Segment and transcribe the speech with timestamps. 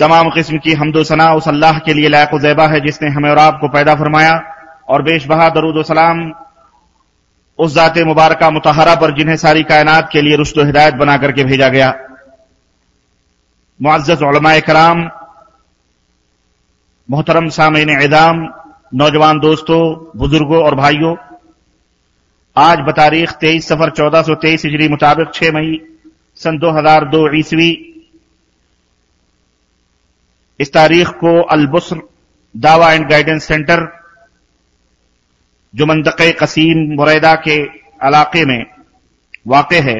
[0.00, 3.38] तमाम किस्म की हमदो सना उस अल्लाह के लिए लायक ज़ैबा है जिसने हमें और
[3.38, 4.34] आपको पैदा फरमाया
[4.88, 6.18] और बेश बहा दरूद सलाम
[7.61, 11.67] उस जात मुबारक मुतहरा पर जिन्हें सारी कायनात के लिए रुश्त हिदायत बना करके भेजा
[11.69, 11.89] गया।
[13.79, 14.11] मुआज़
[14.61, 15.09] कराम
[17.09, 18.41] मोहतरम सामीन एदाम
[18.93, 19.81] नौजवान दोस्तों,
[20.17, 21.15] बुज़ुर्गों और भाइयों,
[22.55, 25.79] आज बतारीख तेईस सफ़र चौदह सौ तेईस हिजरी मुताबिक छह मई
[26.39, 27.71] सन दो हज़ार दो ईस्वी।
[30.59, 32.01] इस तारीख को अलबुस्र
[32.55, 33.79] दावा एंड गाइडेंस सेंटर
[35.73, 37.55] जो मंतक़ कसीम मुरैदा के
[38.01, 38.65] इलाके में
[39.47, 39.99] वाक़ है।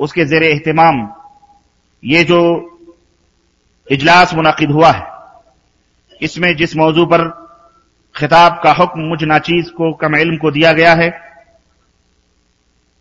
[0.00, 0.96] उसके जेर एहतमाम
[2.02, 2.40] ये जो
[3.88, 5.06] इजलास मुनद हुआ है,
[6.20, 7.28] इसमें जिस मौजू पर
[8.14, 11.08] खिताब का हुक्म मुझ नाचीज को कम इल्म को दिया गया है,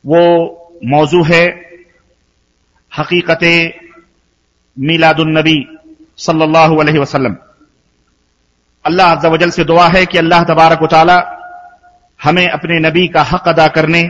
[0.03, 0.21] वो
[0.87, 1.43] मौजू है
[2.91, 3.43] हकीकत
[4.77, 5.57] मीलादुलनबी
[6.19, 7.35] सल्लल्लाहु अलैहि वसल्लम।
[8.85, 11.17] अल्लाह अज्जा से दुआ है कि अल्लाह तबारक ताला
[12.23, 14.09] हमें अपने नबी का हक अदा करने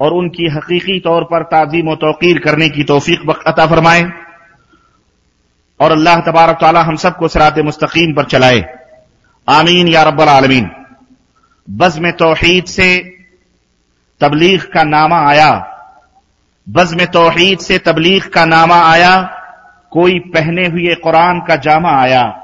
[0.00, 4.02] और उनकी हकीकी तौर पर ताजीम तोकीर करने की तोफीक अता फरमाए
[5.80, 8.78] और अल्लाह तबारक ताला हम सबको सरात मुस्तकीम पर चलाए।
[9.48, 10.70] आमीन या रब्बल आलमीन।
[11.70, 13.18] बज़म तोहीद से
[14.20, 15.50] तबलीग का नामा आया।
[16.68, 19.16] बज़म तोहीद से तबलीग का नामा आया।
[19.90, 22.42] कोई पहने हुए कुरान का जामा आया।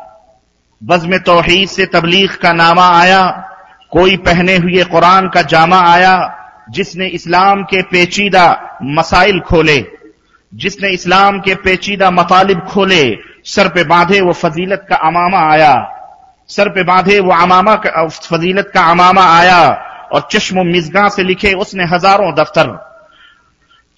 [0.85, 3.49] बज़म तोहीद से तबलीग का नामा आया।
[3.93, 6.15] कोई पहने हुए कुरान का जामा आया,
[6.71, 9.79] जिसने इस्लाम के पेचीदा मसाइल खोले,
[10.53, 13.03] जिसने इस्लाम के पेचीदा मतालिब खोले,
[13.45, 15.75] सर पे बांधे वो फजीलत का अमामा आया,
[16.51, 19.61] सर पे बांधे वो अमामा का फजीलत का अमामा आया,
[20.13, 22.77] और चश्म मिजगा से लिखे उसने हज़ारों दफ्तर।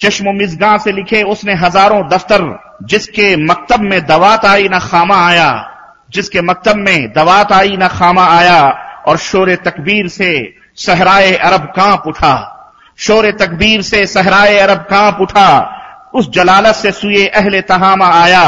[0.00, 2.42] चश्म मिजगा से लिखे उसने हज़ारों दफ्तर,
[2.82, 5.50] जिसके मकतब में दवात आई ना खामा आया,
[6.10, 8.60] जिसके मकतब में दवात आई ना खामा आया
[9.06, 10.32] और शोर तकबीर से
[10.76, 12.34] सहराए अरब काँप उठा।
[12.98, 15.50] शोर तकबीर से सहराए अरब काँप उठा।
[16.14, 18.44] उस जलालत से सुए अहले तहामा आया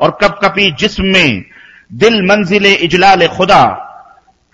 [0.00, 1.44] और कब कपी जिस्म में
[1.90, 3.64] दिल मंजिल इजलाल खुदा,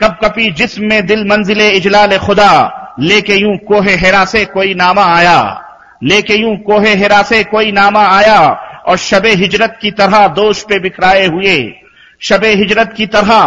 [0.01, 2.53] कब कपी जिस्म में दिल मंजिल इजलाल खुदा,
[3.01, 5.41] लेके यूँ कोहे हेरा से कोई नामा आया,
[6.03, 8.39] लेके यूँ कोहे हेरा से कोई नामा आया
[8.89, 11.57] और शबे हिजरत की तरह दोष पे बिखराए हुए,
[12.21, 13.41] शबे हिजरत की तरह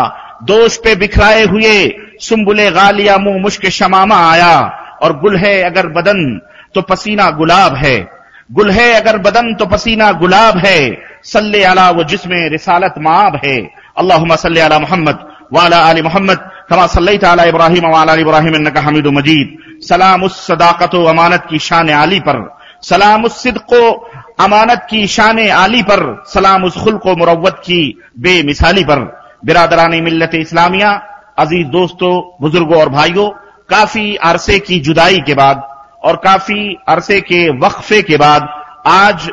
[0.43, 6.41] दोष पे बिखराए हुए सुम्बुले गालिया मुँह मुश्क शमामा आया। और गुल है अगर बदन
[6.75, 8.09] तो पसीना गुलाब है।
[8.51, 13.57] गुल है अगर बदन तो पसीना गुलाब है। सल्ले अला, वो जिसमें रिसालत माब है।
[13.97, 15.19] अल्लाह सल्ले अला मोहम्मद
[15.53, 20.95] वाला आली मोहम्मद, कमा सल्लई ताला इब्राहिम वाला इब्राहिम, इन्नका हमीद मजीद। सलाम उस सदाकत,
[20.95, 23.91] अमानत की शान आली पर। सलाम उस सिद्को,
[24.39, 30.35] अमानत की शान आली पर। सलाम उस खुल को मुरवत की बेमिसाली पर। बिरादरानी मिल्लत
[30.35, 30.91] इस्लामिया,
[31.39, 33.29] अज़ीज़ दोस्तों, बुज़ुर्गों और भाइयों,
[33.69, 35.61] काफ़ी अरसे की जुदाई के बाद
[36.03, 38.47] और काफ़ी अरसे के वक्फे के बाद
[38.87, 39.29] आज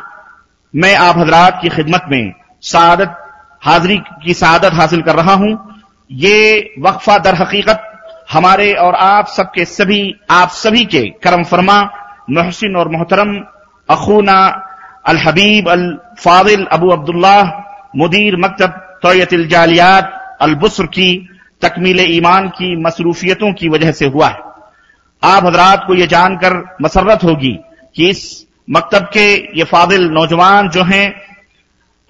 [0.73, 3.17] मैं आप हजरात की खिदमत में सादत
[3.61, 5.57] हाजिरी की सादत हासिल कर रहा हूँ।
[6.09, 7.91] ये वक्फा दर हकीकत
[8.31, 11.81] हमारे और आप सबके सभी, आप सभी के करम फरमा
[12.29, 13.35] मोहसिन और मोहतरम
[13.89, 14.37] अखूना
[15.07, 15.85] अल हबीब अल
[16.19, 17.37] फादिल अबू अब्दुल्ला
[17.95, 21.09] मुदीर मकतब तोयतिल जालियात अल बुसर की,
[21.61, 24.39] तकमील ईमान की, मसरूफियतों की वजह से हुआ है।
[25.23, 27.57] आप हजरात को यह जानकर मसरत होगी
[27.95, 28.23] कि इस
[28.67, 31.07] मकतब के ये फादिल नौजवान जो हैं,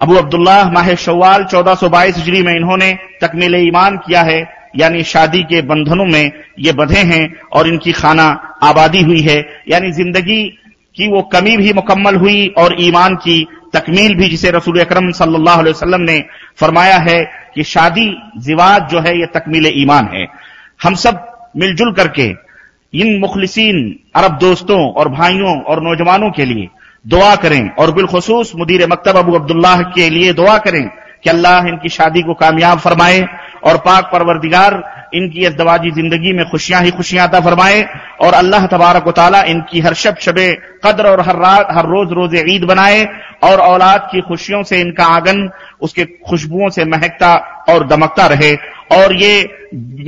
[0.00, 4.40] अबू अब्दुल्ला माह शवाल चौदह सौ बाईस हिजरी में इन्होंने तकमील ईमान किया है,
[4.76, 8.26] यानी शादी के बंधनों में ये बधे हैं और इनकी खाना
[8.62, 9.38] आबादी हुई है,
[9.68, 10.42] यानी ज़िंदगी
[10.96, 13.36] की वो कमी भी मुकम्मल हुई और ईमान की
[13.74, 15.62] तकमील भी जिसे रसूल अक्रम सल्लल्लाहु
[15.98, 16.18] ने
[16.60, 17.18] फरमाया है
[17.54, 18.06] कि शादी
[18.38, 20.26] जिवाज जो है, ये तकमील ईमान है।
[20.82, 21.26] हम सब
[21.56, 22.26] मिलजुल करके
[22.92, 23.78] इन मुखलसिन
[24.16, 26.68] अरब दोस्तों और भाइयों और नौजवानों के लिए
[27.04, 30.86] दुआ करें और बिलखसूस मुदीर मकतब अबू अब्दुल्लाह के लिए दुआ करें
[31.24, 33.20] कि अल्लाह इनकी शादी को कामयाब फरमाए
[33.64, 34.74] और पाक परवरदिगार
[35.14, 37.82] इनकी अजदवाजी ज़िंदगी में खुशियाँ ही खुशियाँ अता फरमाए
[38.22, 40.52] और अल्लाह तबारक ताला इनकी हर शब शबे,
[40.84, 43.04] कदर और हर रात, हर रोज रोज ईद बनाए
[43.44, 45.48] और औलाद की खुशियों से इनका आँगन,
[45.80, 47.34] उसके खुशबुओं से महकता
[47.68, 48.54] और दमकता रहे।
[48.92, 49.32] और ये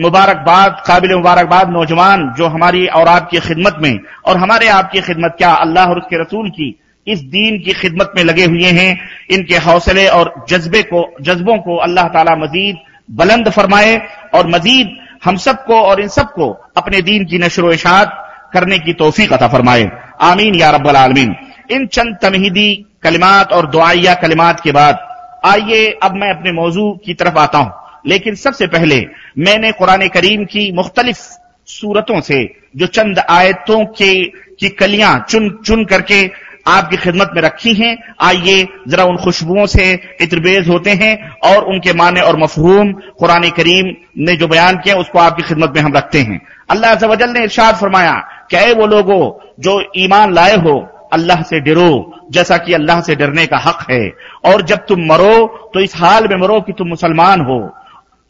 [0.00, 5.52] मुबारकबाद, काबिल मुबारकबाद नौजवान जो हमारी और आपकी खिदमत में, और हमारे आपकी खिदमत क्या
[5.56, 6.74] अल्लाह और उसके रसूल की
[7.06, 8.98] इस दीन की खिदमत में लगे हुए हैं,
[9.30, 12.76] इनके हौसले और जज्बे को, जज्बों को अल्लाह ताला मजीद
[13.10, 13.96] बुलंद फरमाए
[14.34, 19.32] और मजीद हम सबको और इन सबको अपने दीन की नशर इशात करने की तोफीक
[19.32, 19.90] अता फरमाए।
[20.20, 21.34] आमीन या रब्बल आलमीन।
[21.70, 24.98] इन चंद तमहीदी कलिमात और दुआया कलिमात के बाद
[25.44, 27.72] आइए अब मैं अपने मौजू की तरफ़ आता हूँ।
[28.06, 29.06] लेकिन सबसे पहले
[29.38, 31.18] मैंने कुरान करीम की मुख्तलिफ़
[31.66, 32.44] सूरतों से
[32.76, 34.24] जो चंद आयतों के,
[34.60, 36.30] की कलियाँ चुन चुन करके
[36.68, 41.14] आपकी खिदमत में रखी हैं। आइए जरा उन खुशबुओं से इतरबेज होते हैं
[41.46, 45.82] और उनके माने और मफहूम कुरान करीम ने जो बयान किया, उसको आपकी खिदमत में
[45.82, 48.14] हम रखते हैं। अल्लाह जवजल ने इर्शाद फरमाया
[48.50, 50.78] क्या वो लोगो, जो ईमान लाए हो,
[51.12, 54.08] अल्लाह से डरो, जैसा कि अल्लाह से डरने का हक है।
[54.44, 57.58] और जब तुम मरो तो इस हाल में मरो कि तुम मुसलमान हो,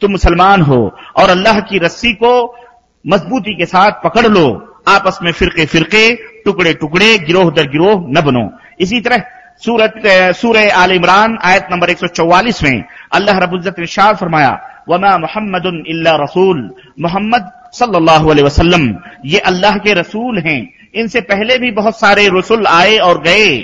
[0.00, 0.80] तुम मुसलमान हो।
[1.16, 2.32] और अल्लाह की रस्सी को
[3.04, 4.46] मजबूती के साथ पकड़ लो।
[4.88, 6.14] आपस में फिरके फिरके,
[6.44, 8.44] टुकड़े टुकड़े, गिरोह दर गिरोह न बनो।
[8.80, 9.24] इसी तरह
[9.62, 9.94] सूरत
[10.36, 14.52] सूर्य आल इमरान, आयत नंबर 144 में अल्लाह रबुल्जत ने शाह फरमाया,
[14.88, 15.62] वमा मोहम्मद
[16.20, 16.58] रसूल।
[17.00, 18.84] मोहम्मद सल्लल्लाहु अलैहि वसल्लम,
[19.26, 20.60] ये अल्लाह के रसूल हैं।
[20.94, 23.58] इनसे पहले भी बहुत सारे रसूल आए और गए।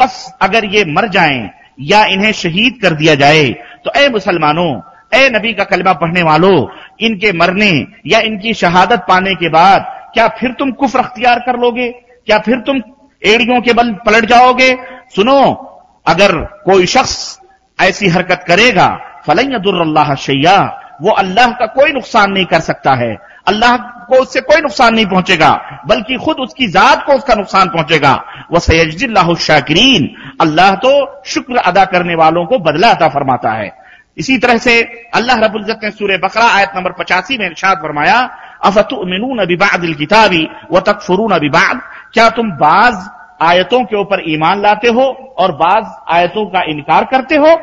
[0.00, 1.48] बस अगर ये मर जाएँ
[1.82, 3.48] या इन्हें शहीद कर दिया जाए
[3.84, 4.80] तो ए मुसलमानों,
[5.14, 6.66] ए नबी का कलमा पढ़ने वालों,
[7.00, 7.70] इनके मरने
[8.06, 11.88] या इनकी शहादत पाने के बाद क्या फिर तुम कुफर अख्तियार कर लोगे?
[12.26, 12.80] क्या फिर तुम
[13.22, 14.72] एड़ियों के बल पलट जाओगे?
[15.16, 15.40] सुनो,
[16.06, 16.32] अगर
[16.64, 17.40] कोई शख्स
[17.78, 18.88] ऐसी हरकत करेगा
[19.26, 20.58] फलैदुल्लाह शैया
[21.02, 23.16] वो अल्लाह का कोई नुकसान नहीं कर सकता है।
[23.48, 23.76] अल्लाह
[24.08, 25.50] को उससे कोई नुकसान नहीं पहुंचेगा,
[25.86, 28.12] बल्कि खुद उसकी जात को उसका नुकसान पहुंचेगा।
[28.52, 30.08] वह सैजिल्लाह शाकिरीन,
[30.40, 30.92] अल्लाह तो
[31.26, 33.70] शुक्र अदा करने वालों को बदला अदा फरमाता है।
[34.18, 34.80] इसी तरह से
[35.14, 38.18] अल्लाह रबुल्जत ने सूर्य बकरा आयत नंबर पचासी में इर्शाद फरमाया
[38.64, 41.80] अफतुमिनून बिबादिल किताबी व तकफुरून बिबाद?
[42.12, 42.94] क्या तुम बाज
[43.42, 47.54] आयतों के ऊपर ईमान लाते हो और बाज आयतों का इनकार करते हो?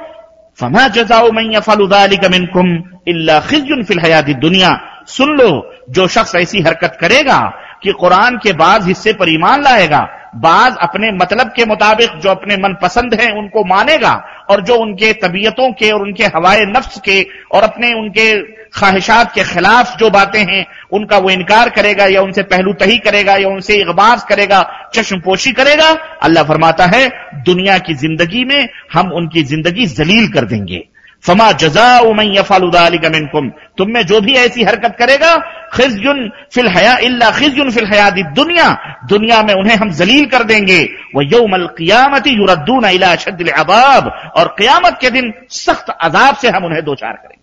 [0.60, 2.68] फमा जजाओ मैं फलुदालिकमिनकुम
[3.08, 4.70] इल्ला खिजुन फिल हयाती दुनिया।
[5.08, 5.50] सुन लो,
[5.90, 7.40] जो शख्स ऐसी हरकत करेगा
[7.84, 10.00] कि कुरान के बाज हिस्से पर ईमान लाएगा,
[10.36, 14.14] बाज अपने मतलब के मुताबिक जो अपने मन पसंद है उनको मानेगा
[14.50, 17.22] और जो उनके तबीयतों के और उनके हवाए नफ्स के
[17.52, 18.32] और अपने उनके
[18.70, 23.36] ख्वाहिशात के खिलाफ जो बातें हैं उनका वो इनकार करेगा या उनसे पहलू तही करेगा
[23.36, 24.62] या उनसे इकबास करेगा,
[24.96, 25.90] चश्मपोशी करेगा,
[26.22, 27.08] अल्लाह फरमाता है,
[27.46, 30.84] दुनिया की ज़िंदगी में हम उनकी ज़िंदगी जलील कर देंगे।
[31.24, 35.36] फमा जजा उमैया फालुदालिकुम तुम में जो भी ऐसी हरकत करेगा
[35.74, 36.18] खिजुन
[36.54, 38.68] फिल हया, इल्ला खिजुन फिल हयादी दुनिया
[39.10, 40.82] दुनिया में उन्हें हम जलील कर देंगे।
[41.16, 46.66] वह यौमल क़ियामती युरद्दून इला शद्दिल अबाब और क़ियामत के दिन सख्त अजाब से हम
[46.66, 47.42] उन्हें दो चार करेंगे।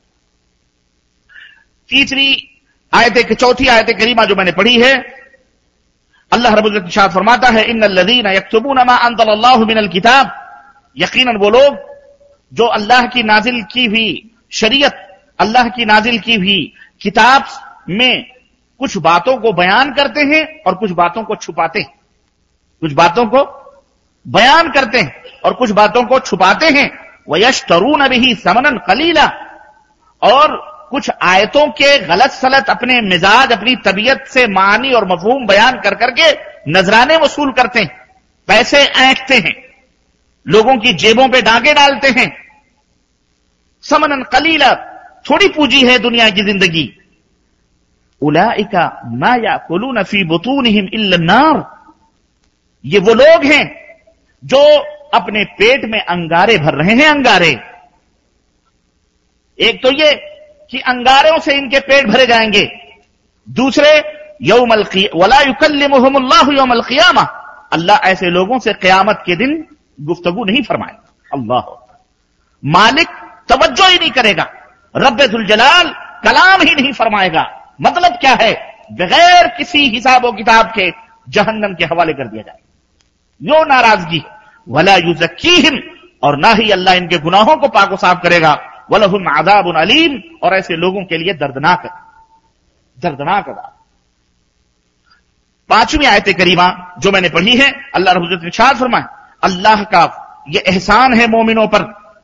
[1.91, 2.29] तीसरी
[2.93, 5.21] आयत चौथी आयत करीमा जो मैंने पढ़ी है।
[6.33, 10.33] अल्लाह रबुल्लाद फरमाता है इन लदीन यकतबून किताब।
[10.97, 11.79] यकीनन वो लोग,
[12.53, 17.45] जो अल्लाह की नाजिल की हुई शरीयत, अल्लाह की नाजिल की हुई किताब
[17.91, 18.31] में
[18.79, 21.95] कुछ बातों को बयान करते हैं और कुछ बातों को छुपाते हैं।
[22.81, 23.45] कुछ बातों को
[24.29, 26.91] बयान करते हैं और कुछ बातों को छुपाते हैं।
[27.31, 29.27] वयश तरुण भी समनन कलीला।
[30.23, 35.81] और कुछ आयतों के गलत सलत अपने मिजाज, अपनी तबीयत से मानी और मफहूम बयान
[35.81, 36.31] कर करके
[36.71, 37.91] नजराने वसूल करते हैं,
[38.49, 39.55] पैसे ऐंठते हैं,
[40.47, 42.31] लोगों की जेबों पे डांगे डालते हैं।
[43.85, 44.73] समनन कलीला,
[45.27, 46.89] थोड़ी पूंजी है दुनिया की ज़िंदगी।
[48.23, 51.65] उलाइका मा या कुलू नफी बुतून इल्लनार
[52.85, 53.65] ये वो लोग हैं
[54.43, 54.59] जो
[55.15, 57.51] अपने पेट में अंगारे भर रहे हैं, अंगारे।
[59.59, 60.11] एक तो ये
[60.71, 62.71] कि अंगारों से इनके पेट भरे जाएँगे।
[63.51, 64.85] दूसरे, यौमल
[65.15, 67.23] वला युकल्लिमुहुमुल्लाहु यौमल क़ियामा।
[67.73, 69.67] अल्लाह ऐसे लोगों से कयामत के दिन
[70.01, 70.95] गुफ्तगु नहीं फरमाए
[71.35, 71.87] अल्लाह
[72.65, 73.09] मालिक
[73.49, 74.51] तवज्जो ही नहीं करेगा।
[74.97, 75.89] रब्बुल जलाल
[76.25, 78.77] कलाम ही नहीं फरमाएगा। मतलब क्या है?
[78.93, 80.91] बगैर किसी हिसाब किताब के
[81.29, 82.59] जहन्नम के हवाले कर दिया जाए।
[83.43, 84.23] यो नाराज़गी
[84.69, 85.81] वला युजक्कीहिम,
[86.23, 90.77] और ना ही अल्लाह इनके गुनाहों को पाको साफ़ करेगा। वलहुम आदाब अलीम, और ऐसे
[90.77, 91.83] लोगों के लिए दर्दनाक
[92.99, 93.77] दर्दनाक अदाब
[95.71, 99.05] पांचवी आयत करीमा जो मैंने पढ़ी है, अल्लाह रबुल्जत ने शाद फरमाए,
[99.43, 100.03] अल्लाह का
[100.51, 101.83] यह एहसान है मोमिनों पर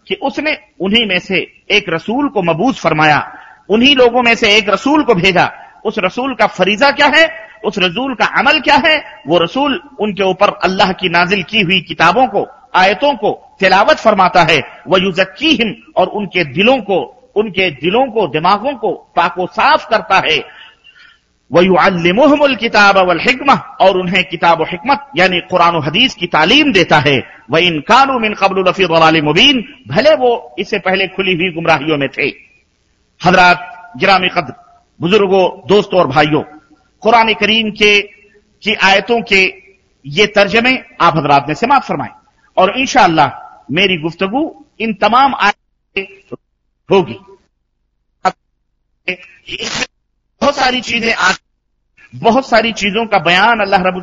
[0.09, 1.39] कि उसने उन्हीं में से
[1.71, 3.21] एक रसूल को मबूज फरमाया,
[3.69, 5.51] उन्हीं लोगों में से एक रसूल को भेजा।
[5.85, 7.27] उस रसूल का फरीजा क्या है?
[7.65, 9.23] उस रसूल का अमल क्या है?
[9.27, 14.43] वो रसूल उनके ऊपर अल्लाह की नाजिल की हुई किताबों को आयतों को तिलावत फरमाता
[14.43, 16.99] है, वह युजक्कीहिम और उनके दिलों को,
[17.37, 20.67] उनके दिलों को, दिमागों को पाको साफ़ करता है।
[21.53, 27.17] वयुअल्लिमुहुमुल किताब वल हिकमा और उन्हें किताब हिकमत, यानी कुरान हदीस की तालीम देता है।
[27.51, 32.09] वह इन कानू मिन कबल रफी मुबीन भले वो इससे पहले खुली हुई गुमराहियों में
[32.09, 32.27] थे।
[33.21, 34.53] हजरात गिरामी कद्र,
[35.01, 36.43] बुज़ुर्गों, दोस्तों और भाइयों,
[37.03, 38.01] कुरान करीम के,
[38.63, 39.43] की आयतों के
[40.07, 42.09] ये तर्जमे आप हजरात ने समाप्त फरमाए।
[42.57, 43.27] और इंशाला
[43.71, 44.43] मेरी गुफ्तगु
[44.81, 45.35] इन तमाम
[46.89, 47.19] होगी।
[50.41, 51.33] बहुत सारी चीज़ें आ
[52.15, 54.03] बहुत सारी चीज़ों का बयान अल्लाह रब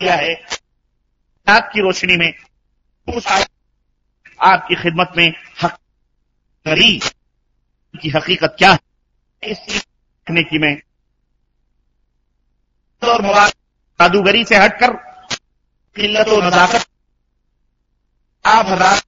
[0.00, 0.34] किया है।
[1.46, 2.32] की रोशनी में
[4.40, 5.32] आपकी खिदमत में
[6.68, 8.78] की हकीकत क्या है?
[9.42, 10.74] इस रखने की मैं
[13.02, 13.48] और
[14.00, 14.90] जादूगरी से हटकर
[15.96, 16.85] किल्लत और नजाकत
[18.46, 19.00] आप हज़ार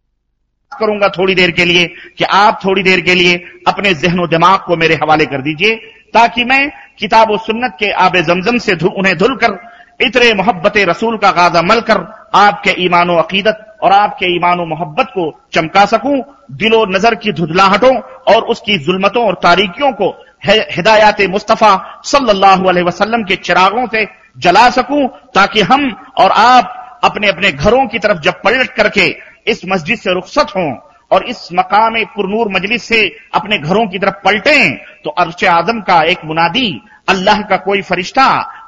[0.73, 1.87] करूँगा थोड़ी देर के लिए
[2.18, 3.37] कि आप थोड़ी देर के लिए
[3.68, 5.76] अपने जहन दिमाग को मेरे हवाले कर दीजिए
[6.14, 6.68] ताकि मैं
[6.99, 9.59] किताब सुन्नत के आब जमजम से धु, उन्हें धुलकर
[10.00, 15.30] इतरे मोहब्बत रसूल का गाजा मल कर आपके ईमान अकीदत और आपके ईमान मोहब्बत को
[15.52, 16.18] चमका सकूँ
[16.52, 17.95] दिलो नज़र की धुधलाहटों
[18.33, 20.09] और उसकी जुल्मतों और तारीखियों को
[20.45, 24.07] हिदायत मुस्तफ़ा सल्लल्लाहु अलैहि वसल्लम के चिरागों से
[24.38, 29.06] जला सकूँ ताकि हम और आप अपने अपने घरों की तरफ़ जब पलट करके
[29.46, 30.70] इस मस्जिद से रुखसत हों
[31.10, 33.00] और इस मकाम पुरनूर मजलिस से
[33.34, 38.24] अपने घरों की तरफ़ पलटें तो अरश आदम का एक मुनादी, अल्लाह का कोई फरिश्ता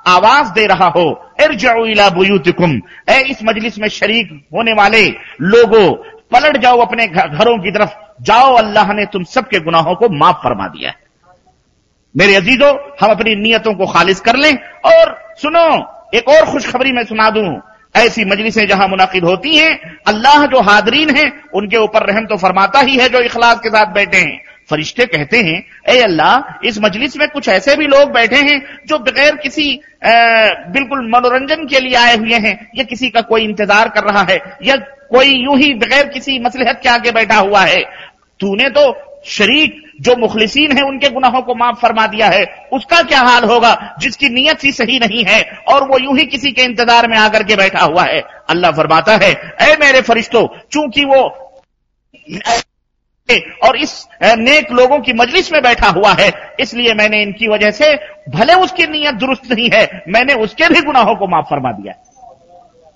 [0.09, 5.03] आवाज़ दे रहा हो इला बुयूतकुम। ए, इस मजलिस में शरीक होने वाले
[5.43, 5.93] लोगों,
[6.33, 7.91] पलट जाओ अपने घरों की तरफ़।
[8.23, 10.97] जाओ, अल्लाह ने तुम सबके गुनाहों को माफ़ फरमा दिया है।
[12.15, 14.55] मेरे अजीजों, हम अपनी नीयतों को खालिज कर लें
[14.87, 15.67] और सुनो,
[16.15, 17.49] एक और खुशखबरी मैं सुना दूँ।
[17.95, 19.73] ऐसी मजलिसें जहाँ मुनद होती हैं
[20.09, 23.93] अल्लाह जो हादरीन हैं उनके ऊपर रहम तो फरमाता ही है जो इखलास के साथ
[23.95, 28.37] बैठे हैं। फरिश्ते कहते हैं ए अल्लाह इस मजलिस में कुछ ऐसे भी लोग बैठे
[28.39, 29.69] हैं जो बगैर किसी
[30.05, 30.13] आ,
[30.73, 34.41] बिल्कुल मनोरंजन के लिए आए हुए हैं या किसी का कोई इंतज़ार कर रहा है
[34.65, 34.77] या
[35.11, 37.83] कोई यूँ ही बगैर किसी मसलहत के आगे बैठा हुआ है।
[38.41, 38.85] तूने तो
[39.29, 43.73] शरीक जो मुखलिसीन है, उनके गुनाहों को माफ़ फरमा दिया है। उसका क्या हाल होगा,
[44.01, 47.43] जिसकी नीयत ही सही नहीं है, और वो यूँ ही किसी के इंतज़ार में आकर
[47.45, 48.21] के बैठा हुआ है?
[48.51, 49.31] अल्लाह फरमाता है
[49.63, 51.23] ए मेरे फरिश्तों, चूँकि वो
[53.65, 53.93] और इस
[54.39, 56.31] नेक लोगों की मजलिस में बैठा हुआ है,
[56.61, 57.95] इसलिए मैंने इनकी वजह से
[58.29, 61.93] भले उसकी नीयत दुरुस्त नहीं है, मैंने उसके भी गुनाहों को माफ़ फरमा दिया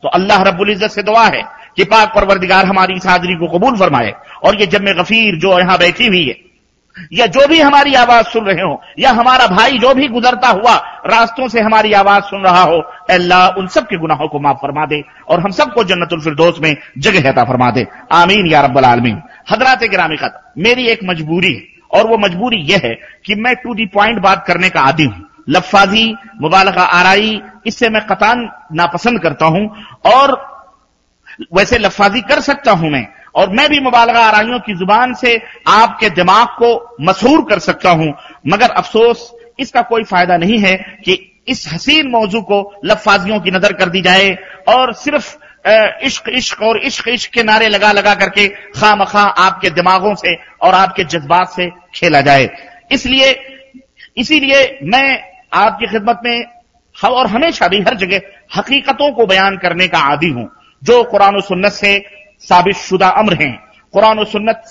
[0.03, 1.43] तो अल्लाह रब्बुल इज़्ज़त से दुआ है
[1.77, 4.13] कि पाक परवरदिगार हमारी इस हाजरी को कबूल फरमाए,
[4.45, 6.35] और ये जब गफीर जो यहाँ बैठी हुई है
[7.13, 10.75] या जो भी हमारी आवाज़ सुन रहे हो, या हमारा भाई जो भी गुजरता हुआ,
[11.07, 14.87] रास्तों से हमारी आवाज़ सुन रहा हो, अल्लाह उन सब के गुनाहों को माफ़ फरमा
[14.87, 19.21] दे और हम सबको जन्नतुल फिरदौस में जगह हता फरमा दे। आमीन या रब्बल आलमीन।
[19.51, 22.95] हजरात गिरामी खत, मेरी एक मजबूरी है और वो मजबूरी यह है
[23.27, 28.07] कि मैं टू दी पॉइंट बात करने का आदि हूँ। लफाजी, मुबालगा आराई, इससे मैं
[28.07, 29.69] कतान नापसंद करता हूँ
[30.07, 30.33] और
[31.55, 35.37] वैसे लफाजी कर सकता हूँ मैं और मैं भी मुबालगा आराइयों की ज़ुबान से
[35.69, 38.13] आपके दिमाग को मशहूर कर सकता हूँ।
[38.47, 43.73] मगर अफसोस, इसका कोई फ़ायदा नहीं है कि इस हसीन मौजू को लफाजियों की नज़र
[43.73, 44.31] कर दी जाए
[44.69, 45.37] और सिर्फ़
[46.05, 50.35] इश्क इश्क और इश्क इश्क के नारे लगा लगा करके खाम खा आपके दिमागों से
[50.63, 52.49] और आपके जज्बात से खेला जाए।
[52.93, 53.31] इसलिए,
[54.17, 55.23] इसीलिए मैं
[55.55, 56.45] आपकी खिदमत में
[56.97, 58.21] और हमेशा भी हर जगह
[58.57, 60.49] हकीकतों को बयान करने का आदि हूँ।
[60.83, 61.97] जो कुरान सुन्नत से
[62.49, 63.53] साबित शुदा अम्र हैं।
[63.95, 64.63] कुरान सुन्नत,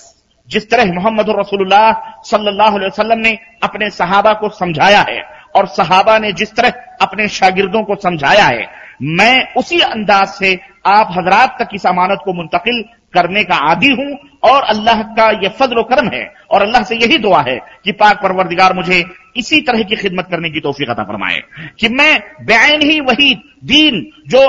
[0.48, 1.92] जिस तरह मोहम्मद रसूलुल्लाह
[2.24, 5.22] सल्लल्लाहु अलैहि वसल्लम ने अपने सहाबा को समझाया है,
[5.56, 8.66] और सहाबा ने जिस तरह अपने शागिर्दों को समझाया है,
[9.02, 12.82] मैं उसी अंदाज से आप हजरात तक इस अमानत को मुंतकिल
[13.14, 17.18] करने का आदि हूँ और अल्लाह का यह फजल करम है, और अल्लाह से यही
[17.18, 19.04] दुआ है कि पाक परवरदिगार मुझे
[19.36, 21.40] इसी तरह की खिदमत करने की तोफीक अता फरमाए
[21.80, 23.34] कि मैं बैन ही वही
[23.64, 23.94] दीन
[24.28, 24.40] जो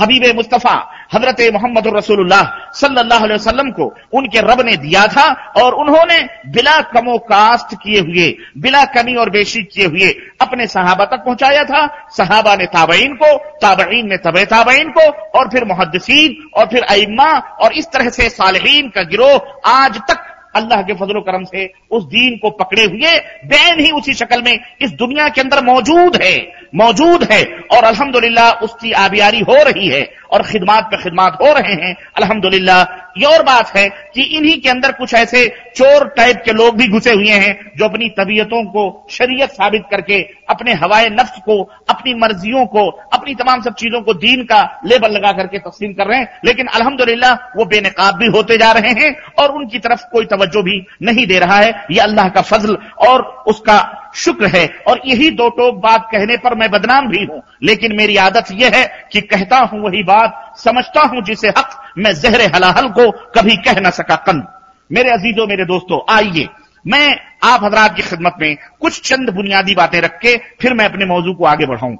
[0.00, 0.74] हबीब मुस्तफ़ा,
[1.14, 2.44] हज़रत मोहम्मद रसूलुल्लाह
[2.74, 6.18] सल्लल्लाहु अलैहि वसल्लम को उनके रब ने दिया था और उन्होंने
[6.52, 8.26] बिला कमो कास्ट किए हुए,
[8.58, 10.08] बिला कमी और बेशी किए हुए
[10.42, 15.08] अपने सहाबा तक पहुँचाया था। सहाबा ने ताबईन को, ताबईन ने तबे ताबईन को,
[15.38, 17.30] और फिर मुहदसिन और फिर अइम्मा,
[17.60, 22.04] और इस तरह से सालहीन का गिरोह आज तक अल्लाह के फजलो करम से उस
[22.04, 26.36] दीन को पकड़े हुए बैन ही उसी शक्ल में इस दुनिया के अंदर मौजूद है
[26.74, 31.74] मौजूद है और अल्हम्दुलिल्लाह उसकी आबियारी हो रही है और खिदमात पे खिदमात हो रहे
[31.74, 32.82] हैं। अल्हम्दुलिल्लाह,
[33.18, 35.46] ये और बात है कि इन्हीं के अंदर कुछ ऐसे
[35.76, 40.20] चोर टाइप के लोग भी घुसे हुए हैं जो अपनी तबीयतों को शरीयत साबित करके
[40.50, 45.10] अपने हवाए नफ्स को, अपनी मर्जियों को, अपनी तमाम सब चीज़ों को दीन का लेबल
[45.10, 49.16] लगा करके तकसीम कर रहे हैं। लेकिन अल्हम्दुलिल्लाह वो बेनकाब भी होते जा रहे हैं
[49.42, 52.76] और उनकी तरफ़ कोई तवज्जो भी नहीं दे रहा है। ये अल्लाह का फजल
[53.08, 57.42] और उसका शुक्र है। और यही दो टोक बात कहने पर मैं बदनाम भी हूँ।
[57.62, 62.14] लेकिन मेरी आदत यह है कि कहता हूँ वही बात, समझता हूँ जिसे हक, मैं
[62.14, 64.46] जहर हलाहल को कभी कह ना सका। कन।
[64.92, 66.48] मेरे अजीजों, मेरे दोस्तों, आइए।
[66.86, 71.04] मैं आप हजरात की खिदमत में कुछ चंद बुनियादी बातें रख के फिर मैं अपने
[71.04, 71.96] मौजू को आगे बढ़ाऊं।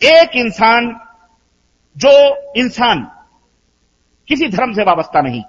[0.00, 1.00] एक इंसान,
[1.96, 2.10] जो
[2.56, 3.02] इंसान
[4.28, 5.42] किसी धर्म से वाबस्ता नहीं,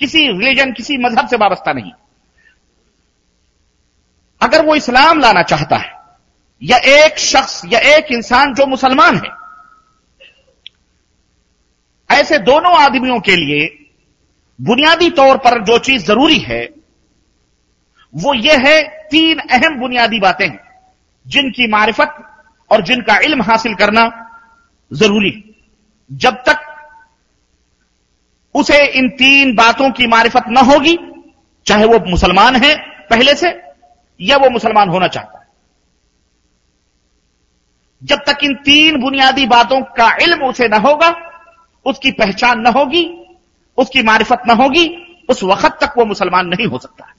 [0.00, 1.92] किसी रिलीजन किसी मज़हब से वाबस्ता नहीं,
[4.40, 5.92] अगर वो इस्लाम लाना चाहता है,
[6.62, 9.36] या एक शख्स, या एक इंसान जो मुसलमान है,
[12.10, 13.66] ऐसे दोनों आदमियों के लिए
[14.60, 16.77] बुनियादी तौर पर जो चीज़ ज़रूरी है
[18.14, 20.60] वो ये है तीन अहम बुनियादी बातें हैं
[21.26, 22.14] जिनकी मारिफत
[22.70, 24.04] और जिनका इल्म हासिल करना
[24.92, 25.54] ज़रूरी।
[26.12, 26.64] जब तक
[28.54, 30.98] उसे इन तीन बातों की मारिफत न होगी,
[31.66, 32.76] चाहे वो मुसलमान है
[33.10, 33.62] पहले से,
[34.20, 35.46] या वो मुसलमान होना चाहता है।
[38.02, 41.10] जब तक इन तीन बुनियादी बातों का इल्म उसे न होगा,
[41.86, 43.04] उसकी पहचान न होगी,
[43.78, 44.88] उसकी मारिफत न होगी,
[45.30, 47.14] उस वक्त तक वो मुसलमान नहीं हो सकता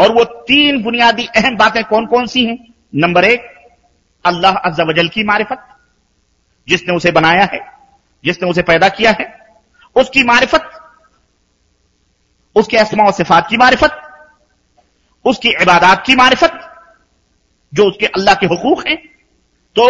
[0.00, 2.58] और वो तीन बुनियादी अहम बातें कौन कौन सी हैं?
[2.94, 3.42] नंबर एक,
[4.24, 5.66] अल्लाह अज्जवजल की मारिफत।
[6.68, 7.60] जिसने उसे बनाया है,
[8.24, 9.26] जिसने उसे पैदा किया है,
[9.96, 10.70] उसकी मारिफत,
[12.56, 14.00] उसके असमा और सिफात की मारिफत,
[15.24, 16.52] उसकी इबादत की मारिफत,
[17.72, 18.96] जो उसके अल्लाह के हकूक हैं
[19.76, 19.84] तो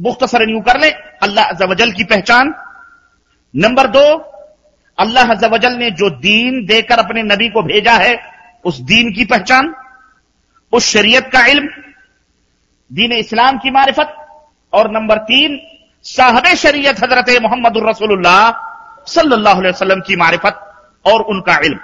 [0.00, 0.90] मुख्तसर यूँ कर ले,
[1.22, 2.54] अल्लाह अजवजल की पहचान।
[3.54, 4.04] नंबर दो,
[4.98, 8.14] अल्लाह अजवजल ने जो दीन देकर अपने नबी को भेजा है
[8.64, 9.74] उस दीन की पहचान,
[10.72, 11.68] उस शरीयत का इल्म,
[12.90, 14.16] दीन इस्लाम की मारिफत,
[14.72, 15.58] और नंबर तीन,
[16.04, 18.50] साहब शरीयत हज़रत मोहम्मद रसूलुल्लाह
[19.06, 20.60] सल्लल्लाहु अलैहि वसल्लम की मारिफत
[21.04, 21.78] और उनका इल्म।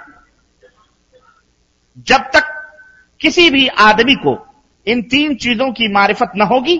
[2.07, 2.43] जब तक
[3.21, 4.37] किसी भी आदमी को
[4.87, 6.77] इन तीन चीज़ों की मारिफत न होगी,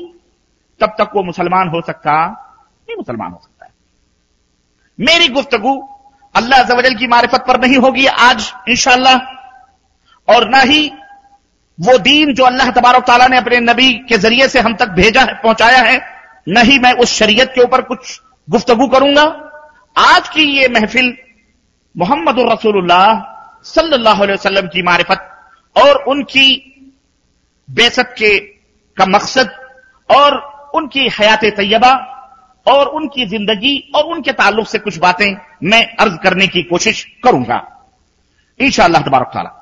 [0.81, 3.71] तब तक वो मुसलमान हो सकता, नहीं मुसलमान हो सकता है।
[4.99, 5.73] मेरी गुफ्तगु
[6.35, 9.13] अल्लाह जवजल की मारिफत पर नहीं होगी आज इंशाला
[10.31, 10.87] और न ही
[11.79, 15.33] वो दीन जो अल्लाह तबारक ने अपने नबी के ज़रिए से हम तक भेजा है,
[15.35, 16.01] पहुँचाया है,
[16.49, 19.23] न ही मैं उस शरीयत के ऊपर कुछ गुफ्तगु करूँगा।
[19.95, 21.15] आज की ये महफिल
[21.95, 23.21] मोहम्मद रसूलुल्लाह
[23.65, 25.27] सल्लल्लाहु अलैहि वसल्लम की मारिफत
[25.75, 26.47] और उनकी
[27.69, 28.37] बेसत के
[28.97, 29.49] का मकसद
[30.09, 30.37] और
[30.75, 31.91] उनकी हयात तैयबा
[32.67, 35.29] और उनकी ज़िंदगी और उनके ताल्लुक से कुछ बातें
[35.63, 37.61] मैं अर्ज़ करने की कोशिश करूँगा।
[38.59, 39.57] इंशाअल्लाह तबारक ताला।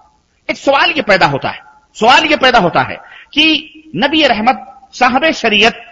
[0.49, 1.61] एक सवाल यह पैदा होता है,
[1.95, 2.95] सवाल यह पैदा होता है
[3.33, 3.45] कि
[3.95, 5.85] नबी रहमत, साहब शरीयत,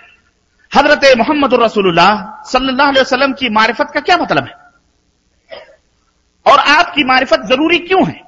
[0.71, 4.55] हज़रत मोहम्मद रसूलुल्लाह सल्लल्लाहु अलैहि वसल्लम की मारिफत का क्या मतलब है?
[6.45, 8.19] और आपकी मारिफत ज़रूरी क्यों है?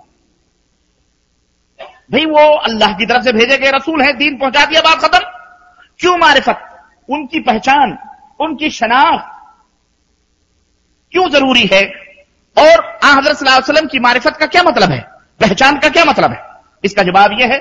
[2.12, 5.20] भाई वो अल्लाह की तरफ़ से भेजे गए रसूल हैं, दीन पहुँचा दिया बात खत्म
[6.00, 6.65] क्यों मारिफत?
[7.10, 7.98] उनकी पहचान,
[8.39, 9.38] उनकी शनाख्त
[11.12, 11.84] क्यों ज़रूरी है?
[12.58, 15.09] और हज़रत वसल्लम की मारिफत का क्या मतलब है?
[15.39, 16.39] पहचान का क्या मतलब है?
[16.84, 17.60] इसका जवाब यह है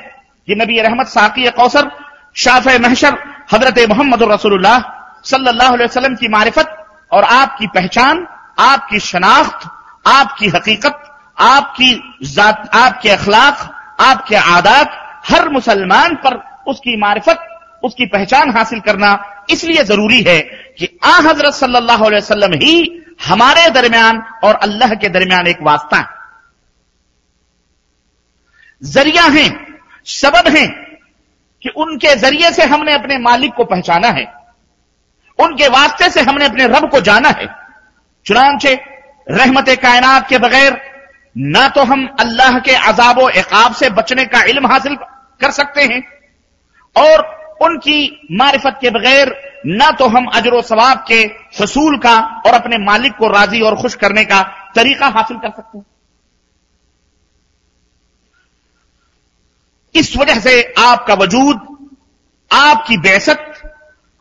[0.48, 1.90] कि नबी रहमत साकी कौसर,
[2.36, 3.16] शाफ महशर,
[3.52, 4.82] हज़रत मोहम्मद रसूलुल्लाह
[5.24, 6.76] सल्लल्लाहु अलैहि वसल्लम की मारिफत
[7.12, 8.26] और आपकी पहचान,
[8.60, 9.68] आपकी शनाख्त,
[10.06, 11.04] आपकी हकीकत,
[11.38, 11.92] आपकी
[12.74, 13.56] आपके अखलाक,
[14.00, 14.92] आपके आदात,
[15.28, 16.36] हर मुसलमान पर
[16.68, 17.38] उसकी मारिफत,
[17.84, 19.10] उसकी पहचान हासिल करना
[19.50, 20.40] इसलिए ज़रूरी है
[20.78, 26.17] कि आ हज़रत सल्लल्लाहु अलैहि ही हमारे दरमियान और अल्लाह के दरमियान एक वास्ता है।
[28.82, 29.50] ज़रिया हैं,
[30.06, 30.68] सबब हैं
[31.62, 34.24] कि उनके ज़रिए से हमने अपने मालिक को पहचाना है।
[35.38, 37.46] उनके वास्ते से हमने अपने रब को जाना है।
[38.26, 38.74] चुनाचे
[39.26, 40.80] रहमत कायनात के बगैर
[41.36, 44.94] ना तो हम अल्लाह के अजाब एकाब से बचने का इल्म हासिल
[45.40, 46.02] कर सकते हैं
[46.96, 47.22] और
[47.62, 49.34] उनकी मारिफत के बगैर
[49.66, 51.20] न तो हम अजर सवाब के
[51.60, 54.42] हसूल का और अपने मालिक को राज़ी और खुश करने का
[54.74, 55.84] तरीका हासिल कर सकते हैं।
[59.98, 61.60] इस वजह से आपका वजूद,
[62.50, 63.52] आपकी बेसत,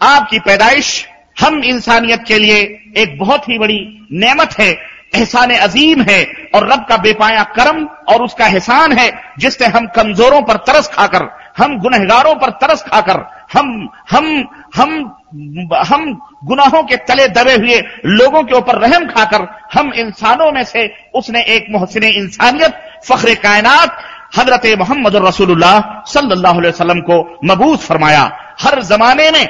[0.01, 1.05] आपकी पैदाइश
[1.37, 2.59] हम इंसानियत के लिए
[2.97, 3.79] एक बहुत ही बड़ी
[4.13, 4.69] नेमत है,
[5.15, 6.23] एहसान अजीम है
[6.55, 11.29] और रब का बेपाया करम और उसका एहसान है जिसने हम कमजोरों पर तरस खाकर,
[11.57, 14.25] हम गुनहगारों पर तरस खाकर, हम हम
[14.75, 14.91] हम
[15.85, 16.13] हम
[16.45, 21.41] गुनाहों के तले दबे हुए लोगों के ऊपर रहम खाकर हम इंसानों में से उसने
[21.55, 22.73] एक मोहसिन इंसानियत,
[23.05, 23.97] फख्र कायनात
[24.31, 25.75] हज़रत मोहम्मद रसूलुल्लाह
[26.11, 28.23] सल्लल्लाहु अलैहि वसल्लम को मबूस फरमाया,
[28.61, 29.45] हर जमाने में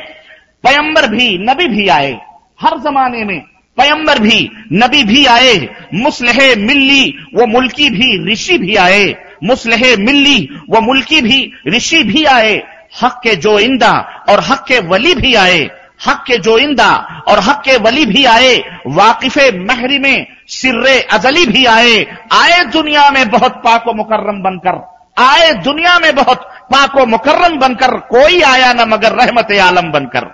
[0.63, 2.11] पयंबर भी नबी भी आए,
[2.61, 3.39] हर जमाने में
[3.77, 4.39] पयंबर भी
[4.73, 5.55] नबी भी आए,
[5.93, 7.03] मुसलह मिल्ली
[7.35, 9.05] वो मुल्की भी ऋषि भी आए,
[9.43, 10.37] मुसलह मिल्ली
[10.69, 12.55] वो मुल्की भी ऋषि भी आए,
[13.03, 13.91] हक के जो इंदा
[14.29, 15.59] और हक के वली भी आए
[15.99, 16.89] हक के जो इंदा
[17.27, 18.57] और हक के वली भी आए,
[18.87, 21.95] वाकिफ महरी में, सिर्रे अजली भी आए।
[22.33, 24.75] आए दुनिया में बहुत पाको मुकर्रम बनकर,
[25.17, 30.25] आए दुनिया में बहुत पाको मुकर्रम बनकर, कोई आया ना मगर रहमत आलम बनकर,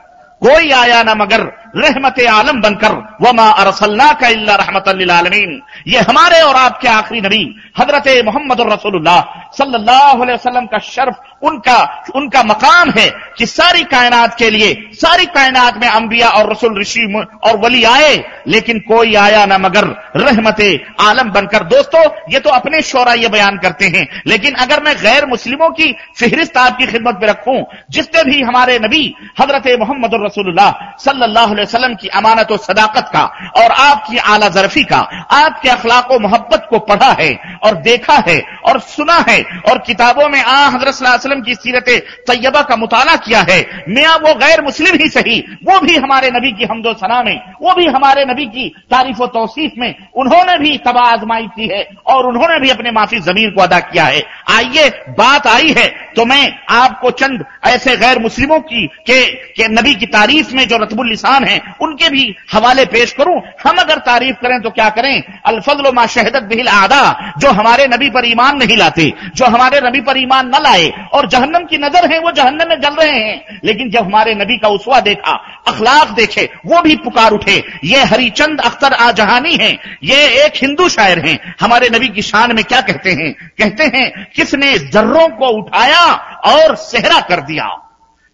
[0.41, 6.55] कोई आया ना मगर रहमत आलम बनकर, वमा अरसल्ला का रहमत आलमीन। ये हमारे और
[6.55, 7.43] आपके आखिरी नबी,
[7.79, 9.21] हज़रत मोहम्मद रसूलुल्लाह
[9.57, 11.77] सल्लल्लाहु अलैहि वसल्लम का शर्फ, उनका
[12.15, 17.05] उनका मकाम है कि सारी कायनात के लिए, सारी कायनात में अंबिया और रसूल ऋषि
[17.43, 18.13] और वली आए,
[18.47, 19.85] लेकिन कोई आया ना मगर
[20.17, 20.61] रहमत
[21.01, 25.25] आलम बनकर। दोस्तों, ये तो अपने शोरा ये बयान करते हैं, लेकिन अगर मैं गैर
[25.25, 27.59] मुस्लिमों की फहरिस्त आपकी खिदमत में रखूँ,
[27.91, 29.03] जिसने भी हमारे नबी,
[29.39, 33.23] हज़रत मोहम्मद रसूलुल्लाह सल्लल्लाहु अलैहि वसल्लम की अमानत और सदाकत का
[33.57, 34.99] और आपकी आला जरफी का।
[35.33, 37.31] आपके अखलाक मोहब्बत को पढ़ा है
[37.63, 41.89] और देखा है और सुना है और किताबों में आ हज़रत वसल्लम की सीरत
[42.27, 46.51] तैयबा का मुताला किया है। मियाँ वो गैर मुस्लिम ही सही, वो भी हमारे नबी
[46.53, 50.77] की हमदो सना में, वो भी हमारे नबी की तारीफ़ व तोसीफ में उन्होंने भी
[50.85, 54.21] तबाह आजमाई की है और उन्होंने भी अपने माफ़ी ज़मीन को अदा किया है।
[54.51, 60.53] आइए, बात आई है तो मैं आपको चंद ऐसे गैर मुस्लिमों के नबी की तारीफ़
[60.55, 64.69] में जो रतबुल लिसान है उनके भी हवाले पेश करूँ। हम अगर तारीफ़ करें तो
[64.69, 65.23] क्या करें?
[65.45, 70.01] अल्फजल मा शहदत बिहिल आदा, जो हमारे नबी पर ईमान नहीं लाते, जो हमारे नबी
[70.01, 73.59] पर ईमान न लाए, और जहन्नम की नज़र है, वो जहन्नम में जल रहे हैं।
[73.63, 75.31] लेकिन जब हमारे नबी का उसवा देखा,
[75.67, 79.71] अखलाक देखे, वो भी पुकार उठे, ये हरिचंद अख्तर आजहानी है,
[80.03, 83.33] ये एक हिंदू शायर हैं। हमारे नबी की शान में क्या कहते हैं?
[83.33, 86.05] कहते हैं, किसने जर्रों को उठाया
[86.45, 87.79] और सेहरा कर दिया?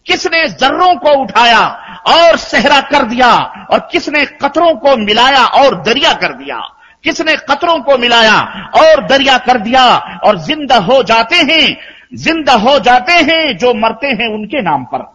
[0.10, 1.62] किसने जर्रों को उठाया
[2.08, 3.32] और सहरा कर दिया
[3.72, 6.60] और किसने कतरों को मिलाया और दरिया कर दिया?
[7.04, 8.40] किसने कतरों को मिलाया
[8.78, 9.84] और दरिया कर दिया?
[10.26, 11.78] और ज़िंदा हो जाते हैं,
[12.16, 15.06] ज़िंदा हो जाते हैं जो मरते हैं उनके नाम पर।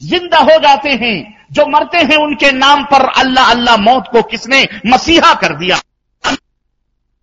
[0.00, 1.16] ज़िंदा हो जाते हैं
[1.52, 5.76] जो मरते हैं उनके नाम पर अल्लाह अल्लाह मौत को किसने मसीहा कर दिया?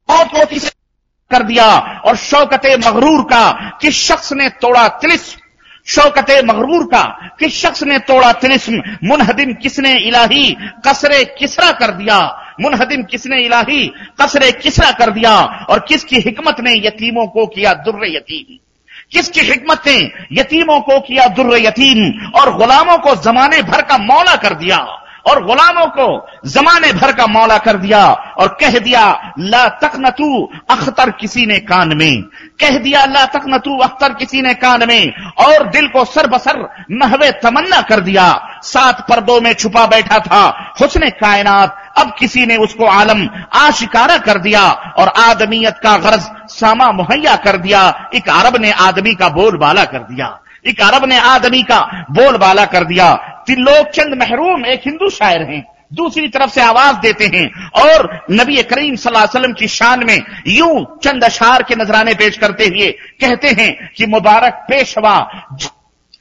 [0.09, 0.69] मौत को किसने
[1.31, 1.67] कर दिया?
[2.05, 5.40] और शौकत मगरूर का, किस शख्स ने तोड़ा तिलिस?
[5.87, 10.57] शौकत मगरूर का, किस शख्स ने तोड़ा तिलिस्म मुनहदिम किसने इलाही?
[10.87, 12.47] कसरे किसरा कर दिया?
[12.61, 13.93] मुनहदिम किसने इलाही?
[14.21, 15.65] कसरे किसरा कर दिया?
[15.69, 18.57] और किसकी हिकमत ने यतीमों को किया दुर्र यतीम?
[19.11, 22.25] किसकी हिकमत ने यतीमों को किया दुर्र यतीम?
[22.29, 24.97] और गुलामों को जमाने भर का मौला कर दिया?
[25.29, 28.05] और गुलामों को जमाने भर का मौला कर दिया
[28.37, 30.05] और कह दिया, ला तक न
[30.69, 32.21] अख्तर किसी ने कान में।
[32.59, 36.85] कह दिया, ला तक न अख्तर किसी ने कान में। और दिल को सर बसर
[36.91, 42.55] महवे तमन्ना कर दिया। सात पर्दों में छुपा बैठा था, हुसने कायनात। अब किसी ने
[42.55, 48.57] उसको आलम आशिकारा कर दिया और आदमियत का गर्ज सामा मुहैया कर दिया। एक अरब
[48.57, 53.63] ने आदमी का बोलबाला कर दिया। एक अरब ने आदमी का बोलबाला कर दिया। तीन
[53.63, 57.47] लोग चंद महरूम एक हिंदू शायर हैं, दूसरी तरफ़ से आवाज़ देते हैं,
[57.81, 62.91] और नबी करीम वसल्लम की शान में यूँ चंद अशार के नजराने पेश करते हुए
[63.21, 65.17] कहते हैं कि मुबारक पेशवा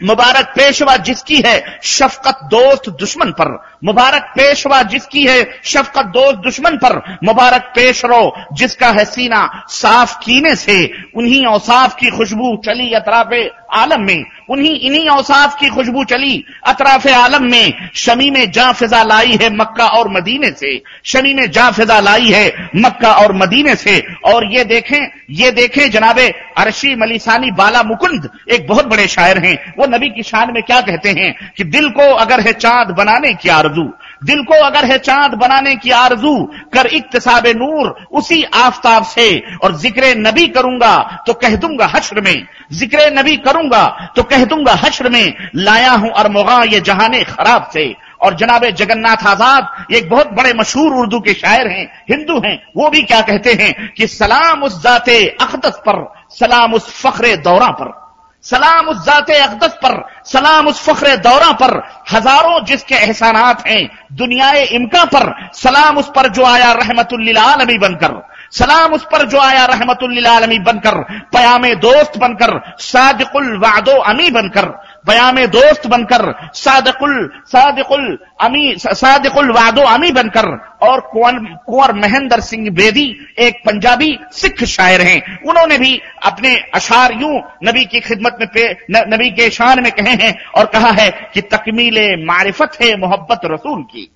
[0.00, 6.76] मुबारक पेशवा जिसकी है शफकत दोस्त दुश्मन पर मुबारक पेशवा जिसकी है शफकत दोस्त दुश्मन
[6.76, 10.84] पर, मुबारक पेश रो जिसका है सीना साफ़ कीने से,
[11.16, 13.30] उन्हीं औसाफ की खुशबू चली अतराफ
[13.74, 19.02] आलम में, उन्हीं इन्हीं औसाफ की खुशबू चली अतराफ आलम में, शमी में जा फिजा
[19.02, 23.74] लाई है मक्का और मदीने से, शमी में जा फिजा लाई है मक्का और मदीने
[23.76, 24.98] से, और ये देखें
[25.30, 30.22] ये देखें जनाबे, अरशी मलिसानी बाला मुकुंद एक बहुत बड़े शायर हैं, वो नबी की
[30.22, 33.83] शान में क्या कहते हैं कि दिल को अगर है चाँद बनाने की आरज़ू।
[34.24, 36.35] दिल को अगर है चाँद बनाने की आरज़ू,
[36.74, 42.46] कर इकतसाब नूर उसी आफ्ताब से, और ज़िक्र नबी करूँगा तो कह दूँगा हश्र में।
[42.72, 47.94] ज़िक्र नबी करूँगा तो कह दूँगा हश्र में, लाया हूँ अरमुगा ये जहाने खराब से।
[48.22, 52.88] और जनाब जगन्नाथ आज़ाद एक बहुत बड़े मशहूर उर्दू के शायर हैं, हिंदू हैं, वो
[52.90, 57.99] भी क्या कहते हैं कि सलाम उस जाते अकदस पर, सलाम उस फखरे दौरा पर।
[58.44, 64.64] सलाम उस जात अकदस पर, सलाम उस फख्र दौरा पर, हज़ारों जिसके एहसानात हैं, दुनियाए
[64.64, 68.22] इमका पर, सलाम उस पर जो आया रहमतुल्लिलालमी बनकर,
[68.53, 70.94] सलाम उस पर जो आया रहमतुल्लिलालमी बनकर
[71.33, 74.68] पयामे दोस्त बनकर, सादिकुल वादो अमी बनकर
[75.04, 76.22] बयाम दोस्त बनकर,
[76.54, 80.48] सादकुल सादकुल अमी सादकुल वादो अमी बनकर,
[80.82, 83.06] और कुंवर महेंद्र सिंह बेदी,
[83.38, 88.68] एक पंजाबी सिख शायर हैं। उन्होंने भी अपने अशार यूँ नबी की खिदमत में पे
[88.90, 93.82] नबी के शान में कहे हैं और कहा है कि तकमील मारिफत है मोहब्बत रसूल
[93.82, 94.10] की।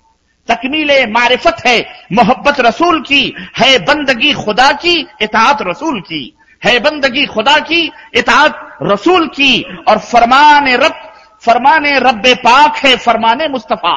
[0.47, 1.79] तकमील मारिफत है
[2.13, 6.33] मोहब्बत रसूल की, है बंदगी खुदा की इतात रसूल की।
[6.65, 11.01] है बंदगी खुदा की इतात रसूल की, और फरमान रब
[11.41, 13.95] फरमान रब पाक है, फरमान मुस्तफ़ा।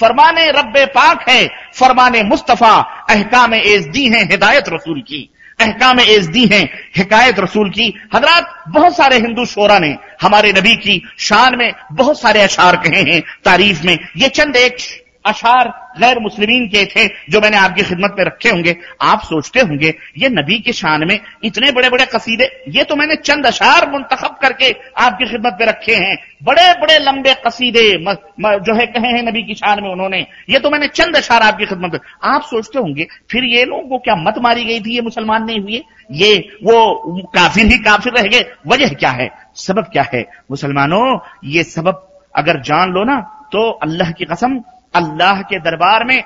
[0.00, 6.68] फरमान रब पाक है, फरमान मुस्तफ़ा। अहकाम एजदी है, हिदायत रसूल की। अहकाम एजदी हैं,
[6.96, 12.20] हिकायत रसूल की। हजरात, बहुत सारे हिंदू शोरा ने हमारे नबी की शान में बहुत
[12.20, 14.76] सारे अशार कहे हैं, तारीफ़ में। ये चंद एक
[15.24, 19.94] अशार गैर मुस्लिमीन के थे जो मैंने आपकी खिदमत में रखे होंगे। आप सोचते होंगे
[20.18, 24.36] ये नबी के शान में इतने बड़े बड़े कसीदे ये तो मैंने चंद अशार मुंतखब
[24.42, 28.10] करके आपकी खिदमत में रखे हैं। बड़े बड़े लंबे कसीदे म,
[28.40, 31.42] म, जो है कहे हैं नबी की शान में उन्होंने। ये तो मैंने चंद अशार
[31.42, 34.94] आपकी खिदमत में आप सोचते होंगे फिर ये लोगों को क्या मत मारी गई थी
[34.94, 35.82] ये मुसलमान नहीं हुए?
[36.12, 36.34] ये
[36.64, 39.30] वो काफिर ही काफिर रह गए। वजह क्या है?
[39.56, 40.24] सबब क्या है?
[40.50, 43.20] मुसलमानों ये सबब अगर जान लो ना
[43.52, 44.58] तो अल्लाह की कसम
[44.94, 46.24] अल्लाह के दरबार में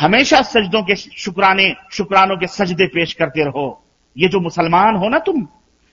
[0.00, 3.84] हमेशा सजदों के शुक्राने, शुक्रानों के सजदे पेश करते रहो।
[4.16, 5.48] ये जो मुसलमान हो ना तुम,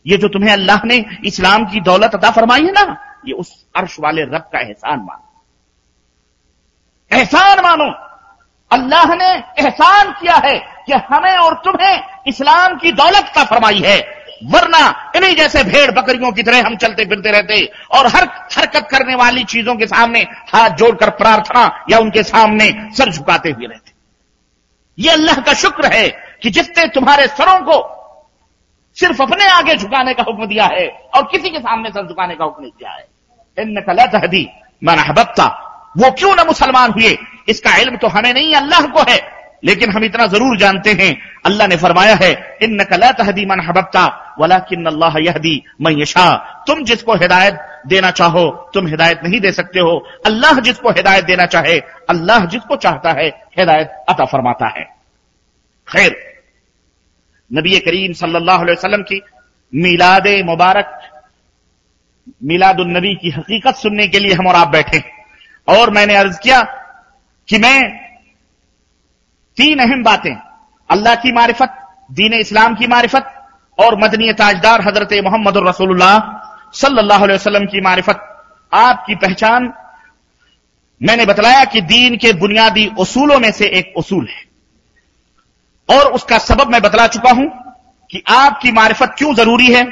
[0.06, 4.00] ये जो तुम्हें अल्लाह ने इस्लाम की दौलत अदा फरमाई है ना, ये उस अर्श
[4.00, 5.44] वाले रब का एहसान मानो।
[7.18, 7.92] एहसान मानो।
[8.72, 9.30] अल्लाह ने
[9.60, 14.00] एहसान किया है कि हमें और तुम्हें इस्लाम की दौलत का फरमाई है।
[14.46, 19.16] वरना इन्हीं जैसे भेड़ बकरियों की तरह हम चलते फिरते रहते, और हर हरकत करने
[19.16, 20.22] वाली चीज़ों के सामने
[20.54, 23.92] हाथ जोड़कर प्रार्थना या उनके सामने सर झुकाते हुए रहते।
[24.98, 26.08] ये अल्लाह का शुक्र है
[26.44, 27.78] कि जिसने तुम्हारे सरों को
[28.98, 32.46] सिर्फ़ अपने आगे झुकाने का हुक्म दिया है, और किसी के सामने सर झुकाने का
[32.46, 33.08] हुक्म नहीं दिया है।
[33.58, 34.48] इन कला तहदी
[34.82, 35.46] मन हबत्ता
[35.98, 37.18] वो क्यों ना मुसलमान हुए?
[37.50, 39.18] इसका इल्म तो हमें नहीं, अल्लाह को है।
[39.64, 41.12] लेकिन हम इतना ज़रूर जानते हैं,
[41.46, 42.32] अल्लाह ने फरमाया है
[42.64, 44.06] इन नकला तहदी मन हबकता
[44.40, 46.26] वला किन अल्लाह यहदी मैं यशा।
[46.68, 51.46] तुम जिसको हिदायत देना चाहो, तुम हिदायत नहीं दे सकते हो। अल्लाह जिसको हिदायत देना
[51.46, 51.78] चाहे,
[52.10, 53.28] अल्लाह जिसको चाहता है,
[53.60, 54.84] हिदायत अता फरमाता है।
[55.88, 56.16] खैर,
[57.52, 59.22] नबी करीम सल्लल्लाहु अलैहि वसल्लम की
[59.74, 61.00] मिलाद मुबारक
[62.44, 65.02] मिलादुलनबी की हकीकत सुनने के लिए हम और आप बैठे
[65.68, 66.62] और मैंने अर्ज़ किया
[67.50, 67.78] कि मैं
[69.58, 70.36] तीन अहम बातें।
[70.90, 71.72] अल्लाह की मारिफत,
[72.12, 73.26] दीन इस्लाम की मारिफत
[73.78, 76.16] और मदनी ताजदार हज़रत मोहम्मद रसूलुल्लाह
[76.76, 78.28] सल्लल्लाहु अलैहि वसल्लम की मारिफत।
[78.72, 79.72] आपकी पहचान,
[81.02, 84.42] मैंने बतलाया कि दीन के बुनियादी उसूलों में से एक उसूल है।
[85.90, 87.48] और उसका सबब मैं बतला चुका हूँ
[88.10, 89.84] कि आपकी मारिफत क्यों ज़रूरी है।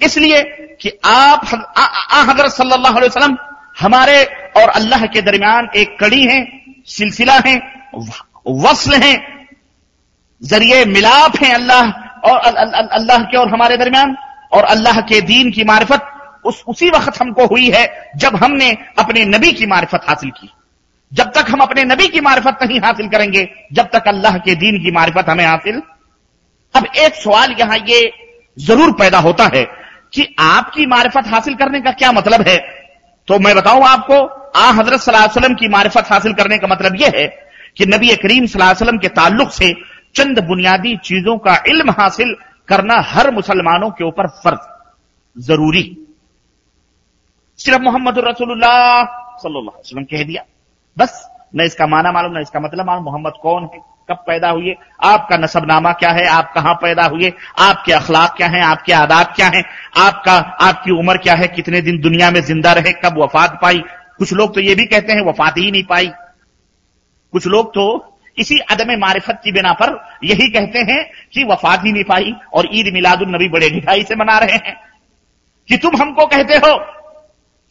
[0.00, 0.42] इसलिए
[0.80, 3.36] कि आप हज़रत सल्लल्लाहु अलैहि वसल्लम
[3.80, 4.22] हमारे
[4.56, 6.38] और अल्लाह के दरमियान एक कड़ी है,
[6.88, 7.56] सिलसिला है
[8.46, 9.16] वसल हैं,
[10.42, 11.90] ज़रिए मिलाप हैं अल्लाह
[12.24, 12.38] और
[12.92, 14.16] अल्लाह के और हमारे दरमियान,
[14.52, 16.10] और अल्लाह के दीन की मारिफत,
[16.44, 20.50] उस, उसी वक्त हमको हुई है जब हमने अपने नबी की मारिफत हासिल की।
[21.12, 24.82] जब तक हम अपने नबी की मार्फत नहीं हासिल करेंगे, जब तक अल्लाह के दीन
[24.82, 25.82] की मार्फत हमें हासिल।
[26.74, 28.12] अब एक सवाल यहाँ ये
[28.58, 29.64] ज़रूर पैदा होता है
[30.12, 32.56] कि आपकी मार्फत हासिल करने का क्या मतलब है?
[33.28, 34.20] तो मैं बताऊँ आपको,
[34.56, 37.26] आ हज़रत सल्लल्लाहु की मारिफत हासिल करने का मतलब यह है
[37.76, 39.74] कि नबी करीम सल्लल्लाहु के ताल्लुक से
[40.14, 42.36] चंद बुनियादी चीज़ों का इल्म हासिल
[42.68, 44.60] करना हर मुसलमानों के ऊपर फ़र्ज़,
[45.42, 45.96] ज़रूरी।
[47.58, 50.42] सिर्फ़ मोहम्मद सल्लल्लाहु वसल्लम कह दिया।
[50.98, 53.94] बस, न इसका माना मालूम, न इसका मतलब मालूम। मोहम्मद कौन है?
[54.10, 56.26] कब पैदा हुए आपका नसबनामा क्या है?
[56.26, 58.62] आप कहाँ पैदा हुए आपके अखलाक क्या है?
[58.62, 59.64] आपके आदाब क्या हैं?
[59.98, 61.48] आपका, आपकी उम्र क्या है?
[61.48, 62.92] कितने दिन दुनिया में ज़िंदा रहे?
[62.92, 63.78] कब वफात पाई?
[64.18, 66.10] कुछ लोग तो ये भी कहते हैं, वफात ही नहीं पाई।
[67.34, 71.92] कुछ लोग तो इसी अदम मारिफत की बिना पर यही कहते हैं कि वफात ही
[71.92, 74.80] नहीं पाई और ईद मिलादुल नबी बड़े मिठाई से मना रहे हैं
[75.68, 76.76] कि तुम हमको कहते हो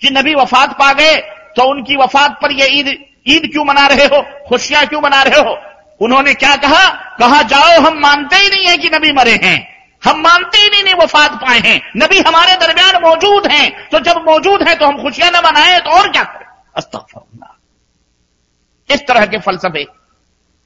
[0.02, 1.16] कि नबी वफात पा गए
[1.56, 4.48] तो उनकी वफात पर यह ईद ईद क्यों मना रहे हो?
[4.50, 5.58] खुशियाँ क्यों मना रहे हो?
[6.02, 6.90] उन्होंने क्या कहा?
[7.20, 10.84] कहा जाओ हम मानते ही नहीं है कि नबी मरे हैं। हम मानते ही नहीं,
[10.84, 15.02] नहीं वफात पाए हैं। नबी हमारे दरमियान मौजूद हैं। तो जब मौजूद हैं तो हम
[15.04, 16.46] खुशियाँ न मनाएँ तो और क्या करें?
[16.76, 17.53] अस्तफरल्ला
[18.92, 19.84] इस तरह के फलसफे।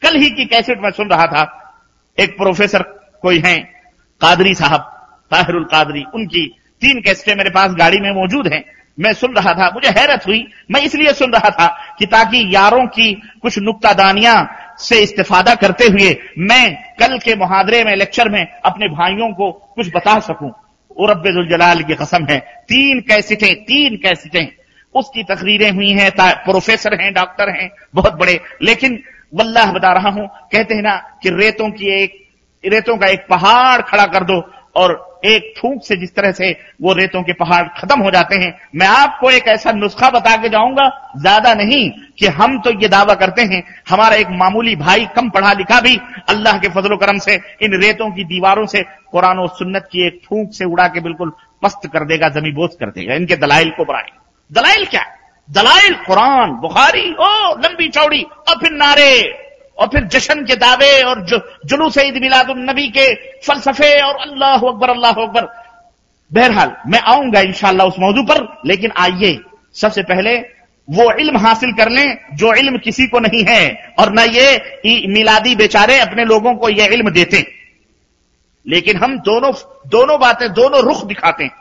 [0.01, 1.73] कल ही की कैसेट में सुन रहा था।
[2.19, 2.81] एक प्रोफेसर
[3.21, 3.63] कोई हैं,
[4.21, 4.79] कादरी साहब,
[5.31, 6.47] ताहिरुल कादरी, उनकी
[6.81, 8.63] तीन कैसेटें मेरे पास गाड़ी में मौजूद हैं।
[8.99, 12.85] मैं सुन रहा था, मुझे हैरत हुई। मैं इसलिए सुन रहा था कि ताकि यारों
[12.87, 14.37] की कुछ नुक्तादानियाँ
[14.79, 19.89] से इस्तेफादा करते हुए मैं कल के मुहादरे में, लेक्चर में अपने भाइयों को कुछ
[19.95, 20.51] बता सकूँ।
[20.97, 24.56] उरबुल जलाल की कसम है, तीन कैसेटें तीन कैसेटें।
[24.95, 29.01] उसकी तकरीरें हुई हैं प्रोफेसर हैं, डॉक्टर हैं, बहुत बड़े। लेकिन
[29.33, 32.23] वल्लाह बता रहा हूँ, कहते हैं ना कि रेतों की एक
[32.63, 34.39] रेतों का एक पहाड़ खड़ा कर दो
[34.75, 36.49] और एक फूक से जिस तरह से
[36.81, 40.49] वो रेतों के पहाड़ खत्म हो जाते हैं। मैं आपको एक ऐसा नुस्खा बता के
[40.49, 45.29] जाऊँगा, ज़्यादा नहीं कि हम तो ये दावा करते हैं, हमारा एक मामूली भाई कम
[45.29, 45.95] पढ़ा लिखा भी
[46.29, 50.21] अल्लाह के फजलो करम से, इन रेतों की दीवारों से कुरान और सुन्नत की एक
[50.25, 53.85] फूक से उड़ा के बिल्कुल पस्त कर देगा जमी बोझ कर देगा। इनके दलाइल को
[53.85, 54.09] बढ़ाए
[54.53, 55.05] दलाइल क्या?
[55.51, 59.43] दलाइल, कुरान, बुखारी, ओ, लंबी चौड़ी, और फिर नारे,
[59.77, 61.25] और फिर जश्न के दावे, और
[61.65, 62.13] जुलूस ईद
[62.57, 65.41] नबी के फलसफे, और अल्लाह अकबर अल्लाह अकबर।
[66.33, 69.39] बहरहाल, मैं आऊँगा इंशाला उस मौजू पर, लेकिन आइए,
[69.75, 70.37] सबसे पहले
[70.89, 75.55] वो इल्म हासिल कर लें, जो इल्म किसी को नहीं है, और न ये मिलादी
[75.55, 77.53] बेचारे अपने लोगों को यह इल्म देते।
[78.67, 79.53] लेकिन हम दोनों
[79.87, 81.51] दोनों बातें, दोनों रुख दिखाते हैं।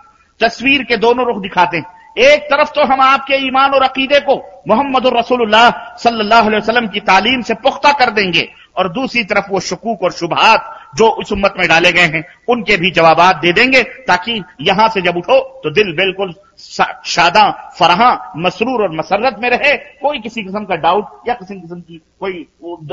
[0.40, 4.36] तस्वीर के दोनों रुख दिखाते हैं। एक तरफ़ तो हम आपके ईमान और अकीदे को
[4.66, 9.60] मोहम्मद रसूलुल्लाह सल्लल्लाहु अलैहि वसल्लम की तालीम से पुख्ता कर देंगे। और दूसरी तरफ़ वो
[9.62, 13.82] शकूक और शुभात जो इस उम्मत में डाले गए हैं, उनके भी जवाब दे देंगे
[14.08, 19.74] ताकि यहाँ से जब उठो तो दिल बिल्कुल शादा, फराहा, मसरूर और मसरत में रहे।
[20.02, 22.46] कोई किसी किस्म का डाउट या किसी किस्म की कोई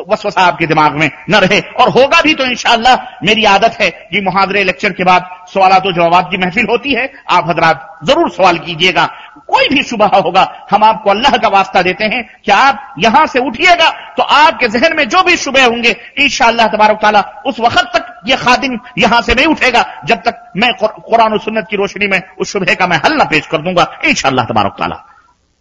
[0.09, 4.21] वसवसा आपके दिमाग में न रहे। और होगा भी तो इंशाला मेरी आदत है कि
[4.21, 8.57] मुहावरे लेक्चर के बाद सवाल तो जवाब की महफिल होती है। आप हजरात ज़रूर सवाल
[8.59, 9.09] कीजिएगा।
[9.53, 13.39] कोई भी शुभ होगा। हम आपको अल्लाह का वास्ता देते हैं कि आप यहाँ से
[13.41, 18.21] उठिएगा तो आपके जहन में जो भी शुभ होंगे इन तबारक ताला, उस वक्त तक
[18.27, 22.51] ये खादिम यहाँ से नहीं उठेगा, जब तक मैं कुरान सुन्नत की रोशनी में उस
[22.51, 24.13] शुभ का मैं हल न पेश कर दूँगा इन
[24.43, 24.95] तबारक ताला।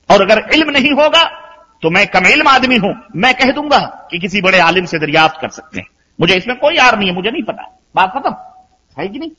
[0.09, 1.22] और अगर इल्म नहीं होगा
[1.83, 3.78] तो मैं कम इल्म आदमी हूँ। मैं कह दूँगा
[4.11, 5.87] कि किसी बड़े आलिम से दरियाफ्त कर सकते हैं।
[6.18, 7.62] मुझे इसमें कोई आर नहीं है, मुझे नहीं पता।
[7.96, 8.35] बात खत्म।
[8.96, 9.31] है कि नहीं?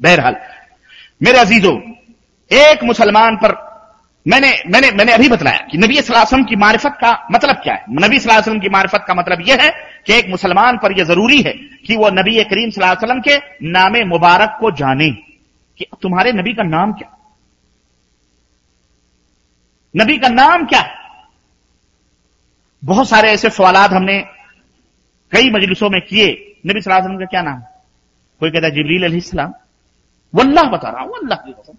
[0.00, 0.36] बहरहाल,
[1.20, 1.74] मेरे अजीजों
[2.52, 3.72] एक मुसलमान पर
[4.28, 7.84] मैंने मैंने मैंने अभी बतलाया कि नबी सलासम की मारिफत का मतलब क्या है?
[7.90, 9.70] नबी सलासम की मारिफत का मतलब यह है
[10.06, 11.52] कि एक मुसलमान पर यह ज़रूरी है
[11.86, 15.10] कि वह नबी करीम सलाम के नाम मुबारक को जाने
[15.78, 17.18] कि तुम्हारे नबी का नाम क्या?
[19.96, 20.80] नबी का नाम क्या?
[20.80, 20.94] है
[22.84, 24.18] बहुत सारे ऐसे सवाल हमने
[25.32, 27.62] कई मजलिसों में किए। नबी सलाम का क्या नाम?
[28.40, 29.54] कोई कहता है, जबरील सलाम
[30.34, 31.72] वल्लाह बता रहा हूँ अल्लाह की कसम।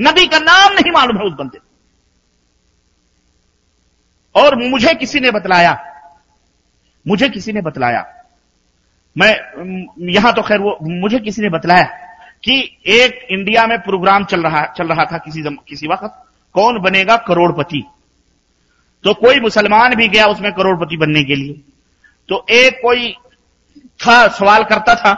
[0.00, 1.58] नबी का नाम नहीं मालूम है उस बंदे
[4.34, 5.72] और मुझे किसी ने बतलाया,
[7.06, 8.04] मुझे किसी ने बतलाया,
[9.16, 11.84] मैं यहाँ तो खैर वो, मुझे किसी ने बतलाया
[12.44, 16.12] कि एक इंडिया में प्रोग्राम चल रहा चल रहा था किसी किसी वक्त,
[16.54, 17.82] कौन बनेगा करोड़पति?
[19.04, 21.60] तो कोई मुसलमान भी गया उसमें करोड़पति बनने के लिए।
[22.28, 23.12] तो एक कोई
[24.00, 25.12] था, सवाल करता था,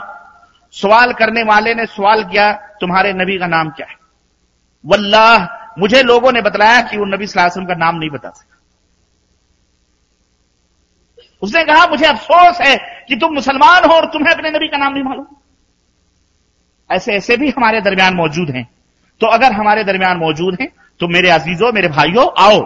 [0.73, 2.51] सवाल करने वाले ने सवाल किया,
[2.81, 3.95] तुम्हारे नबी का नाम क्या है?
[4.85, 5.45] वल्लाह,
[5.79, 8.51] मुझे लोगों ने बताया कि वो नबी सलाम का नाम नहीं बता सका
[11.41, 12.75] उसने कहा, मुझे अफसोस है
[13.07, 15.25] कि तुम मुसलमान हो और तुम्हें अपने नबी का नाम नहीं मालूम।
[16.89, 18.67] ऐसे ऐसे भी हमारे दरमियान मौजूद हैं।
[19.21, 20.67] तो अगर हमारे दरमियान मौजूद हैं
[20.99, 22.59] तो मेरे अजीजों, मेरे भाइयों, आओ,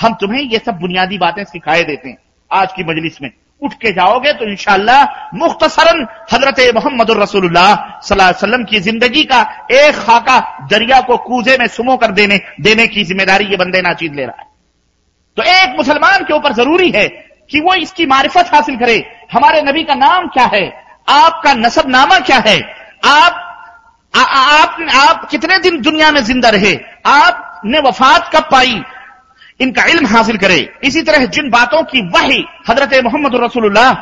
[0.00, 2.16] हम तुम्हें ये सब बुनियादी बातें सिखाए देते हैं
[2.50, 3.30] आज की मजलिस में।
[3.62, 4.96] उठ के जाओगे तो इंशाला
[5.34, 9.40] मुख्तसरन हज़रत मोहम्मद रसूलुल्लाह की ज़िंदगी का
[9.72, 10.38] एक खाका
[10.70, 14.40] दरिया को कूजे में सुमो कर देने देने की ज़िम्मेदारी ये बंदे नाचीज ले रहा
[14.40, 14.46] है।
[15.36, 17.06] तो एक मुसलमान के ऊपर ज़रूरी है
[17.50, 18.96] कि वो इसकी मारिफत हासिल करे।
[19.32, 20.64] हमारे नबी का नाम क्या है?
[21.08, 22.58] आपका नसब नामा क्या है?
[23.06, 23.40] आप
[24.14, 26.74] आ, आप आप कितने दिन दुनिया में ज़िंदा रहे?
[27.06, 28.74] आपने वफात कब पाई?
[29.60, 33.92] इनका इल्म हासिल करे। इसी तरह जिन बातों की वही हज़रत मोहम्मद रसूलुल्लाह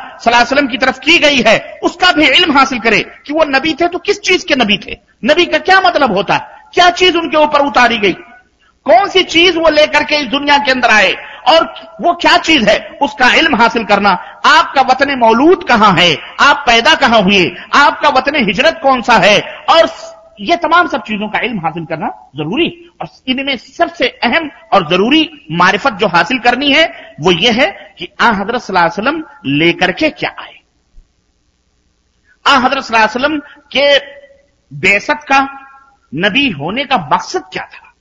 [0.63, 3.99] की तरफ़ की गई है, उसका भी इल्म हासिल करे कि वो नबी थे तो
[3.99, 4.97] किस चीज़ के नबी थे?
[5.25, 6.71] नबी का क्या मतलब होता है?
[6.75, 8.13] क्या चीज़ उनके ऊपर उतारी गई?
[8.87, 11.13] कौन सी चीज़ वो लेकर के इस दुनिया के अंदर आए?
[11.49, 11.65] और
[12.01, 12.79] वो क्या चीज़ है?
[13.03, 14.11] उसका इल्म हासिल करना।
[14.47, 16.17] आपका वतन मौलूद कहाँ है?
[16.41, 17.45] आप पैदा कहाँ हुए?
[17.75, 19.39] आपका वतन हिजरत कौन सा है?
[19.71, 19.87] और
[20.41, 25.47] ये तमाम सब चीज़ों का इल्म हासिल करना ज़रूरी। और इनमें सबसे अहम और ज़रूरी
[25.53, 30.35] मारिफत जो हासिल करनी है, वो ये है कि आ हज़रत सल्लम लेकर के क्या
[30.39, 30.59] आए।
[32.49, 33.39] आ हज़रत सल्लम
[33.77, 33.99] के
[34.73, 35.59] बेसत का,
[36.15, 37.95] नबी होने का मकसद क्या था?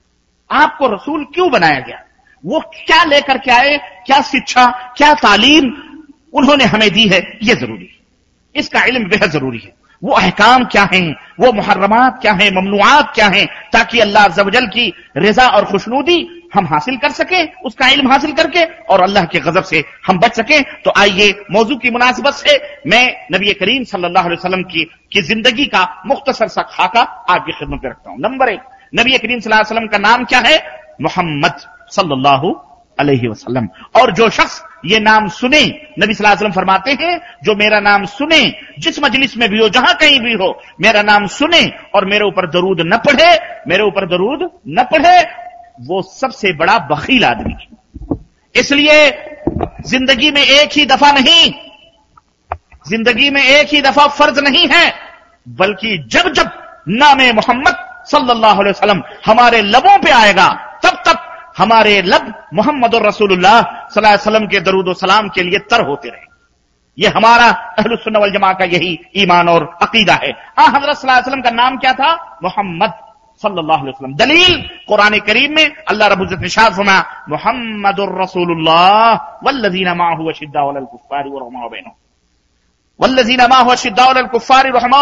[0.52, 2.04] आपको रसूल क्यों बनाया गया?
[2.46, 4.04] वो क्या लेकर के आए?
[4.06, 5.66] क्या शिक्षा, क्या तालीम
[6.34, 7.40] उन्होंने हमें दी है?
[7.44, 8.02] यह ज़रूरी। है
[8.56, 11.16] इसका इल्म बेहद ज़रूरी है। वो अहकाम क्या हैं?
[11.40, 12.50] वो मुहर्रमात क्या हैं?
[12.52, 13.46] ममनुआत क्या हैं?
[13.74, 16.20] ताकि अल्लाह जवजल की रजा और खुशनूदी
[16.54, 20.36] हम हासिल कर सके उसका इल्म हासिल करके और अल्लाह के गजब से हम बच
[20.36, 25.22] सके। तो आइए मौजू की मुनासिबत से मैं नबी करीम सल्लल्लाहु अलैहि वसल्लम की, की
[25.22, 28.62] ज़िंदगी का मुख्तसर सा खाका आपकी खिदमत में रखता हूँ। नंबर एक
[28.94, 30.58] नबी करीम सल्लल्लाहु अलैहि वसल्लम का नाम क्या है?
[31.02, 31.56] मोहम्मद
[31.92, 32.54] सल्लल्लाहु
[32.98, 33.68] अलैहि वसल्लम।
[34.02, 35.62] और जो शख्स ये नाम सुने,
[36.00, 38.42] नबी वसल्लम फरमाते हैं, जो मेरा नाम सुने,
[38.80, 40.50] जिस मजलिस में भी हो, जहाँ कहीं भी हो,
[40.82, 41.62] मेरा नाम सुने
[41.96, 43.32] और मेरे ऊपर दरूद न पढ़े,
[43.68, 45.22] मेरे ऊपर दरूद न पढ़े,
[45.82, 47.56] वो सबसे बड़ा बखील आदमी
[48.56, 48.98] इसलिए
[49.88, 51.52] ज़िंदगी में एक ही दफ़ा नहीं,
[52.88, 54.92] ज़िंदगी में एक ही दफ़ा फ़र्ज़ नहीं है,
[55.48, 56.52] बल्कि जब जब
[56.90, 57.76] नाम मोहम्मद
[58.08, 60.48] सल्लल्लाहु अलैहि वसल्लम हमारे लबों पे आएगा,
[60.84, 63.60] तब तक हमारे लब मोहम्मद रसूलुल्लाह
[63.98, 66.26] वसल्लम के दरूद सलाम के लिए तर होते रहे।
[66.98, 67.48] ये हमारा
[67.80, 72.10] अहलुसुन्नवल जमा का यही ईमान और अकीदा है। आ, हज़रत वसल्लम का नाम क्या था?
[72.44, 72.92] मोहम्मद
[73.42, 74.54] सल्लल्लाहु अलैहि वसल्लम। दलील
[74.88, 76.98] कुरान करीम में अल्लाह रबुल्जत निशाद फरमा
[77.30, 79.10] मोहम्मद रसूलुल्लाह
[79.46, 81.62] वल्लजीना माहु वलल कुफ्फारि रहमा
[83.00, 85.00] वल्लजीना माहु वलल कुफ्फारि रहमा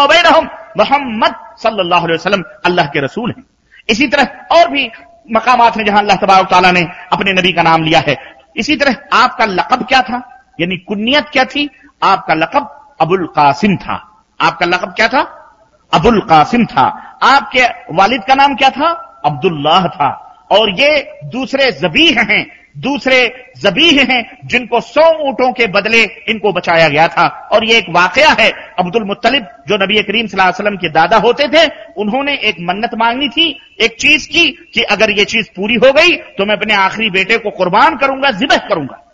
[0.78, 3.44] मोहम्मद सल्लल्लाहु अलैहि वसल्लम अल्लाह के रसूल हैं।
[3.88, 4.84] इसी तरह और भी
[5.32, 8.16] मकामात में जहाँ अल्लाह तबारक ताला ने अपने नबी का नाम लिया है।
[8.56, 10.46] इसी तरह आपका लकब क्या था?
[10.60, 11.70] यानी कुन्नीत क्या थी?
[12.02, 15.20] आपका लकब अबुल कासिम था। आपका लकब क्या था?
[15.94, 16.82] अबुल कासिम था।
[17.22, 17.64] आपके
[17.94, 18.90] वालिद का नाम क्या था?
[19.24, 26.02] अब्दुल्लाह था। और ये दूसरे जबीह हैं। दूसरे जबीह हैं जिनको सौ ऊंटों के बदले
[26.28, 30.76] इनको बचाया गया था। और ये एक वाकया है। अब्दुल मुत्तलिब, जो नबी करीम वसल्लम
[30.76, 31.66] के दादा होते थे,
[31.96, 36.16] उन्होंने एक मन्नत मांगनी थी, एक चीज़ की, कि अगर ये चीज़ पूरी हो गई
[36.38, 39.06] तो मैं अपने आखिरी बेटे को कुर्बान करूँगा, जिबह करूँगा।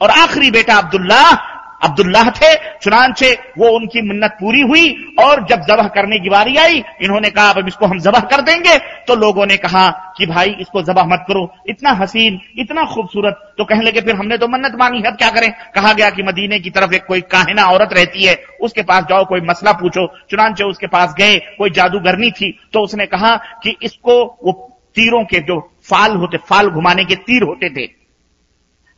[0.00, 1.53] और आखिरी बेटा अब्दुल्ला
[1.84, 6.82] अब्दुल्लाह थे चुनाचे वो उनकी मन्नत पूरी हुई और जब जबह करने की बारी आई,
[7.02, 8.76] इन्होंने कहा, अब इसको हम जबह कर देंगे।
[9.08, 13.64] तो लोगों ने कहा कि, भाई, इसको जबह मत करो, इतना हसीन, इतना खूबसूरत। तो
[13.64, 15.50] कहने लगे, फिर हमने तो मन्नत मांगी है क्या करें?
[15.74, 19.24] कहा गया कि मदीने की तरफ़ एक कोई काहिना औरत रहती है, उसके पास जाओ,
[19.24, 24.14] कोई मसला पूछो। चुनाचे उसके पास गए, कोई जादूगरनी थी तो उसने कहा कि इसको
[24.44, 24.52] वो
[24.96, 28.03] तीरों के जो फाल होते, फाल घुमाने के तीर होते थे।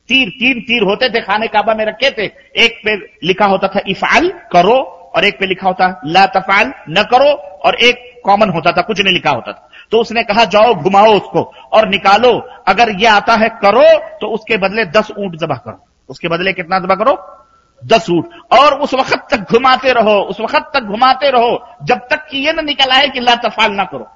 [0.09, 2.25] तीर, तीन तीर होते थे खाने काबा में रखे थे।
[2.57, 7.03] एक पे लिखा होता था, इफाल, करो, और एक पे लिखा होता, ला तफाल, न
[7.03, 10.75] करो, और एक कॉमन होता था, कुछ नहीं लिखा होता था। तो उसने कहा, जाओ,
[10.75, 15.55] घुमाओ उसको, और निकालो। अगर ये आता है, करो तो उसके बदले दस ऊँट जबा
[15.55, 17.37] करो। उसके बदले कितना जबा करो?
[17.85, 22.27] दस ऊँट। और उस वक्त तक घुमाते रहो, उस वक्त तक घुमाते रहो, जब तक
[22.31, 24.09] कि ये ना निकल आए कि ला तफाल ना करो।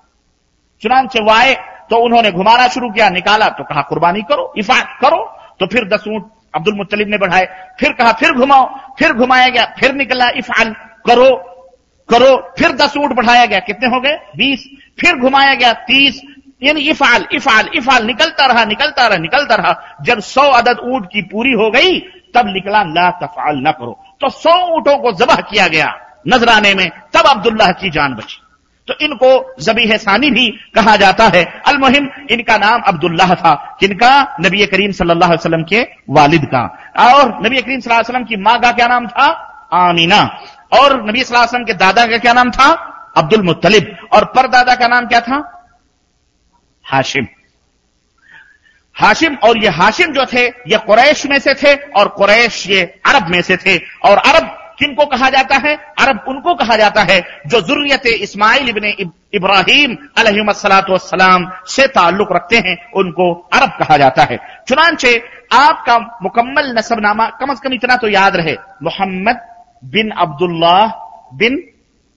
[0.83, 1.55] चुनाव वाए
[1.91, 6.05] तो उन्होंने घुमाना शुरू किया, निकाला तो कहा, कुर्बानी करो इफात करो तो फिर दस
[6.09, 8.67] ऊँट अब्दुल मुतलिब ने बढ़ाए। फिर कहा, फिर घुमाओ,
[8.99, 10.75] फिर घुमाया गया, फिर निकला इफाल
[11.07, 11.47] करो
[12.09, 14.17] करो, फिर दस ऊँट बढ़ाया गया। कितने हो गए?
[14.37, 14.69] बीस।
[15.01, 16.23] फिर घुमाया गया, तीस।
[16.63, 21.23] यानी इफाल इफाल इफाल निकलता रहा निकलता रहा निकलता रहा। जब सौ अदद ऊँट की
[21.23, 21.99] पूरी हो गई,
[22.35, 25.95] तब निकला, ला तफाल ना करो। तो सौ ऊंटों को जबह किया गया
[26.29, 28.43] नजराने में, तब अब्दुल्लाह की जान बची।
[28.91, 34.37] तो इनको जबी सानी भी कहा जाता है। अलमुहिम, इनका नाम अब्दुल्लाह था। किनका?
[34.41, 38.37] नबी करीम सल्लल्लाहु अलैहि वसल्लम के वालिद का। और नबी करीम सल्लल्लाहु अलैहि वसल्लम की
[38.37, 39.27] माँ का क्या नाम था?
[39.73, 40.21] आमीना।
[40.73, 42.73] और नबी सल्लल्लाहु अलैहि वसल्लम के दादा का क्या नाम था?
[43.17, 45.69] अब्दुल मुत्तलिब। और परदादा का नाम क्या था?
[46.85, 47.27] हाशिम।
[48.97, 53.29] हाशिम और ये हाशिम जो थे, ये कुरैश में से थे और कुरैश ये अरब
[53.29, 55.75] में से थे। और अरब किनको कहा जाता है?
[55.99, 58.85] अरब उनको कहा जाता है, जो जुर्रियत इस्माइल इबन
[59.35, 65.13] इब्राहिम अलैहिस्सलाम से ताल्लुक रखते हैं, उनको अरब कहा जाता है। चुनाचे
[65.53, 69.41] आपका मुकम्मल नसबनामा कम अज कम इतना तो याद रहे। मोहम्मद
[69.85, 70.87] बिन अब्दुल्लाह
[71.37, 71.63] बिन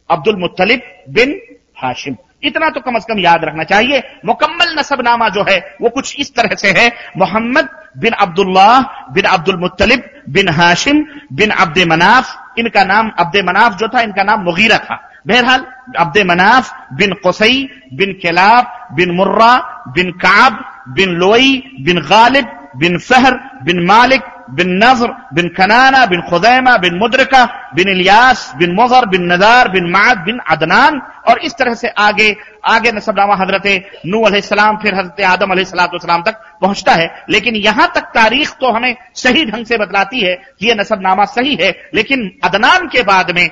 [0.10, 1.40] अब्दुल मुतलिब बिन
[1.78, 6.16] हाशिम। इतना तो कम अज कम याद रखना चाहिए। मुकम्मल नसबनामा जो है, वो कुछ
[6.20, 6.88] इस तरह से है।
[7.18, 8.82] मोहम्मद बिन अब्दुल्लाह
[9.14, 11.04] बिन अब्दुल मुतलिब बिन हाशिम
[11.34, 15.66] बिन अब्द मनाफ इनका नाम अब्दे मनाफ जो था, इनका नाम मुगीरा था। बहरहाल,
[16.00, 22.48] अब्द मनाफ बिन कसई बिन केलाब, बिन मुर्रा, बिन काब, बिन लोई, बिन गालिब,
[22.78, 27.44] बिन फहर, बिन मालिक बिन नज़र बिन कनाना बिन खुदैमा बिन मुद्रका
[27.76, 32.36] बिन इलियास बिन मुजर बिन नदार बिन माद बिन अदनान और इस तरह से आगे
[32.66, 33.68] आगे नसबनामा हज़रत
[34.06, 38.96] नू अलैहिस्सलाम फिर हज़रत आदम अलैहिस्सलाम तक पहुँचता है। लेकिन यहाँ तक तारीख तो हमें
[39.16, 43.50] सही ढंग से बतलाती है कि यह नसबनामा सही है। लेकिन अदनान के बाद में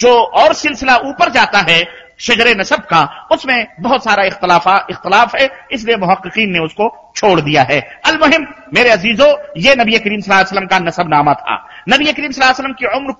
[0.00, 1.82] जो और सिलसिला ऊपर जाता है
[2.18, 7.62] शजर नसब का, उसमें बहुत सारा इख्तलाफा, इख्तलाफ है, इसलिए महक्कीन ने उसको छोड़ दिया
[7.62, 11.56] है। अलमहिम, मेरे अजीजों, ये नबी करीम वसल्लम का नसब नामा था।
[11.88, 13.12] नबी करीम वसल्लम की उम्र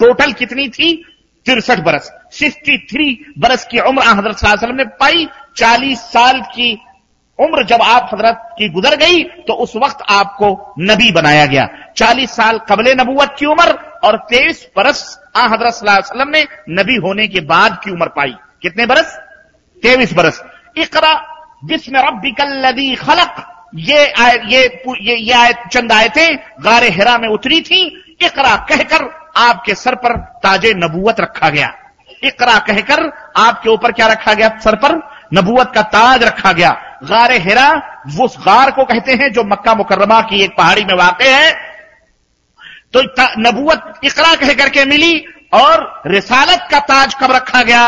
[0.00, 0.92] टोटल कितनी थी?
[1.46, 5.26] तिरसठ बरस। सिक्सटी थ्री बरस की उम्र हज़रत वसल्लम ने पाई।
[5.56, 6.72] चालीस साल की
[7.38, 12.30] उम्र जब आप हज़रत की गुजर गई तो उस वक्त आपको नबी बनाया गया। चालीस
[12.30, 13.72] साल कबले नबूवत की उम्र
[14.04, 19.18] और तेईस बरस आ हज़रत ने नबी होने के बाद की उम्र पाई। कितने बरस?
[19.82, 20.42] तेईस बरस।
[20.76, 21.14] इकरा
[21.64, 27.60] जिसमें रबिकल्लदी खलक। ये आय, ये ये, ये आय, चंद आयतें गारे हिरा में उतरी
[27.60, 27.82] थी।
[28.20, 31.72] इकरा कहकर आपके सर पर ताजे नबूवत रखा गया।
[32.24, 34.48] इकरा कहकर आपके ऊपर क्या रखा गया?
[34.48, 36.70] सर पर नबूवत का ताज रखा गया।
[37.04, 37.68] गार हिरा
[38.20, 41.69] उस गार को कहते हैं जो मक्का मुकर्रमा की एक पहाड़ी में वाक़ है।
[42.94, 43.02] तो
[43.40, 45.18] नबूवत इकरा कह करके मिली
[45.54, 47.86] और रिसालत का ताज कब रखा गया?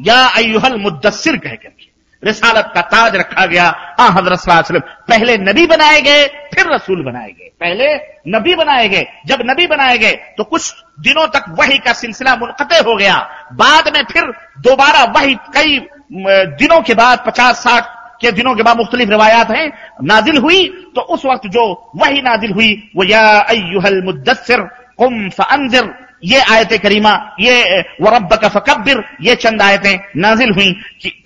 [0.00, 3.64] या अयुहल मुद्दसिर कह करके। रिसालत का ताज रखा गया
[3.98, 7.94] हाँ हज़रत पहले नबी बनाए गए, फिर रसूल बनाए गए। पहले
[8.28, 12.76] नबी बनाए गए, जब नबी बनाए गए तो कुछ दिनों तक वही का सिलसिला मुनकते
[12.78, 13.16] हो गया।
[13.54, 15.78] बाद में फिर दोबारा वही कई
[16.10, 19.66] दिनों के बाद, पचास साठ के दिनों के बाद मुख्तलिफ़ रिवायात हैं
[20.04, 21.64] नाजिल हुई तो उस वक्त जो
[21.96, 24.62] वही नाजिल हुई वो या अयुहल मुद्दसर
[24.98, 25.94] कुम फंजिर
[26.24, 30.72] ये आयत करीमा ये वरब फकबिर ये चंद आयतें नाजिल हुई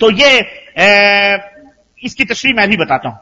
[0.01, 0.31] तो ये
[0.79, 1.39] ए,
[2.03, 3.19] इसकी तशरी मैं भी बताता हूँ।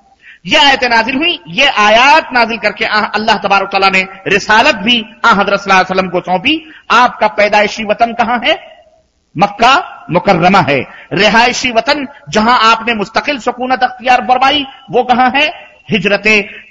[0.46, 6.10] ये आयत नाजिल हुई ये आयात नाजिल करके अल्लाह तबारक ने रिसालत भी आ हज़रत
[6.12, 6.54] को सौंपी।
[6.90, 8.54] आपका पैदाइशी वतन कहाँ है?
[9.38, 15.68] मक्का मुकर्रमा है। रिहायशी वतन, जहाँ आपने मुस्तकिल सुकूनत अख्तियार फरमाई, वो कहाँ है?
[15.90, 16.22] हिजरत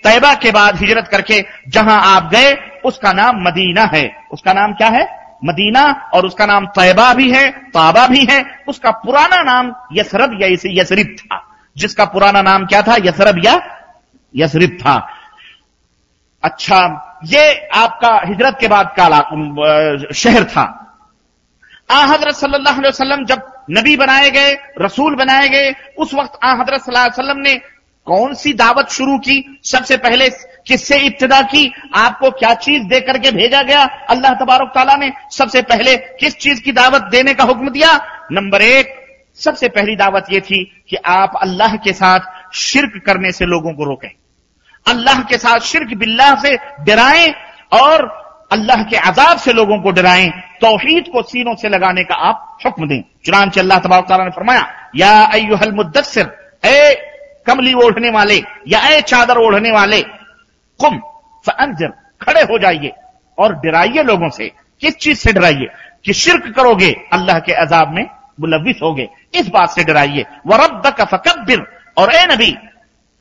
[0.04, 4.88] तैयबा के बाद हिजरत करके जहाँ आप गए, उसका नाम मदीना है। उसका नाम क्या
[4.88, 5.36] है?
[5.46, 10.48] मदीना, और उसका नाम तैयबा भी है, ताबा भी है। उसका पुराना नाम यसरब या
[10.48, 11.44] इसे यसरिब था।
[11.78, 12.96] जिसका पुराना नाम क्या था?
[13.06, 13.62] यसरब या
[14.36, 15.10] यसरिब था।
[16.44, 19.22] अच्छा ये आपका हिजरत के बाद का
[20.14, 20.87] शहर था।
[21.90, 26.54] आ हज़रत सल्लल्लाहु अलैहि वसल्लम जब नबी बनाए गए, रसूल बनाए गए, उस वक्त आ
[26.54, 27.56] हज़रत सल्लल्लाहु अलैहि वसल्लम ने
[28.08, 29.60] कौन सी दावत शुरू की?
[29.64, 30.30] सबसे पहले
[30.68, 31.74] किससे इब्तदा की?
[31.96, 33.84] आपको क्या चीज़ दे करके भेजा गया?
[34.10, 38.00] अल्लाह तबारक ताला ने सबसे पहले किस चीज़ की दावत देने का हुक्म दिया?
[38.32, 38.94] नंबर एक,
[39.36, 42.20] सबसे पहली दावत यह थी कि आप अल्लाह के साथ
[42.54, 44.12] शिरक करने से लोगों को रोकें।
[44.88, 47.34] अल्लाह के साथ शिरक बिल्लाह से डराएँ
[47.74, 52.58] और अल्लाह के अजाब से लोगों को डराएँ, तोहीद को सीनों से लगाने का आप
[52.66, 56.96] हुक्म दें। चुनाच अल्लाह तबाक ने फरमाया, या अयुहल मुद्दसर ए
[57.48, 60.02] कमली ओढ़ने वाले, या ए चादर ओढ़ने वाले,
[60.80, 60.98] कुम
[61.46, 61.88] फंजर
[62.22, 62.92] खड़े हो जाइए
[63.38, 65.68] और डराइए लोगों से। किस चीज़ से डराइए?
[66.06, 68.06] कि शिरक करोगे, अल्लाह के अजाब में
[68.40, 71.04] मुलविस होगे। इस बात से डराइए। व रब का
[71.98, 72.58] और ए नबी,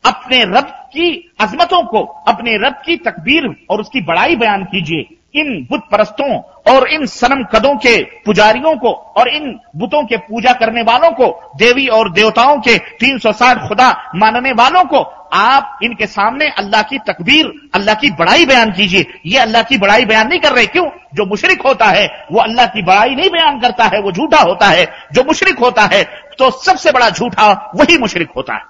[0.07, 5.67] अपने रब की अजमतों को, अपने रब की तकबीर और उसकी बड़ाई बयान कीजिए। इन
[5.71, 6.35] बुत परस्तों
[6.73, 11.27] और इन सनम कदों के पुजारियों को और इन बुतों के पूजा करने वालों को,
[11.57, 15.01] देवी और देवताओं के 360 खुदा मानने वालों को,
[15.35, 20.05] आप इनके सामने अल्लाह की तकबीर, अल्लाह की बड़ाई बयान कीजिए। ये अल्लाह की बड़ाई
[20.05, 20.87] बयान नहीं कर रहे। क्यों?
[21.15, 24.67] जो मुशरिक होता है, वो अल्लाह की बड़ाई नहीं बयान करता है, वो झूठा होता
[24.67, 26.03] है। जो मुशरिक होता है
[26.39, 28.61] तो सबसे बड़ा झूठा वही मुशरिक होता है।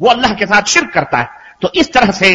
[0.00, 1.28] वो अल्लाह के साथ शिरक करता है।
[1.62, 2.34] तो इस तरह से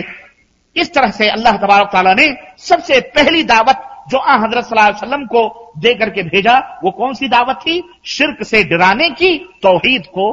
[0.81, 2.27] इस तरह से अल्लाह तबारक ताला ने
[2.57, 7.55] सबसे पहली दावत जो आ हज़रत वसल्लम को दे करके भेजा, वो कौन सी दावत
[7.55, 7.81] थी?
[8.05, 10.31] शिरक से डराने की, तोहीद को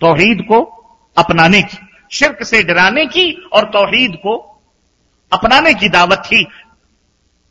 [0.00, 0.60] तोहीद को
[1.16, 1.78] अपनाने की।
[2.10, 4.36] शिरक से डराने की और तोहीद को
[5.32, 6.46] अपनाने की दावत थी।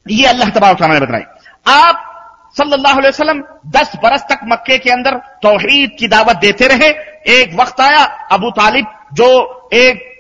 [0.06, 1.24] ये अल्लाह तबारक ने बताई।
[1.68, 2.12] आप
[2.58, 6.90] सल्लल्लाहु अलैहि वसल्लम दस बरस तक मक्के के अंदर तोहीद की दावत देते रहे।
[7.34, 10.15] एक वक्त आया अबू तालिब, जो एक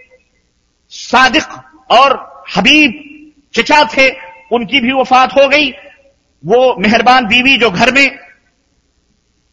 [0.95, 1.43] सादिक
[1.91, 2.13] और
[2.57, 3.01] हबीब
[3.53, 4.09] चचा थे,
[4.51, 5.71] उनकी भी वफात हो गई।
[6.43, 8.19] वो मेहरबान बीवी जो घर में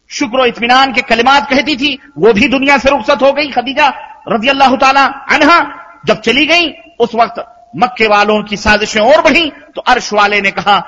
[0.09, 3.87] शुक्र इतमान के कलिमात कहती थी, वो भी दुनिया से रुखसत हो गई। खदीजा
[4.29, 5.59] रज़ी अल्लाह तहा
[6.05, 6.69] जब चली गई,
[6.99, 7.43] उस वक्त
[7.77, 10.79] मक्के वालों की साजिशें और बढ़ी तो अर्श वाले ने कहा,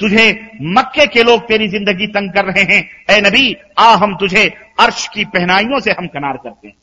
[0.00, 0.26] तुझे
[0.72, 4.44] मक्के के लोग तेरी ज़िंदगी तंग कर रहे हैं। ए नबी, आ हम तुझे
[4.80, 6.74] अर्श की पहनाइयों से हम कनार करते हैं।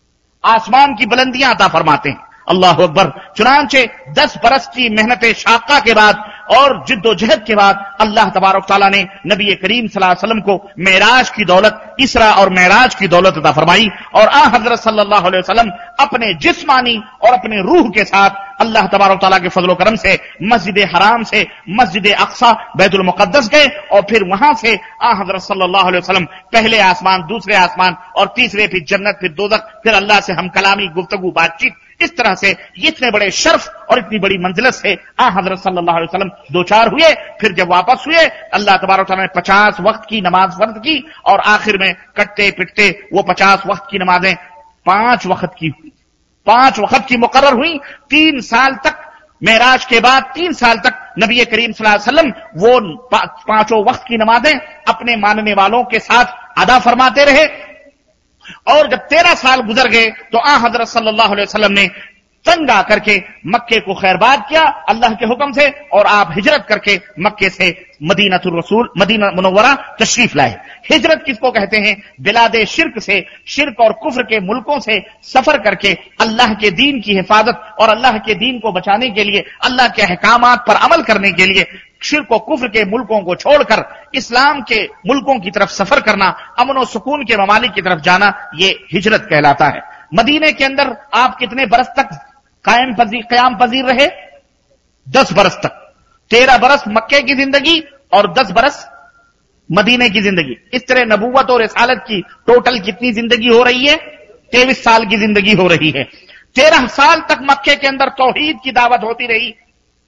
[0.44, 3.86] आसमान की बुलंदियाँ अता फरमाते हैं। अल्लाह अकबर। चुनाचे
[4.18, 9.02] दस बरस की मेहनत शाका के बाद और जिद्दोजहद के बाद अल्लाह तबारक ताला ने
[9.28, 14.28] नबी करीम वसल्लम को मेराज की दौलत, इसरा और मेराज की दौलत अदा फरमाई और
[14.28, 15.70] आ हज़रत सल्लल्लाहु अलैहि वसल्लम
[16.00, 20.80] अपने जिस्मानी और अपने रूह के साथ अल्लाह तबारक ताला के फजलो करम से मस्जिद
[20.94, 21.46] हराम से
[21.80, 26.80] मस्जिद अक्सा बैतुल मुकद्दस गए और फिर वहाँ से आ हज़रत सल्लल्लाहु अलैहि वसल्लम पहले
[26.82, 31.32] आसमान, दूसरे आसमान और तीसरे फिर जन्नत, फिर दोजख, फिर अल्लाह से हम कलामी, गुफ्तगु,
[31.32, 35.98] बातचीत इस तरह से इतने बड़े शर्फ और इतनी बड़ी मंजिलत से आ, हज़रत सल्लल्लाहु
[35.98, 40.22] अलैहि वसल्लम दो चार हुए, फिर जब वापस हुए, अल्लाह तबारक ने पचास वक्त की
[40.22, 44.36] नमाज़ फर्द की और आखिर में कटते पिटते वो पचास वक्त की नमाजें
[44.86, 45.92] पाँच वक्त की हुई।
[46.48, 47.78] पाँच वक्त की मुकर्र हुई।
[48.10, 48.96] तीन साल तक,
[49.42, 52.80] मेराज के बाद तीन साल तक नबी करीम वसल्लम वो
[53.14, 54.54] पाँचों वक्त की नमाजें
[54.88, 57.46] अपने मानने वालों के साथ अदा फरमाते रहे।
[58.68, 61.36] और जब तेरह साल गुजर गए तो आ हज़रत सल्लल्लाहु
[61.70, 61.90] ने
[62.46, 63.16] तंग आकर के
[63.48, 67.68] मक्के को खैरबाद किया अल्लाह के हुक्म से और आप हिजरत करके मक्के से
[68.04, 70.56] मदीना रसूल, मदीना मुनवरा तशरीफ़ लाए।
[70.92, 71.96] हिजरत किसको कहते हैं?
[72.22, 77.16] बिलाद शिरक से, शिरक और कुफर के मुल्कों से सफ़र करके अल्लाह के दीन की
[77.16, 81.32] हिफाजत और अल्लाह के दीन को बचाने के लिए, अल्लाह के अहकाम पर अमल करने
[81.32, 81.68] के लिए
[82.04, 83.84] शिरक और कुफर के मुल्कों को छोड़कर,
[84.16, 86.28] इस्लाम के मुल्कों की तरफ़ सफ़र करना,
[86.60, 89.84] अमन और सुकून के ममालिक की तरफ़ जाना, ये हिजरत कहलाता है।
[90.14, 92.10] मदीने के अंदर आप कितने बरस तक
[92.66, 94.08] कायम पजीर क्याम पजीर रहे
[95.08, 95.76] दस बरस तक।
[96.32, 97.80] तेरह बरस मक्के की ज़िंदगी
[98.14, 98.86] और दस बरस
[99.70, 103.96] मदीने की ज़िंदगी। इस तरह नबूवत और रसालत की टोटल कितनी ज़िंदगी हो रही है?
[104.52, 106.04] तेईस साल की ज़िंदगी हो रही है।
[106.56, 109.52] तेरह साल तक मक्के के अंदर तोहीद की दावत होती रही।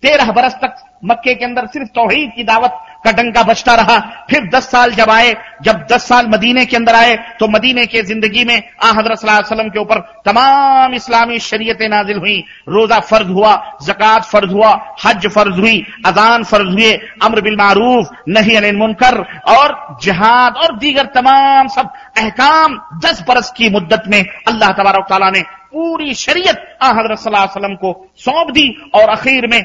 [0.03, 0.75] तेरह बरस तक
[1.05, 3.97] मक्के के अंदर सिर्फ़ तोहीद की दावत का डंका बचता रहा।
[4.29, 5.33] फिर दस साल जब आए,
[5.63, 9.69] जब दस साल मदीने के अंदर आए तो मदीने के ज़िंदगी में आ हज़रत वसल्लम
[9.69, 12.37] के ऊपर तमाम इस्लामी शरीयतें नाजिल हुई।
[12.69, 14.71] रोजा फ़र्ज़ हुआ, जक़ात फ़र्ज़ हुआ,
[15.05, 16.91] हज फ़र्ज़ हुई, अजान फ़र्ज़ हुए,
[17.23, 23.51] अमर बिल मारूफ, नहीं अनिल मुनकर और जहाद और दीगर तमाम सब अहकाम दस बरस
[23.57, 25.43] की मुद्दत में अल्लाह तबारक ने
[25.73, 29.61] पूरी शरीयत हज़रत वसल्लम को सौंप दी और आखिर में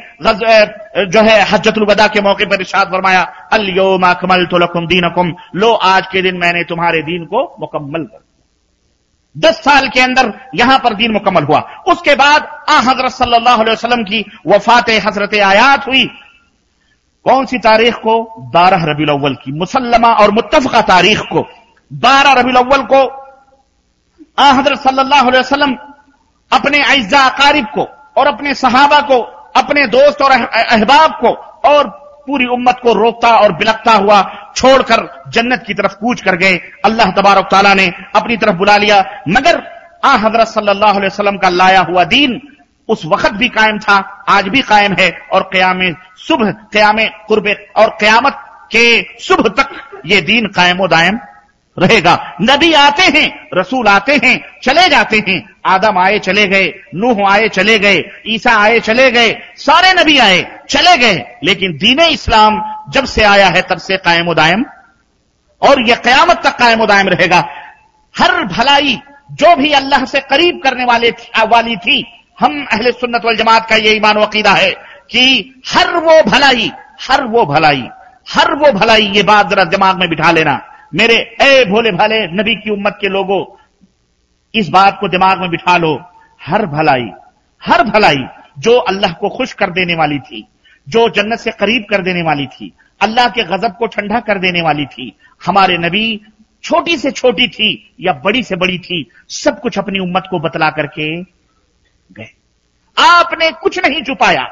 [1.08, 6.06] जो है हजतुलवदा के मौके पर इशाद फरमाया, अलियोम अकमल तो लकुम दीनकुम लो, आज
[6.06, 8.24] के दिन मैंने तुम्हारे दीन को मुकम्मल कर
[9.36, 13.72] दस साल के अंदर यहाँ पर दीन मुकम्मल हुआ। उसके बाद आ हज़रत सल्लल्लाहु अलैहि
[13.72, 16.04] वसल्लम की वफात हज़रत आयात हुई।
[17.24, 18.14] कौन सी तारीख को?
[18.52, 21.40] बारह रबी अव्वल की। मुसलमा और मुतफ़ा तारीख को।
[21.90, 23.02] बारह रबी अव्वल को।
[24.38, 25.76] आ हज़रत सल्लल्लाहु अलैहि वसल्लम
[26.52, 27.82] अपने अज्जा अकारिब को
[28.16, 29.20] और अपने सहाबा को,
[29.56, 31.30] अपने दोस्त और अहबाब को
[31.68, 31.88] और
[32.26, 34.22] पूरी उम्मत को रोकता और बिलकता हुआ
[34.56, 37.86] छोड़कर जन्नत की तरफ़ कूच कर गए। अल्लाह तबारक ताला ने
[38.16, 39.62] अपनी तरफ़ बुला लिया। मगर
[40.04, 42.40] आ हज़रत सल्लल्लाहु अलैहि वसल्लम का लाया हुआ दीन
[42.88, 43.96] उस वक्त भी कायम था,
[44.28, 45.80] आज भी कायम है और क्याम
[46.18, 48.36] सुबह, क्याम कुर्ब और क्यामत
[48.72, 48.86] के
[49.20, 51.18] सुबह तक ये दीन कायम दायम
[51.78, 57.30] रहेगा। नबी आते हैं, रसूल आते हैं, चले जाते हैं। आदम आए, चले गए, नूह
[57.30, 62.82] आए, चले गए, ईसा आए, चले गए, सारे नबी आए, चले गए। लेकिन दीन इस्लाम
[62.88, 64.64] जब से आया है, तब से कायम उदायम
[65.62, 67.48] और यह कयामत तक कायम उदायम रहेगा।
[68.18, 69.00] हर भलाई
[69.32, 71.10] जो भी अल्लाह से करीब करने वाले
[71.46, 72.06] वाली थी,
[72.40, 74.70] हम अहले सुन्नत वल जमात का ये ईमान वकीदा है
[75.10, 76.72] कि हर वो भलाई,
[77.10, 77.88] हर वो भलाई,
[78.30, 80.66] हर वो भलाई ये बात जरा दिमाग में बिठा लेना।
[80.96, 83.44] मेरे ए भोले भाले नबी की उम्मत के लोगों,
[84.54, 85.94] इस बात को दिमाग में बिठा लो।
[86.40, 87.10] हर भलाई
[87.62, 88.24] हर भलाई
[88.58, 90.46] जो अल्लाह को खुश कर देने वाली थी,
[90.86, 94.62] जो जन्नत से करीब कर देने वाली थी, अल्लाह के गजब को ठंडा कर देने
[94.62, 96.20] वाली थी, हमारे नबी
[96.64, 97.70] छोटी से छोटी थी
[98.00, 101.10] या बड़ी से बड़ी थी, सब कुछ अपनी उम्मत को बतला करके
[102.10, 102.30] गए।
[102.96, 104.42] आपने कुछ नहीं छुपाया,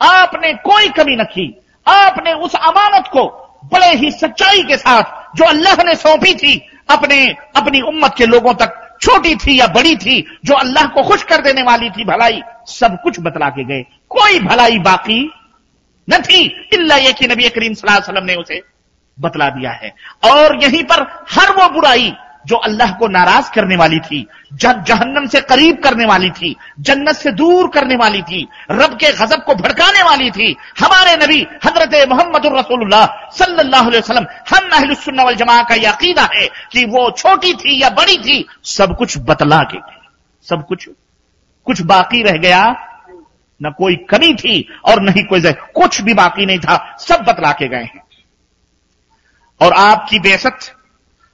[0.00, 1.48] आपने कोई कमी न की,
[1.86, 3.26] आपने उस अमानत को
[3.72, 8.54] बड़े ही सच्चाई के साथ जो अल्लाह ने सौंपी थी, अपने, अपनी उम्मत के लोगों
[8.54, 12.42] तक, छोटी थी या बड़ी थी, जो अल्लाह को खुश कर देने वाली थी, भलाई,
[12.66, 15.32] सब कुछ बतला के गए। कोई भलाई बाकी
[16.10, 18.62] न थी, इल्ला ये कि नबी करीम सल्लल्लाहु ने उसे
[19.20, 22.14] बतला दिया है। और यहीं पर हर वो बुराई
[22.46, 27.30] जो अल्लाह को नाराज़ करने वाली थी जहन्नम से करीब करने वाली थी, जन्नत से
[27.32, 32.46] दूर करने वाली थी, रब के गजब को भड़काने वाली थी, हमारे नबी हज़रत मोहम्मद
[32.54, 37.80] रसूलुल्लाह सल्लल्लाहु अलैहि वसल्लम, हम अहलुसुन्ना वल जमा का यकीदा है कि वो छोटी थी
[37.82, 39.78] या बड़ी थी, सब कुछ बतला के
[40.46, 40.88] सब कुछ
[41.66, 42.62] कुछ बाकी रह गया,
[43.60, 47.68] न कोई कमी थी और नहीं कोई कुछ भी बाकी नहीं था, सब बतला के
[47.68, 48.02] गए हैं।
[49.60, 50.58] और आपकी बेसत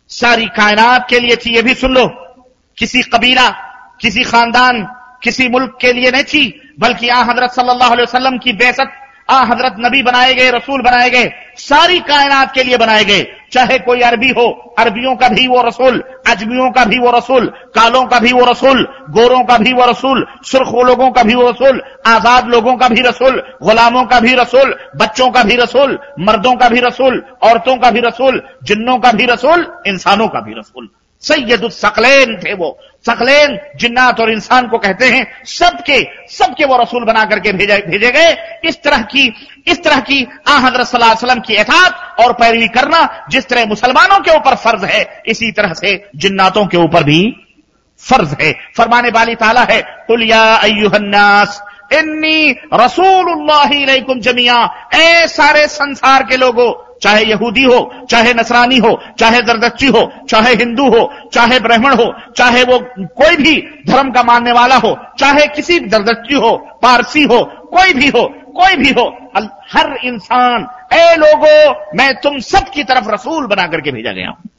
[0.08, 2.06] सारी कायनात के लिए थी, ये भी सुन लो।
[2.78, 3.50] किसी कबीला,
[4.00, 4.82] किसी खानदान,
[5.22, 8.90] किसी मुल्क के लिए नहीं थी, बल्कि आ हज़रत सल्लल्लाहु अलैहि वसल्लम की बेसत
[9.28, 13.78] आ हज़रत नबी बनाए गए रसूल बनाए गए सारी कायनात के लिए बनाए गए चाहे
[13.78, 14.46] कोई अरबी हो
[14.78, 18.82] अरबियों का भी वो रसूल अजमियों का भी वो रसूल कालों का भी वो रसूल
[19.10, 23.00] गोरों का भी वो रसूल सुर्ख लोगों का भी वो रसूल आज़ाद लोगों का भी
[23.00, 27.90] रसूल गुलामों का भी रसूल बच्चों का भी रसूल मर्दों का भी रसूल औरतों का
[27.90, 30.88] भी रसूल जिन्नों का भी रसूल इंसानों का भी रसूल
[31.22, 31.70] सैयद
[32.44, 37.52] थे वो सकलैन, जिन्नात और इंसान को कहते हैं, सबके सबके वो रसूल बना करके
[37.52, 39.26] भेजे भेजे गए। इस तरह की,
[39.66, 44.54] इस तरह की आ हज़रत की एहतियात और पैरवी करना जिस तरह मुसलमानों के ऊपर
[44.56, 47.20] फ़र्ज़ है, इसी तरह से जिन्नातों के ऊपर भी
[48.02, 49.80] फ़र्ज़ है। फरमाने वाली ताला है
[50.56, 54.56] अयुहन्नास इन्नी रसूल जमिया
[54.94, 56.72] ए सारे संसार के लोगों
[57.02, 57.78] चाहे यहूदी हो,
[58.10, 63.36] चाहे नसरानी हो, चाहे जरदच्ची हो, चाहे हिंदू हो, चाहे ब्राह्मण हो, चाहे वो कोई
[63.36, 63.54] भी
[63.88, 67.42] धर्म का मानने वाला हो, चाहे किसी जरदच्ची हो, पारसी हो,
[67.72, 68.24] कोई भी हो,
[68.56, 69.06] कोई भी हो
[69.72, 71.56] हर इंसान, ए लोगो,
[71.96, 74.50] मैं तुम सब की तरफ़ रसूल बना करके भेजा गया हूँ।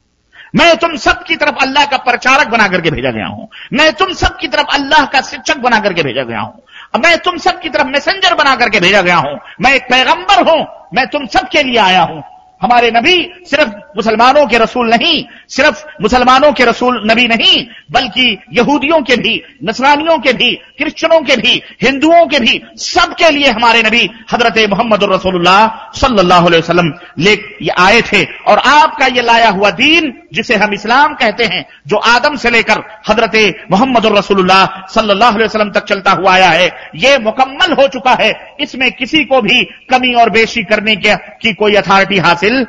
[0.56, 4.12] मैं तुम सब की तरफ़ अल्लाह का प्रचारक बना करके भेजा गया हूँ। मैं तुम
[4.12, 6.62] सब की तरफ़ अल्लाह का शिक्षक बना करके भेजा गया हूँ।
[6.98, 10.66] मैं तुम सब की तरफ़ मैसेंजर बना करके भेजा गया हूँ। मैं एक पैगंबर हूँ।
[10.94, 12.22] मैं तुम सब के लिए आया हूँ।
[12.62, 19.02] हमारे नबी सिर्फ़ मुसलमानों के रसूल नहीं, सिर्फ़ मुसलमानों के रसूल नबी नहीं, बल्कि यहूदियों
[19.02, 24.10] के भी, नसरानियों के भी क्रिश्चनों के भी, हिंदुओं के भी सबके लिए हमारे नबी
[24.32, 27.38] हज़रत मोहम्मद रसूलुल्लाह सल्लल्लाहु अलैहि वसल्लम ले
[27.78, 32.36] आए थे। और आपका ये लाया हुआ दीन जिसे हम इस्लाम कहते हैं, जो आदम
[32.36, 33.36] से लेकर हज़रत
[33.70, 36.66] मोहम्मद रसूलुल्लाह सल्लल्लाहु अलैहि वसल्लम तक चलता हुआ आया है,
[36.96, 41.74] ये मुकम्मल हो चुका है। इसमें किसी को भी कमी और बेशी करने की कोई
[41.74, 42.66] अथॉरिटी हासिल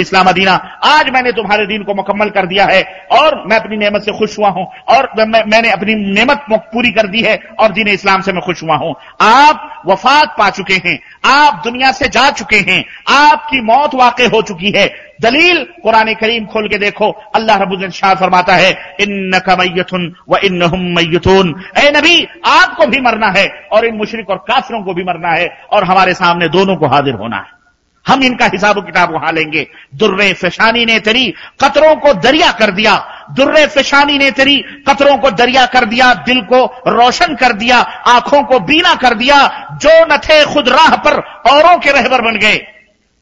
[0.00, 0.52] इस्लाम दीना
[0.84, 2.82] आज मैंने तुम्हारे दीन को मुकम्मल कर दिया है
[3.12, 7.06] और मैं अपनी नेमत से खुश हुआ हूँ और मैं, मैंने अपनी नेमत पूरी कर
[7.06, 10.98] दी है और दीन इस्लाम से मैं खुश हुआ हूँ आप वफात पा चुके हैं
[11.24, 16.46] आप दुनिया से जा चुके हैं आपकी मौत वाकई हो चुकी है दलील कुरान करीम
[16.46, 20.62] खोल के देखो। अल्लाह रबुल शाह फरमाता है इन मैयतुन व इन
[20.96, 25.28] मैयतून। ए नबी, आपको भी मरना है और इन मुशरक और काफिरों को भी मरना
[25.28, 27.60] है और हमारे सामने दोनों को हाजिर होना है।
[28.06, 31.34] हम इनका हिसाब किताब वहाँ लेंगे। दुर्रे फिशानी ने तेरी
[31.64, 32.94] कतरों को दरिया कर दिया।
[33.30, 34.56] दुर्रे फिशानी ने तेरी
[34.88, 39.36] कतरों को दरिया कर दिया, दिल को रोशन कर दिया, आँखों को बीना कर दिया।
[39.72, 42.66] जो न थे खुद राह पर औरों के रहबर बन गए।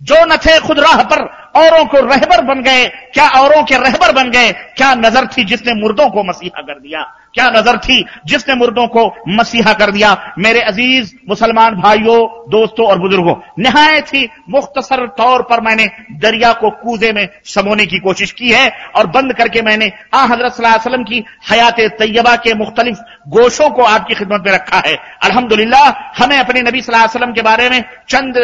[0.03, 4.12] जो न थे खुद राह पर औरों को रहबर बन गए, क्या औरों के रहबर
[4.12, 7.03] बन गए, क्या नज़र थी जिसने मुर्दों को मसीहा कर दिया।
[7.34, 8.04] क्या नज़र थी?
[8.26, 12.18] जिसने मुर्दों को मसीहा कर दिया। मेरे अज़ीज़, मुसलमान भाइयों,
[12.50, 15.86] दोस्तों और बुज़ुर्गों, नहायत ही मुख्तसर तौर पर मैंने
[16.20, 20.60] दरिया को कूजे में समोने की कोशिश की है और बंद करके मैंने आ हज़रत
[20.60, 26.38] वसल्लम की हयात तैयबा के मुख्तलिफ़ गोशों को आपकी खिदमत में रखा है। अल्हम्दुलिल्लाह, हमें
[26.38, 28.34] अपने नबी वसल्लम के बारे में चंद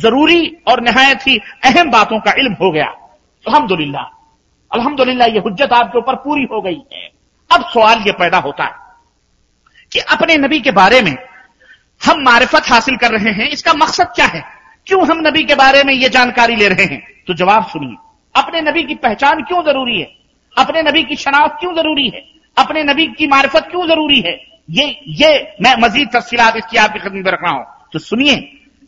[0.00, 2.86] ज़रूरी और नहायत ही अहम बातों का इल्म हो गया।
[3.46, 4.04] अल्हम्दुलिल्लाह
[4.70, 7.19] अल्हम्दुलिल्लाह, ये हुज्जत आपके ऊपर पूरी हो गई है।
[7.50, 8.74] अब सवाल यह पैदा होता है
[9.92, 11.16] कि अपने नबी के बारे में
[12.00, 14.44] हम मारिफत हासिल कर रहे हैं, इसका मकसद क्या है?
[14.86, 17.02] क्यों हम नबी के बारे में यह जानकारी ले रहे हैं?
[17.26, 17.96] तो जवाब सुनिए।
[18.34, 20.06] अपने नबी की पहचान क्यों ज़रूरी है?
[20.56, 22.22] अपने नबी की शनाख्त क्यों ज़रूरी है?
[22.56, 24.32] अपने नबी की मारिफत क्यों ज़रूरी है?
[24.70, 28.36] ये ये मैं मजीद तफसीलात इसकी आपकी खदमत में रख रहा हूँ। तो सुनिए,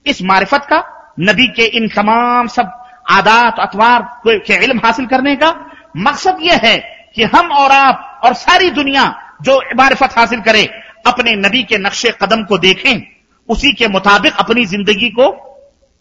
[0.06, 0.84] इस मारिफत का
[1.20, 2.70] नबी के इन तमाम सब
[3.10, 5.50] आदात, अतवार के इल्म हासिल करने का
[5.96, 6.76] मकसद यह है
[7.14, 9.04] कि हम और आप और सारी दुनिया
[9.42, 10.62] जो इमारफत हासिल करे,
[11.06, 13.02] अपने नबी के नक्शे कदम को देखें,
[13.48, 15.30] उसी के मुताबिक अपनी ज़िंदगी को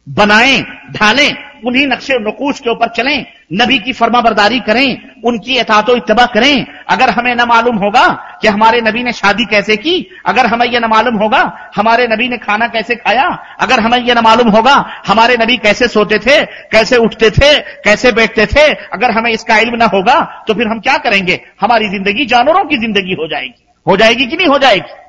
[0.08, 1.36] बनाएँ, ढालें,
[1.66, 6.66] उन्हीं नक्शे नकूश के ऊपर चलें, नबी की फर्मा बरदारी करें, उनकी एतातो इतबा करें।
[6.90, 8.08] अगर हमें न मालूम होगा
[8.42, 9.96] कि हमारे नबी ने शादी कैसे की,
[10.26, 11.42] अगर हमें यह न मालूम होगा
[11.76, 13.28] हमारे नबी ने खाना कैसे खाया,
[13.60, 14.74] अगर हमें यह न मालूम होगा
[15.08, 19.84] हमारे नबी कैसे सोते थे, कैसे उठते थे, कैसे बैठते थे, अगर हमें इसका इल्म
[19.84, 21.40] न होगा तो फिर हम क्या करेंगे?
[21.62, 25.00] हमारी ज़िंदगी जानवरों की ज़िंदगी हो जाएगी। हो जाएगी कि नहीं हो जाएगी?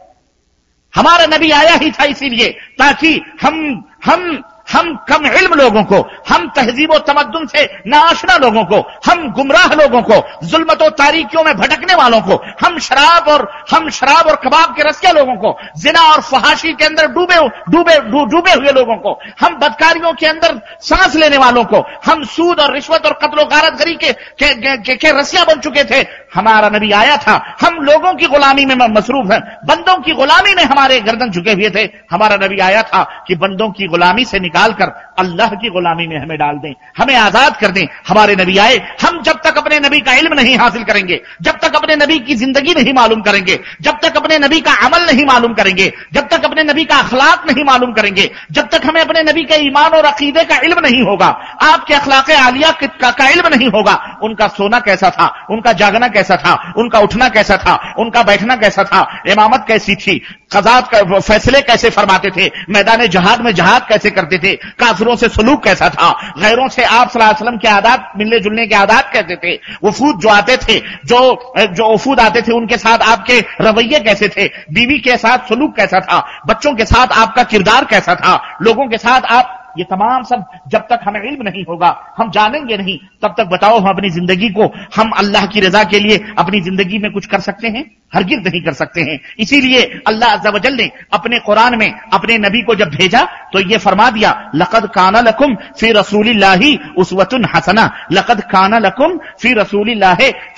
[0.94, 6.48] हमारा नबी आया ही था इसीलिए, ताकि हम हम हम कम इल्म लोगों को हम
[6.56, 12.20] तहजीब तमद्दुन से नाशना लोगों को हम गुमराह लोगों को जुल्मत तारीखियों में भटकने वालों
[12.20, 16.72] को हम शराब और हम शराब और कबाब के रसिया लोगों को जिना और फहाशी
[16.72, 17.98] के अंदर डूबे डूबे
[18.30, 22.74] डूबे हुए लोगों को हम बदकारियों के अंदर सांस लेने वालों को हम सूद और
[22.74, 26.02] रिश्वत और कत्लो गारत गरी के, के, के, के, के रसिया बन चुके थे
[26.34, 30.62] हमारा नबी आया था। हम लोगों की गुलामी में मसरूफ हैं। बंदों की गुलामी में
[30.64, 34.92] हमारे गर्दन झुके हुए थे। हमारा नबी आया था कि बंदों की गुलामी से निकालकर
[35.18, 39.20] अल्लाह की गुलामी में हमें डाल दें। हमें आज़ाद कर दें। हमारे नबी आए। हम
[39.22, 42.74] जब तक अपने नबी का इल्म नहीं हासिल करेंगे जब तक अपने नबी की ज़िंदगी
[42.74, 46.62] नहीं मालूम करेंगे जब तक अपने नबी का अमल नहीं मालूम करेंगे जब तक अपने
[46.62, 50.44] नबी का अखलाक नहीं मालूम करेंगे जब तक हमें अपने नबी के ईमान और अकीदे
[50.44, 51.26] का इल्म नहीं होगा
[51.62, 55.26] आपके अखलाक आलिया का, इल्म नहीं होगा। उनका सोना कैसा था?
[55.50, 56.72] उनका जागना कैसा था?
[56.76, 57.94] उनका उठना कैसा था?
[57.98, 59.22] उनका बैठना कैसा था?
[59.26, 60.18] इमामत कैसी थी?
[60.52, 62.50] खजात का फैसले कैसे फरमाते थे?
[62.70, 64.56] मैदान जहाद में जहाद कैसे करते थे?
[64.56, 66.34] काफिरों से सलूक कैसा था?
[66.38, 69.60] गैरों से आप सलाम के आदात, मिलने जुलने के आदात कैसे थे?
[69.84, 74.44] वफूद जो आते थे, जो जो वफूद आते थे, उनके साथ आपके रवैये कैसे थे?
[74.72, 76.42] बीवी के साथ सलूक कैसा था?
[76.46, 78.58] बच्चों के साथ आपका किरदार कैसा था?
[78.62, 82.76] लोगों के साथ आप ये तमाम सब जब तक हमें इल्म नहीं होगा, हम जानेंगे
[82.76, 86.60] नहीं। तब तक बताओ हम अपनी ज़िंदगी को, हम अल्लाह की रजा के लिए अपनी
[86.60, 87.84] ज़िंदगी में कुछ कर सकते हैं?
[88.14, 92.74] हरगिज नहीं कर सकते हैं। इसीलिए अल्लाह अज्जल ने अपने कुरान में, अपने नबी को
[92.74, 98.40] जब भेजा तो ये फरमा दिया, लकद काना लकुम फ़ी रसूल लाही उसवतुन हसना। लकद
[98.52, 100.04] काना लकुम फ़ी रसूल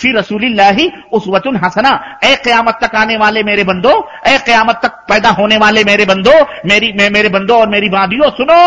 [0.00, 1.92] फ़ी रसूल लाही उसवतुन हसना।
[2.24, 3.94] ए क्यामत तक आने वाले मेरे बंदो,
[4.26, 6.32] ए क्यामत तक पैदा होने वाले मेरे बंदो,
[6.66, 8.60] मेरी मेरे बंदो और मेरी बादियों सुनो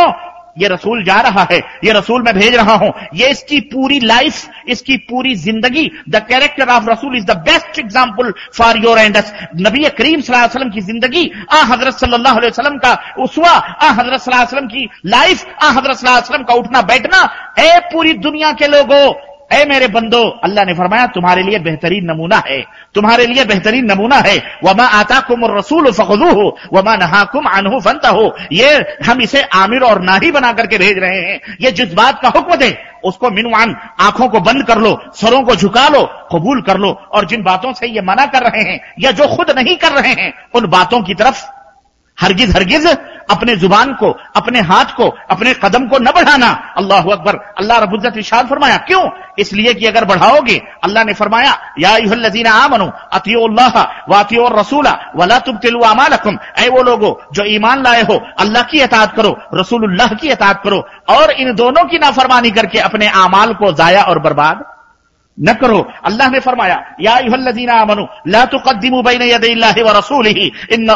[0.59, 4.69] ये रसूल जा रहा है, ये रसूल मैं भेज रहा हूँ। ये इसकी पूरी लाइफ
[4.69, 9.17] इसकी पूरी ज़िंदगी द कैरेक्टर ऑफ़ रसूल is the best example for your and
[9.67, 14.67] नबी करीम वसल्लम की ज़िंदगी, आ हज़रत सल्लल्लाहु अलैहि वसल्लम का उसवा, आ हज़रत वसल्लम
[14.67, 17.23] की लाइफ आ हज़रत वसल्लम का उठना बैठना
[17.59, 19.05] ए पूरी दुनिया के लोगों
[19.51, 22.61] ए मेरे बंदो, अल्लाह ने फरमाया, तुम्हारे लिए बेहतरीन नमूना है।
[22.95, 28.09] तुम्हारे लिए बेहतरीन नमूना है। वमा आता कुम रसूल फखजू हो वमा नहाकुम अनहु फनता
[28.09, 28.75] हो ये
[29.05, 32.55] हम इसे आमिर और नाही बना करके भेज रहे हैं। ये जिस बात का हुक्म
[32.55, 36.91] दे। उसको मिनवान, आँखों को बंद कर लो, सरों को झुका लो, कबूल कर लो।
[37.11, 40.13] और जिन बातों से ये मना कर रहे हैं, या जो खुद नहीं कर रहे
[40.13, 41.45] हैं, उन बातों की तरफ़
[42.17, 42.85] हरगिज हरगिज
[43.27, 46.47] अपने ज़ुबान को, अपने हाथ को, अपने कदम को न बढ़ाना।
[46.77, 49.09] अल्लाह अकबर। अल्लाह रबुल्जत इशाद फरमाया, क्यों?
[49.39, 55.79] इसलिए कि अगर बढ़ाओगे, अल्लाह ने फरमाया याजीना आमनो अतियोल्लाह वातियो रसूला वला तुम तिलु
[55.81, 60.61] अमालकुम। ऐ वो लोगो, जो ईमान लाए हो, अल्लाह की अतात करो, रसूलुल्लाह की अतात
[60.63, 64.65] करो, और इन दोनों की नाफरमानी करके अपने आमाल को जाया और बर्बाद।
[65.37, 69.21] न करो। अल्लाह ने फरमाया याजीना मनु ला तुकद्दिमु बैन
[69.83, 70.89] व रसूलिही इन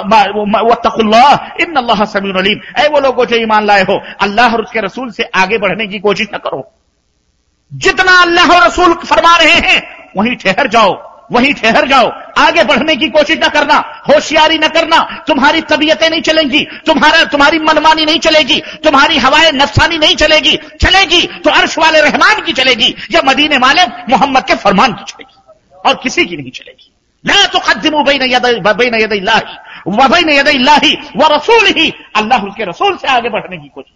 [1.75, 2.59] अल्लाह समीउन अलीम।
[2.93, 6.27] वो लोगों जो ईमान लाए हो, अल्लाह और उसके रसूल से आगे बढ़ने की कोशिश
[6.33, 6.61] न करो।
[7.71, 9.81] जितना अल्लाह और रसूल फरमा रहे हैं,
[10.17, 12.07] वहीं ठहर जाओ। वहीं ठहर जाओ।
[12.37, 13.77] आगे बढ़ने की कोशिश न करना,
[14.07, 19.97] होशियारी न करना। तुम्हारी तबीयतें नहीं चलेंगी, तुम्हारा, तुम्हारी मनमानी नहीं चलेगी, तुम्हारी हवाएँ नफसानी
[19.97, 24.93] नहीं चलेगी चलेगी तो अर्श वाले रहमान की चलेगी, या मदीने वाले मोहम्मद के फरमान
[24.93, 25.35] की चलेगी,
[25.85, 26.87] और किसी की नहीं चलेगी।
[27.25, 28.19] न तो कदम बैन
[28.73, 29.15] बैन यद
[29.87, 30.47] वबैन यद
[31.17, 33.93] व रसूल ही अल्लाह उसके रसूल से आगे बढ़ने की कोशिश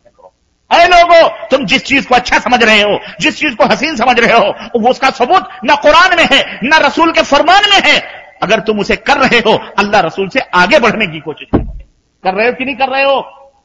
[0.72, 4.20] अरे लोगो, तुम जिस चीज़ को अच्छा समझ रहे हो, जिस चीज़ को हसीन समझ
[4.20, 8.26] रहे हो, वो उसका सबूत न कुरान में है, न रसूल के फरमान में है।
[8.44, 12.48] अगर तुम उसे कर रहे हो, अल्लाह रसूल से आगे बढ़ने की कोशिश कर। रहे
[12.48, 13.20] हो कि नहीं कर रहे हो?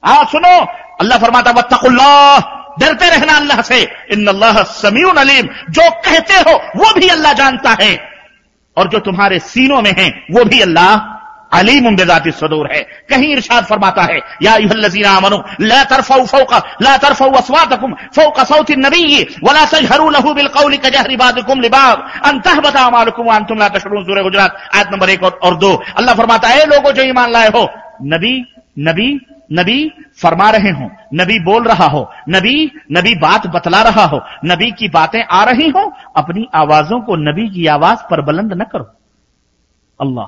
[0.04, 0.66] हाँ सुनो।
[1.00, 2.38] अल्लाह फरमाता वत्तकुल्लाह,
[2.80, 7.76] डरते रहना अल्लाह से। इन अल्लाह समीउन अलीम। जो कहते हो, वो भी अल्लाह जानता
[7.82, 8.10] है।
[8.76, 11.19] और जो तुम्हारे सीनों में है, वो भी अल्लाह
[11.52, 16.96] अलीम बेजाती सदूर है। कहीं इरशाद फरमाता है, या यूहल्लजीना आमनु, ला तरफऊ फौका, ला
[16.98, 19.04] तरफऊ अस्वातकुम, फौका सौति नबी
[19.44, 24.04] वला तजहरू लहू बिल कौली कजहरी बादकुम लिबाद अन तहबता अमालकुम व अंतुम ला तशउरून
[24.04, 27.68] सूरह गुजरात, आयत नंबर 1 और 2 अल्लाह फरमाता है लोगों, जो ईमान लाए हो,
[28.04, 28.34] नबी
[28.78, 29.08] नबी
[29.52, 29.78] नबी
[30.22, 34.88] फरमा रहे हो, नबी बोल रहा हो, नबी नबी बात बतला रहा हो, नबी की
[34.88, 35.82] बातें आ रही हो,
[36.16, 38.86] अपनी आवाजों को नबी की आवाज़ पर बुलंद न करो।
[40.00, 40.24] अल्लाह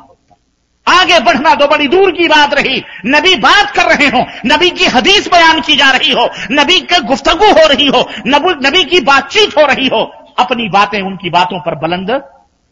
[1.03, 4.87] आगे बढ़ना तो बड़ी दूर की बात रही। नबी बात कर रहे हो, नबी की
[4.87, 9.57] हदीस बयान की जा रही हो, नबी के गुफ्तगु हो रही हो, नबी की बातचीत
[9.59, 10.03] हो रही हो,
[10.39, 12.11] अपनी बातें उनकी बातों पर बुलंद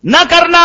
[0.04, 0.64] न करना।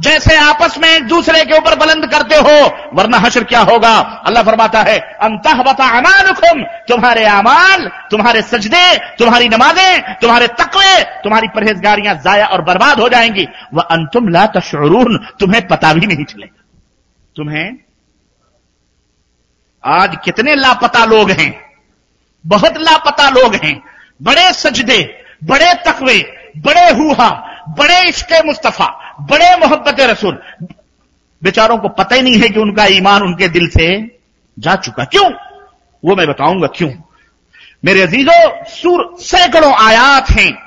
[0.00, 2.54] जैसे आपस में एक दूसरे के ऊपर बुलंद करते हो,
[2.94, 3.92] वरना हशर क्या होगा?
[4.26, 11.48] अल्लाह फरमाता है अंतः बता अमानुकुम, तुम्हारे अमाल, तुम्हारे सजदे, तुम्हारी नमाजें, तुम्हारे तकवे, तुम्हारी
[11.48, 16.63] परहेजगारियाँ जाया और बर्बाद हो जाएँगी। वह अंतुम ला तशरून तुम्हें पता भी नहीं चलेगा।
[17.36, 17.76] तुम्हें?
[19.84, 21.72] आज कितने लापता लोग हैं?
[22.46, 23.82] बहुत लापता लोग हैं।
[24.22, 30.42] बड़े सजदे, बड़े तकवे, बड़े हुआ बड़े इश्क मुस्तफ़ा, बड़े मोहब्बत रसूल।
[31.42, 34.18] बेचारों को पता ही नहीं है कि उनका ईमान उनके दिल से
[34.58, 35.32] जा चुका क्यों?
[36.04, 36.90] वो मैं बताऊँगा क्यों?
[37.84, 40.63] मेरे अजीजों, सूर सैकड़ों आयात हैं।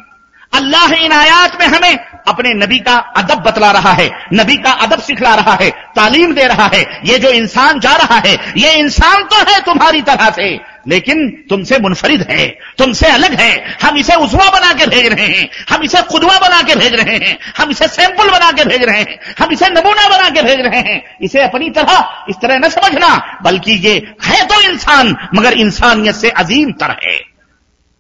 [0.54, 5.02] अल्लाह इन आयात में हमें अपने नबी का अदब बतला रहा है, नबी का अदब
[5.02, 9.24] सिखला रहा है, तालीम दे रहा है, ये जो इंसान जा रहा है, ये इंसान
[9.24, 10.50] तो है तुम्हारी तरह से,
[10.88, 15.50] लेकिन तुमसे मुनफरिद है, तुमसे अलग है, हम इसे उसवा बना के भेज रहे हैं,
[15.70, 19.00] हम इसे खुदवा बना के भेज रहे हैं, हम इसे सैंपल बना के भेज रहे
[19.00, 22.70] हैं, हम इसे नमूना बना के भेज रहे हैं, इसे अपनी तरह इस तरह न
[22.70, 27.20] समझना, बल्कि ये है तो इंसान, मगर इंसानियत से अजीम तरह है,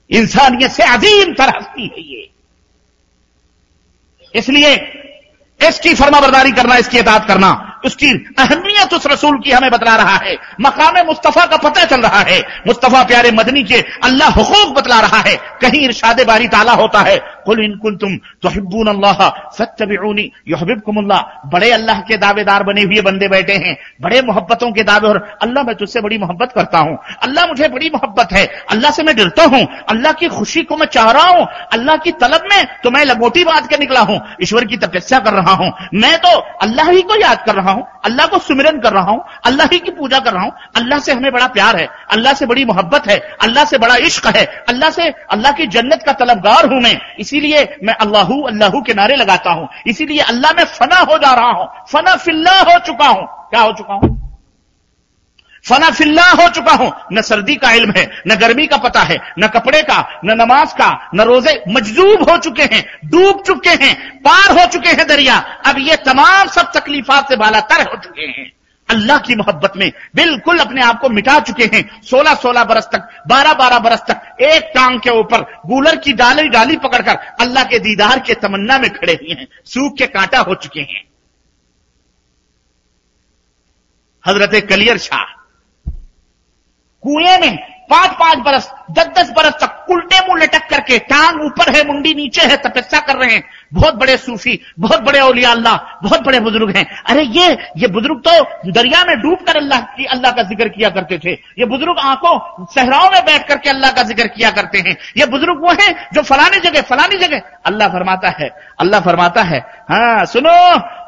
[0.09, 2.29] इंसानियत से अजीम तरह हस्ती है ये।
[4.37, 4.75] इसलिए
[5.59, 7.49] इसकी फर्माबरदारी करना इसकी इतात करना।
[7.85, 8.09] उसकी
[8.39, 12.39] अहमियत उस रसूल की हमें बतला रहा है। मकाम मुस्तफ़ा का पता चल रहा है।
[12.67, 17.17] मुस्तफ़ा प्यारे मदनी के अल्लाह हुकूक बतला रहा है। कहीं इर्शाद बारी ताला होता है।
[17.45, 23.27] कुल इनकुल तुम तो हिब्बून अल्लाह सत्यबिऊनी युहबिबकुमुल्लाह बड़े अल्लाह के दावेदार बने हुए बंदे
[23.27, 27.47] बैठे हैं। बड़े मोहब्बतों के दावे और अल्लाह मैं तुझसे बड़ी मोहब्बत करता हूँ। अल्लाह
[27.47, 31.11] मुझे बड़ी मोहब्बत है। अल्लाह से मैं डरता हूँ। अल्लाह की खुशी को मैं चाह
[31.11, 34.77] रहा हूँ। अल्लाह की तलब में तो मैं लगोटी बात के निकला हूँ। ईश्वर की
[34.77, 37.66] तपस्या कर रहा हूँ। मैं तो अल्लाह ही को याद कर रहा हूँ
[38.05, 41.11] अल्लाह को सुमिरन कर रहा हूँ, अल्लाह ही की पूजा कर रहा हूँ, अल्लाह से
[41.11, 44.89] हमें बड़ा प्यार है, अल्लाह से बड़ी मोहब्बत है, अल्लाह से बड़ा इश्क है, अल्लाह
[44.89, 49.51] से, अल्लाह की जन्नत का तलबगार हूँ मैं, इसीलिए मैं अल्लाह अल्लाह के नारे लगाता
[49.51, 53.61] हूँ, इसीलिए अल्लाह में फना हो जा रहा हूँ, फना फिल्ला हो चुका हूँ, क्या
[53.61, 54.26] हो चुका हूँ?
[55.67, 59.17] फना फिल्ला हो चुका हूँ। न सर्दी का इल्म है, न गर्मी का पता है,
[59.39, 63.95] न कपड़े का, न नमाज़ का, न रोज़े मजजूब हो चुके हैं, डूब चुके हैं,
[64.19, 68.51] पार हो चुके हैं दरिया। अब ये तमाम सब तकलीफात से बालातर हो चुके हैं।
[68.89, 73.09] अल्लाह की मोहब्बत में बिल्कुल अपने आप को मिटा चुके हैं। सोलह सोलह बरस तक
[73.27, 77.79] बारह बारह बरस तक एक टांग के ऊपर गूलर की डाली डाली पकड़कर अल्लाह के
[77.79, 81.03] दीदार के तमन्ना में खड़े हुए हैं। सूख के कांटा हो चुके हैं।
[84.25, 85.35] हज़रत कलियर शाह
[87.03, 87.57] कुएँ में
[87.89, 92.13] पाँच पाँच बरस, दस दस बरस तक उल्टे मुँह लटक करके टांग ऊपर है, मुंडी
[92.13, 96.39] नीचे है, तपस्या कर रहे हैं। बहुत बड़े सूफी, बहुत बड़े औलिया अल्लाह, बहुत बड़े
[96.39, 97.47] बुज़ुर्ग हैं। अरे ये
[97.77, 101.31] ये बुज़ुर्ग तो दरिया में डूब कर अल्लाह की, अल्लाह का ज़िक्र किया करते थे।
[101.59, 105.61] ये बुज़ुर्ग आँखों, सहराओं में बैठ करके अल्लाह का ज़िक्र किया करते हैं। ये बुज़ुर्ग
[105.61, 108.49] वो हैं जो फलानी जगह फलानी जगह, अल्लाह फरमाता है,
[108.79, 109.59] अल्लाह फरमाता है।
[109.89, 110.55] हाँ सुनो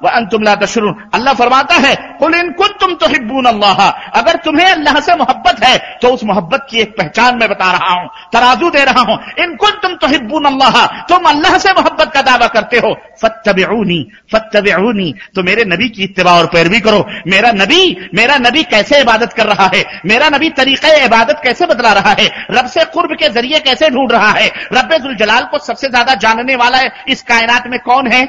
[0.03, 3.80] वह अंतुमला तशरून। अल्लाह फरमाता है, कुल इन कुल तुम तो हिब्बून अल्लाह।
[4.20, 7.89] अगर तुम्हें अल्लाह से मोहब्बत है तो उस मोहब्बत की एक पहचान मैं बता रहा
[7.91, 12.12] हूँ, तराजू दे रहा हूँ। इन कुल तुम तो हिब्बून अल्लाह। तुम अल्लाह से मोहब्बत
[12.14, 14.00] का दावा करते हो। फतबेऊनी
[14.34, 19.34] फतबेऊनी तो मेरे नबी की इतबा और पैरवी करो। मेरा नबी मेरा नबी कैसे इबादत
[19.34, 19.84] कर रहा है?
[20.06, 22.28] मेरा नबी तरीके इबादत कैसे बदला रहा है?
[22.52, 24.52] रब से कुर्ब के ज़रिए कैसे ढूंढ रहा है?
[24.74, 28.24] रब जलाल को सबसे ज़्यादा जानने वाला है इस कायनात में कौन है?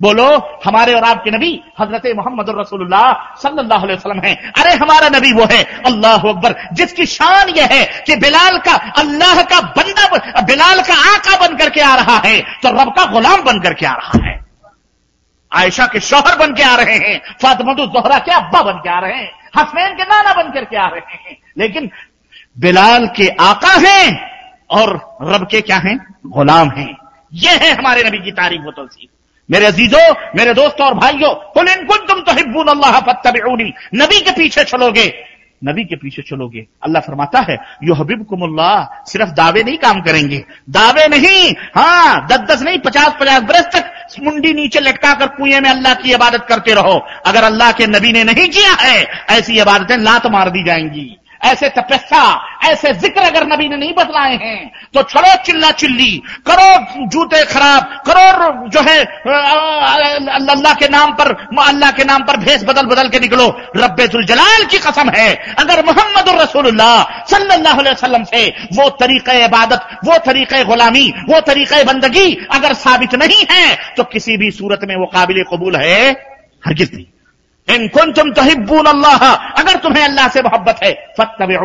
[0.00, 0.26] बोलो,
[0.64, 5.44] हमारे और आपके नबी हज़रत मोहम्मद रसूलुल्लाह सल्लल्लाहु अलैहि वसल्लम है। अरे, हमारा नबी वो
[5.44, 10.94] है, अल्लाह अकबर, जिसकी शान यह है कि बिलाल का, अल्लाह का बंदा, बिलाल का
[11.08, 14.36] आका बन करके आ रहा है तो रब का गुलाम बन करके आ रहा है।
[15.52, 18.98] आयशा के शोहर बन के आ रहे हैं फातमत जोहरा के अब्बा बन के आ
[19.00, 21.90] रहे हैं, हसनैन के नाना बन करके आ रहे हैं। लेकिन
[22.56, 24.06] बिलाल के आका हैं
[24.70, 25.98] और रब के क्या हैं?
[26.26, 26.90] गुलाम हैं।
[27.36, 29.10] यह है हमारे नबी की तारीफ़ व तोसीफ
[29.48, 34.20] मेरे अजीजों, मेरे दोस्तों और भाइयों कुल इन कुल तुम तो हिब्बून अल्लाह फतबूनी नबी
[34.20, 35.12] के पीछे चलोगे।
[35.62, 40.44] नबी के पीछे चलोगे। अल्लाह फरमाता है यो हबीब कुमुल्लाह सिर्फ़ दावे नहीं काम करेंगे।
[40.70, 45.60] दावे नहीं। हाँ दस दस नहीं पचास पचास बरस तक मुंडी नीचे लटका कर कुएँ
[45.60, 49.60] में अल्लाह की इबादत करते रहो। अगर अल्लाह के नबी ने नहीं किया है, ऐसी
[49.60, 52.22] इबादतें लात मार दी जाएँगी। ऐसे तपस्या,
[52.64, 56.10] ऐसे ज़िक्र अगर नबी ने नहीं बतलाए हैं तो छोड़ो चिल्ला चिल्ली,
[56.46, 58.98] करो जूते खराब, करो जो है
[60.28, 64.64] अल्लाह के नाम पर, अल्लाह के नाम पर भेस बदल बदल के निकलो। रब्बेजुल जलाल
[64.66, 65.28] की कसम है,
[65.58, 71.84] अगर मोहम्मद रसूलुल्लाह सल्लल्लाहु अलैहि वसल्लम से वो तरीक़े इबादत, वो तरीक़े गुलामी, वो तरीक़े
[71.84, 76.10] बंदगी अगर साबित नहीं है तो किसी भी सूरत में वो काबिल कबूल है,
[76.62, 77.04] हरगिज नहीं।
[77.68, 79.22] इन कुन तुम तहिबून अल्लाह।
[79.60, 81.56] अगर तुम्हें अल्लाह से मोहब्बत है फतबी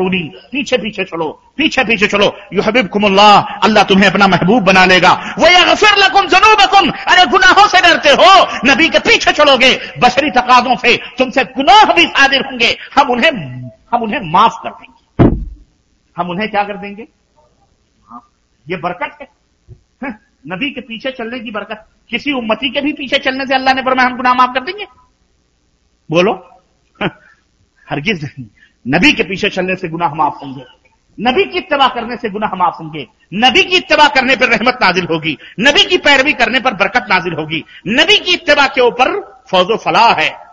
[0.52, 1.28] पीछे पीछे चलो
[1.58, 6.28] पीछे पीछे चलो। यू हबीब कुमल्लाह अल्लाह तुम्हें अपना महबूब बना लेगा। वह गफिर लकुम
[6.28, 8.32] जनूबकुम। अरे गुनाहों से डरते हो
[8.66, 13.32] नबी के पीछे चलोगे। बशरी तकाजों से तुमसे गुनाह भी सादिर होंगे। हम उन्हें
[13.94, 15.30] हम उन्हें माफ़ कर देंगे।
[16.16, 17.08] हम उन्हें क्या कर देंगे?
[18.66, 19.28] ये बरकत है।
[20.04, 20.12] हाँ,
[20.48, 23.82] नबी के पीछे चलने की बरकत। किसी उम्मती के भी पीछे चलने से अल्लाह ने
[23.82, 24.86] फरमाया हम गुनाह माफ़ कर देंगे।
[26.12, 26.62] बोलो।
[27.90, 28.46] हरगिज नहीं
[28.88, 30.66] नबी के पीछे चलने से गुनाह माफ़ होंगे।
[31.20, 35.06] नबी की इतवा करने से गुनाह माफ़ होंगे। नबी की इतवा करने पर रहमत नाजिल
[35.06, 39.78] होगी। नबी की पैरवी करने पर बरकत नाजिल होगी। नबी की इतवा के ऊपर फौजो
[39.78, 40.44] फलाह है।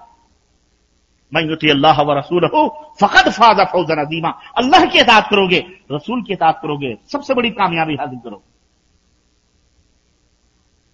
[1.34, 4.28] मैं युति अल्लाह व रसूल हो फकत फाजा फौजन अजीमा।
[4.58, 8.50] अल्लाह की इतात करोगे, रसूल की इतात करोगे, सबसे बड़ी कामयाबी हासिल करोगे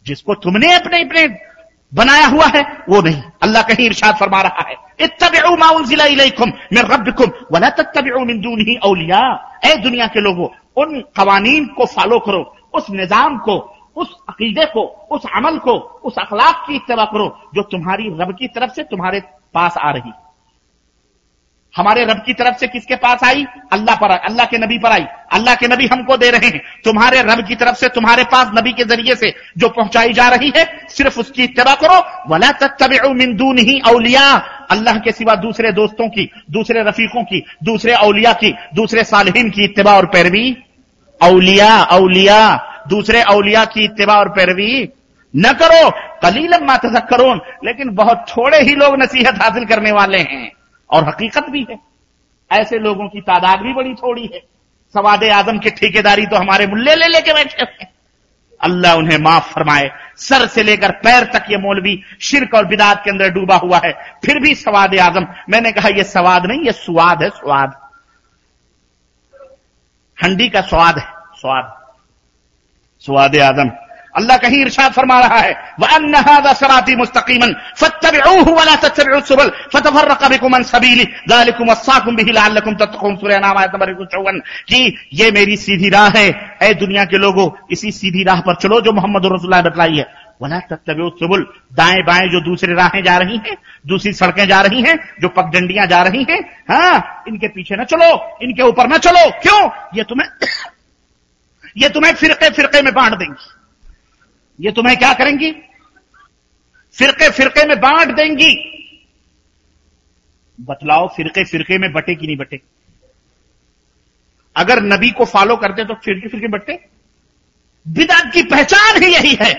[0.06, 1.28] जिसको तुमने अपने अपने
[1.92, 6.52] बनाया हुआ है, वो नहीं। अल्लाह कहीं इर्शाद फरमा रहा है। इत्तबिउ मा उनजिला इलैकुम
[6.72, 9.20] मिन रब्बिकुम वला तत्तबिउ मिन दूनिही औलिया।
[9.64, 12.42] ए दुनिया के लोगों, उन कवानीन को फॉलो करो,
[12.74, 13.56] उस निज़ाम को,
[13.96, 15.72] उस अकीदे को, उस अमल को,
[16.04, 19.20] उस अखलाक की इत्तबा करो, जो तुम्हारी रब की तरफ़ से तुम्हारे
[19.54, 20.12] पास आ रही।
[21.76, 23.46] हमारे रब की तरफ़ से किसके पास आई?
[23.72, 27.22] अल्लाह पर अल्लाह के नबी पर आई। अल्लाह के नबी हमको दे रहे हैं। तुम्हारे
[27.22, 30.86] रब की तरफ़ से, तुम्हारे पास नबी के ज़रिए से जो पहुंचाई जा रही है,
[30.88, 34.36] सिर्फ़ उसकी इतबा करो। वला तत्तबिउ मिन दूनिही औलिया।
[34.70, 39.64] अल्लाह के सिवा दूसरे दोस्तों की, दूसरे रफीकों की, दूसरे औलिया की, दूसरे सालहीन की
[39.64, 40.56] इतबा और पैरवी।
[41.22, 44.88] औलिया औलिया। दूसरे औलिया की इतबा और पैरवी
[45.36, 45.90] न करो।
[46.22, 50.52] कलीलम मात करो लेकिन बहुत थोड़े ही लोग नसीहत हासिल करने वाले हैं।
[50.90, 51.78] और हकीकत भी है।
[52.50, 54.40] ऐसे लोगों की तादाद भी बड़ी थोड़ी है।
[54.94, 57.88] सवाद आज़म की ठेकेदारी तो हमारे मुल्ले ले लेके बैठे हैं।
[58.60, 63.10] अल्लाह उन्हें माफ़ फरमाए। सर से लेकर पैर तक ये मौलवी शिरक और बिदात के
[63.10, 63.92] अंदर डूबा हुआ है।
[64.24, 67.74] फिर भी सवाद आज़म। मैंने कहा यह स्वाद नहीं यह स्वाद है स्वाद
[70.18, 71.06] हंडी का स्वाद है
[71.36, 71.74] स्वाद
[73.04, 73.70] स्वाद आज़म
[74.16, 79.32] अल्लाह कहीं इरशाद फरमा रहा है। वह सराती मुस्तकीमन फतबिऊहु तत्तबिउस
[79.72, 80.22] फतफर्रक
[80.66, 84.38] सबीली, जालिकुम वस्साकुम बिही लअल्लकुम तत्तकून। सूरह नाम आयत नंबर 154
[84.68, 86.28] कि ये मेरी सीधी राह है।
[86.62, 90.26] ए दुनिया के लोगों, इसी सीधी राह पर चलो जो मोहम्मद रसूलुल्लाह ने बतलाई है।
[90.42, 91.42] वला तत्तबिउ सुबुल,
[91.74, 93.56] दाएँ बाएँ जो दूसरी राहें जा रही हैं,
[93.86, 96.40] दूसरी सड़कें जा रही हैं, जो पगडंडियाँ जा रही हैं
[96.70, 99.70] हाँ इनके पीछे ना चलो, इनके ऊपर ना चलो। क्यों?
[99.94, 100.28] ये तुम्हें
[101.78, 103.55] ये तुम्हें फिरके फिरके में बांट देंगी।
[104.60, 105.52] ये तुम्हें क्या करेंगी?
[106.92, 108.72] फिरके फिरके में बांट देंगी।
[110.60, 112.60] बतलाओ, फिरके फिरके में बटे कि नहीं बटे?
[114.56, 116.88] अगर नबी को फॉलो करते तो फिरके फिरके बटे?
[117.88, 119.54] बिदात की पहचान ही यही है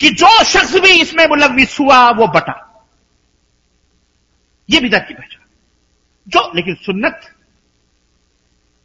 [0.00, 2.86] कि जो शख्स भी इसमें मुलविस हुआ, वो बटा।
[4.70, 5.46] ये बिदात की पहचान।
[6.28, 7.36] जो, लेकिन सुन्नत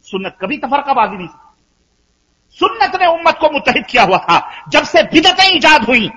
[0.02, 1.28] सुन्नत कभी तफरकाबाजी नहीं
[2.58, 6.10] सुन्नत ने उम्मत को मुतहिद किया हुआ था। जब से बिदतें ईजाद हुई,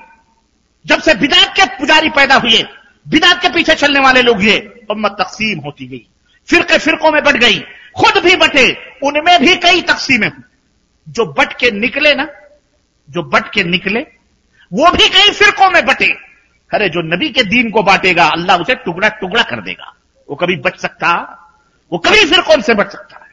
[0.86, 2.66] जब से बिदात के पुजारी पैदा हुए,
[3.08, 6.08] बिदात के पीछे चलने वाले लोग ये, उम्मत तकसीम होती गई।
[6.50, 7.60] फिरके फिरकों में बट गई।
[7.96, 10.44] खुद भी बटे, उनमें भी कई तकसीमें हुई।
[11.10, 12.28] जो बट के निकले ना,
[13.10, 14.00] जो बट के निकले,
[14.74, 16.08] वो भी कई फिरकों में बटे।
[16.74, 19.94] अरे, जो नबी के दीन को बांटेगा, अल्लाह उसे टुकड़ा टुकड़ा कर देगा।
[20.30, 21.36] वो कभी बच सकता,
[21.92, 23.29] वो कभी फिरकों से बच सकता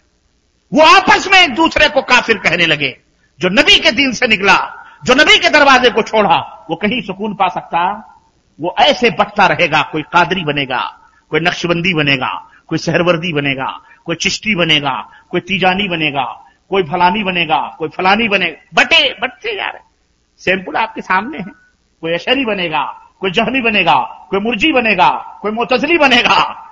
[0.73, 2.99] वो आपस में एक दूसरे को काफिर कहने लगे।
[3.41, 7.35] जो नबी के दिन से निकला, जो नबी के दरवाजे को छोड़ा, वो कहीं सुकून
[7.35, 8.13] पा सकता?
[8.61, 10.99] वो ऐसे बटता रहेगा, कोई कादरी बनेगा,
[11.31, 16.25] कोई नक्शबंदी बनेगा, कोई सहरवर्दी बनेगा, कोई चिश्ती बनेगा, कोई तीजानी बनेगा,
[16.71, 19.81] कोई फलानी बनेगा, कोई फलानी बनेगा बटे, बटते यार
[20.39, 21.67] सैंपल आपके सामने है।
[22.01, 22.83] कोई अशरी बनेगा,
[23.21, 26.63] कोई जहनी बनेगा, कोई मुर्जी बनेगा, कोई मोतजली बनेगा।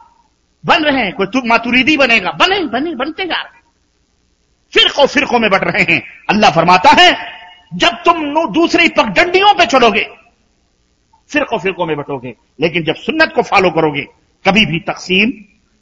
[0.66, 3.64] बन रहे हैं, कोई मातुरीदी बनेगा। बने बने, बनते जा रहे
[4.75, 7.09] फिरकों फिरकों में बट रहे हैं। अल्लाह फरमाता है,
[7.75, 10.07] जब तुम दूसरी पगडंडियों पे चलोगे
[11.30, 14.03] फिरकों फिरकों में बटोगे, लेकिन जब सुन्नत को फॉलो करोगे,
[14.45, 15.33] कभी भी तकसीम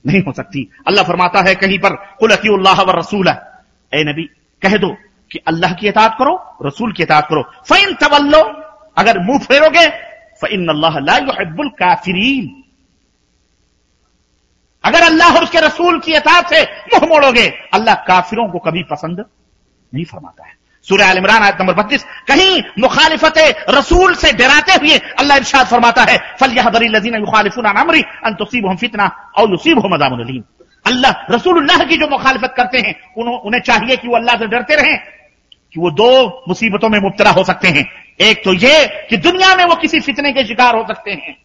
[0.05, 4.23] नहीं हो सकती। अल्लाह फरमाता है कहीं पर कुलती अल्लाह व रसूल ए नबी,
[4.63, 4.89] कह दो
[5.31, 8.41] कि अल्लाह की इतात करो, रसूल की इतात करो। फ़ैन तवल्लो,
[8.97, 9.89] अगर मुँह फेरोगे
[10.41, 10.99] फ़ैन अल्लाह
[11.79, 12.62] काफिरीन।
[14.85, 19.25] अगर अल्लाह और उसके रसूल की अतात से मुँह मोड़ोगे, अल्लाह काफिरों को कभी पसंद
[19.93, 23.39] नहीं फरमाता है। सूर्य आल इमरान आयत नंबर बत्तीस, कहीं मुखालिफत
[23.71, 28.35] रसूल से डराते हुए अल्लाह इरशाद फरमाता है फल यह बरी लजीन युखालिफुन अमरी, अन
[28.35, 29.07] तुसीब हम फितना
[29.39, 30.43] और युसीब हो मदामुलीम
[30.87, 34.99] अल्लाह, रसूलुल्लाह की जो मुखालिफत करते हैं उन्हें चाहिए कि वो अल्लाह से डरते रहें,
[35.75, 36.11] कि वो दो
[36.49, 37.85] मुसीबतों में मुबतला हो सकते हैं।
[38.21, 41.37] एक तो ये कि दुनिया में वो किसी फितने के शिकार हो सकते हैं।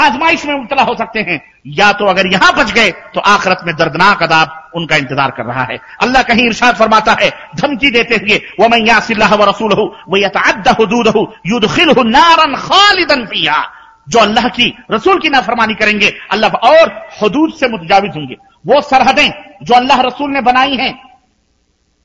[0.00, 3.74] आजमाइश में मुबतला हो सकते हैं। या तो अगर यहाँ बच गए तो आखरत में
[3.76, 8.36] दर्दनाक अदाब उनका इंतज़ार कर रहा है। अल्लाह कहीं इर्शाद फरमाता है, धमकी देते हुए
[8.60, 11.08] वो मैं यासिल्लाह व रसूल हूँ वो यतअद्दा हुदूद
[11.46, 13.62] युदखिल नारन खालिदन पिया
[14.08, 16.88] जो अल्लाह की, रसूल की नाफरमानी करेंगे, अल्लाह और
[17.22, 19.30] हदूद से मुतजाविज होंगे। वो सरहदें
[19.62, 20.94] जो अल्लाह रसूल ने बनाई हैं,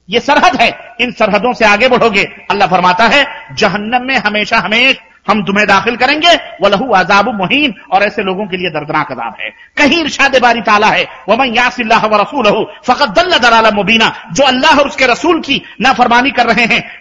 [0.09, 0.69] ये सरहद है।
[1.01, 5.95] इन सरहदों से आगे बढ़ोगे, अल्लाह फरमाता है, जहन्नम में हमेशा हमेशा हम तुम्हें दाखिल
[5.95, 10.39] करेंगे। वह लहू आजाब मुहीन। और ऐसे लोगों के लिए दर्दनाक अजाब है। कहीं इर्शाद
[10.41, 15.39] बारी ताला है। मैं यासिल्लाह व रसूल फ़कत दलाला मुबीना। जो अल्लाह और उसके रसूल
[15.41, 16.99] की नाफरमानी कर रहे हैं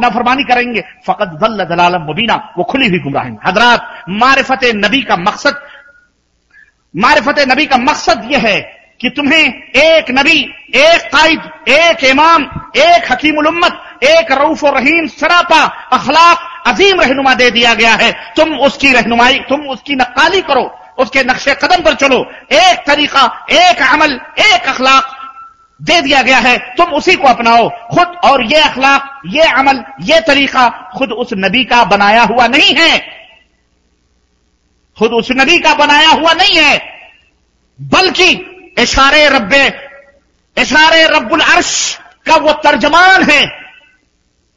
[0.00, 5.60] नाफरमानी करेंगे। फ़कत दल्ला दलाला मुबीना, वो खुली हुई गुमराह हजरात, मारिफत नबी का मकसद,
[6.94, 8.60] मारिफत नबी का मकसद यह है
[9.00, 9.44] कि तुम्हें
[9.76, 10.40] एक नबी,
[10.74, 12.42] एक कायद, एक इमाम,
[12.76, 15.62] एक हकीम उम्मत, एक रऊफ और रहीम, सरापा
[15.92, 21.22] अखलाक अजीम रहनुमा दे दिया गया है। तुम उसकी रहनुमाई, तुम उसकी नक्काली करो, उसके
[21.24, 25.12] नक्शे कदम पर चलो। एक तरीका, एक अमल, एक अखलाक
[25.82, 30.20] दे दिया गया है। तुम उसी को अपनाओ। खुद और ये अखलाक, ये अमल, ये
[30.20, 32.98] तरीका खुद उस नबी का बनाया हुआ नहीं है।
[34.98, 36.78] खुद उस नबी का बनाया हुआ नहीं है।
[37.80, 38.30] बल्कि
[38.78, 39.72] इशारे रब्बे,
[40.58, 43.65] इशारे रब्बुल अर्श का वो तर्जमान है।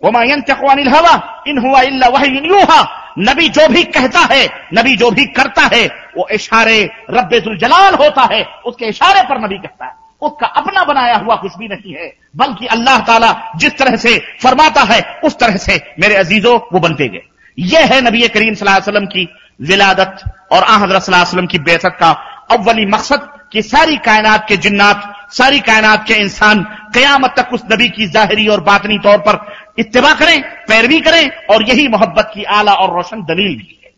[0.03, 5.11] वमायन चकवानिल हवा, इन हुआ इल्ला वही यूहा। नबी जो भी कहता है, नबी जो
[5.11, 5.85] भी करता है,
[6.17, 11.15] वो इशारे रब्बुल जलाल होता है, उसके इशारे पर नबी कहता है। उसका अपना बनाया
[11.15, 15.57] हुआ कुछ भी नहीं है, बल्कि अल्लाह ताला जिस तरह से फरमाता है, उस तरह
[15.57, 17.21] से मेरे अजीजों, वो बनते गए।
[17.59, 19.29] यह है नबी करीम वसल्लम की
[19.61, 20.17] विलादत
[20.51, 22.11] और आ हज़रत की बेसत का
[22.51, 26.63] अव्वली मकसद। कि सारी कायनात के जिन्नात, सारी कायनात के इंसान
[26.93, 31.69] कयामत तक उस नबी की जाहिरी और बातनी तौर पर इतवा करें, पैरवी करें और
[31.69, 33.91] यही मोहब्बत की आला और रोशन दलील भी है।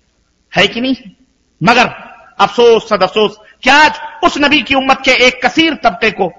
[0.57, 0.95] है कि नहीं?
[1.63, 1.85] मगर,
[2.39, 3.91] अफसोस सद अफसोस क्या आज
[4.23, 6.31] उस नबी की उम्मत के एक कसीर तबके को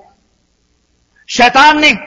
[1.29, 1.99] शैतान ने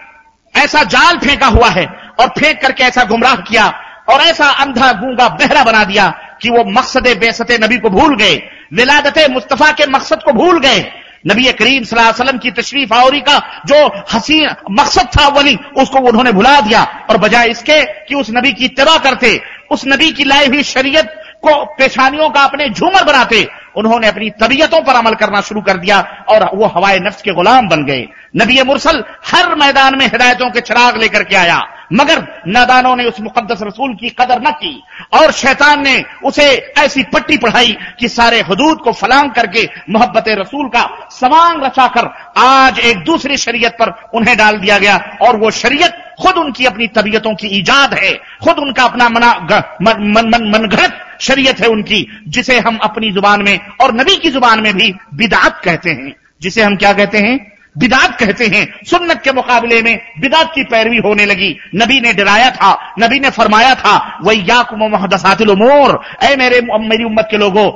[0.56, 1.86] ऐसा जाल फेंका हुआ है
[2.19, 3.65] और फेंक करके ऐसा गुमराह किया
[4.10, 6.10] और ऐसा अंधा गूँगा बहरा बना दिया
[6.41, 8.36] कि वो मकसद बेसत नबी को भूल गए
[8.73, 10.91] विलादत मुस्तफ़ा के मकसद को भूल गए।
[11.27, 16.61] नबी करीम वसल्लम की तशरीफ़ आवरी का जो हसी मकसद था वली, उसको उन्होंने भुला
[16.61, 20.63] दिया। और बजाय इसके कि उस नबी की इतवा करते, उस नबी की लाई हुई
[20.63, 23.47] शरीयत को पेशानियों का अपने झूमर बनाते,
[23.77, 27.67] उन्होंने अपनी तबीयतों पर अमल करना शुरू कर दिया और वो हवाए नफ्स के गुलाम
[27.67, 31.61] बन गए। नबी मुरसल हर मैदान में हिदायतों के चिराग लेकर के आया।
[31.93, 34.83] मगर नादानों ने उस मुकदस रसूल की कदर न की
[35.13, 40.67] और शैतान ने उसे ऐसी पट्टी पढ़ाई कि सारे हदूद को फलांग करके मोहब्बत रसूल
[40.67, 46.01] का सवांग रचाकर आज एक दूसरी शरीयत पर उन्हें डाल दिया गया और वो शरीयत
[46.21, 49.47] खुद उनकी अपनी तबीयतों की ईजाद है। खुद उनका अपना मना
[49.81, 54.29] मन मन मन, मनगढ़ंत शरीयत है उनकी, जिसे हम अपनी ज़ुबान में और नबी की
[54.29, 57.55] ज़ुबान में भी बिदात कहते हैं। जिसे हम क्या कहते हैं?
[57.76, 62.49] बिदात कहते हैं। सुन्नत के मुकाबले में बिदात की पैरवी होने लगी। नबी ने डराया
[62.52, 67.69] था, नबी ने फरमाया था वही याकुम महदसातिल उमूर, ऐ मेरे मेरी उम्मत के लोगों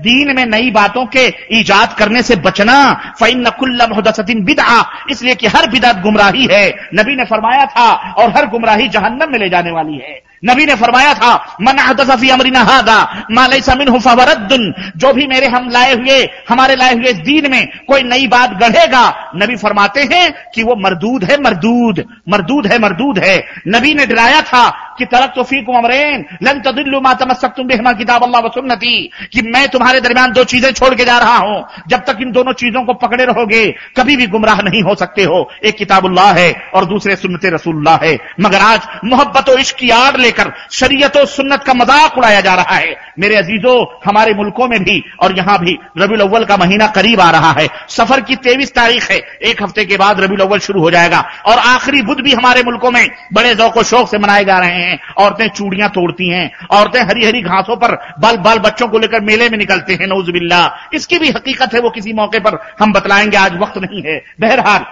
[0.00, 2.78] दीन में नई बातों के ईजाद करने से बचना,
[3.18, 8.30] फ़ैन नकुल्ला महदसतिन बिदा इसलिए कि हर बिदात गुमराही है। नबी ने फरमाया था और
[8.30, 12.60] हर गुमराही जहन्नम में ले जाने वाली है। नबी ने फरमाया था मनाफी अमरी अमरीना
[12.60, 17.66] हादा मालई समिन हुफावरदन जो भी मेरे हम लाए हुए, हमारे लाए हुए दीन में
[17.88, 23.18] कोई नई बात गढ़ेगा, नबी फरमाते हैं कि वो मरदूद है मरदूद मरदूद है मरदूद
[23.18, 27.92] है। नबी ने डराया था कि तरक तो फीकुम अमरेन। लन तदिल्लु मा तमस्सकतुम बिहिमा
[27.92, 28.94] किताब अल्लाह व सुन्नती।
[29.32, 32.52] कि मैं तुम्हारे दरमियान दो चीज़ें छोड़ के जा रहा हूँ। जब तक इन दोनों
[32.54, 33.64] चीज़ों को पकड़े रहोगे,
[33.96, 38.16] कभी भी गुमराह नहीं हो सकते हो। एक किताबुल्लाह है और दूसरे सुन्नत रसूलुल्लाह है।
[38.40, 42.54] मगर आज मोहब्बत और इश्क की आड़ लेकर शरीयत और सुन्नत का मज़ाक उड़ाया जा
[42.54, 46.86] रहा है। मेरे अजीजों, हमारे मुल्कों में भी और यहाँ भी रबी अव्वल का महीना
[46.88, 50.58] करीब आ रहा है। सफ़र की तेईस तारीख है। एक हफ़्ते के बाद रबी अव्वल
[50.60, 54.44] शुरू हो जाएगा। और आखिरी बुध भी हमारे मुल्कों में बड़े जौक शौक से मनाए
[54.44, 58.58] जा रहे हैं। हैं, औरतें चूड़ियाँ तोड़ती हैं, औरतें हरी हरी घासों पर बाल बाल
[58.58, 60.62] बच्चों को लेकर मेले में निकलते हैं नौजबिल्ला
[60.94, 64.84] इसकी भी हकीकत है, वो किसी मौके पर हम बतलाएँगे, आज वक्त नहीं है। बहरहाल,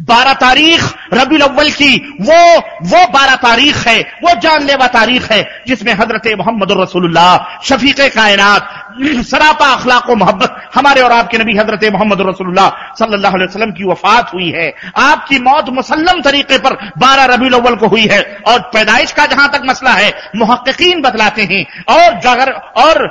[0.00, 0.82] बारह तारीख
[1.14, 6.72] रबी अव्वल की, वो वो बारह तारीख है, वो जानलेवा तारीख है, जिसमें हज़रत मोहम्मद
[6.72, 12.68] रसूलुल्लाह, शफीक कायनात सरापा अखलाक मोहब्बत हमारे और आपके नबी हज़रत मोहम्मद रसूलुल्लाह
[12.98, 14.68] सल्लल्लाहु अलैहि की वफात हुई है।
[14.98, 19.48] आपकी मौत मुसल्लम तरीके पर बारह रबी अव्वल को हुई है और पैदाइश का जहाँ
[19.52, 23.02] तक मसला है मुहक्कीन बतलाते हैं और जगर और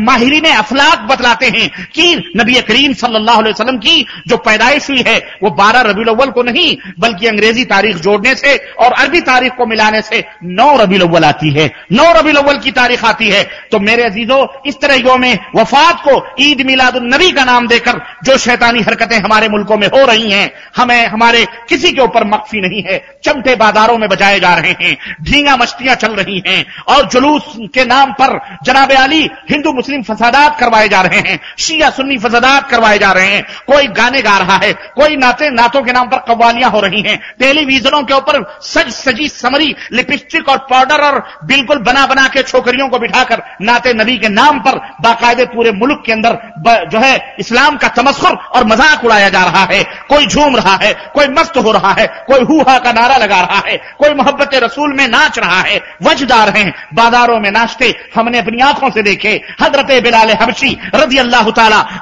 [0.00, 5.18] माहिरीन अफलाक बतलाते हैं कि नबी करीम सल्लल्लाहु अलैहि वसल्लम की जो पैदाइश हुई है,
[5.42, 9.66] वो बारह रबी अव्वल को नहीं, बल्कि अंग्रेज़ी तारीख जोड़ने से और अरबी तारीख को
[9.66, 13.42] मिलाने से नौ रबी अव्वल आती है। नौ रबी अव्वल की तारीख आती है।
[13.72, 15.24] तो मेरे अजीजों, इस तरह योम
[15.56, 20.04] वफात को ईद मिलाद नबी का नाम देकर जो शैतानी हरकतें हमारे मुल्कों में हो
[20.06, 24.54] रही हैं, हमें, हमारे किसी के ऊपर मकफी नहीं है, चमटे बाजारों में बजाए जा
[24.54, 29.72] रहे हैं, ढींगा मस्तियाँ चल रही हैं, और जुलूस के नाम पर जनाब अली हिंदू
[29.72, 34.22] मुस्लिम फसादात करवाए जा रहे हैं, शिया सुन्नी फसादात करवाए जा रहे हैं, कोई गाने
[34.22, 38.14] गा रहा है, कोई नाते, नातों के नाम पर कव्वालियाँ हो रही हैं, टेलीविजनों के
[38.14, 43.42] ऊपर सज सजी समरी, लिपस्टिक और पाउडर और बिल्कुल बना बना के छोकरियों को बिठाकर
[43.60, 46.38] नाते नबी के नाम पर बाकायदे पूरे मुल्क के अंदर
[46.88, 50.92] जो है इस्लाम का तमस्खुर और मज़ाक उड़ाया जा रहा है। कोई झूम रहा है,
[51.14, 54.94] कोई मस्त हो रहा है, कोई हुहा का नारा लगा रहा है, कोई मोहब्बत रसूल
[54.94, 60.02] में नाच रहा है, वजदार हैं, बाजारों में नाचते हमने अपनी आँखों से देखे, हज़रत
[60.02, 61.48] बिलाल हबशी रज़ी अल्लाह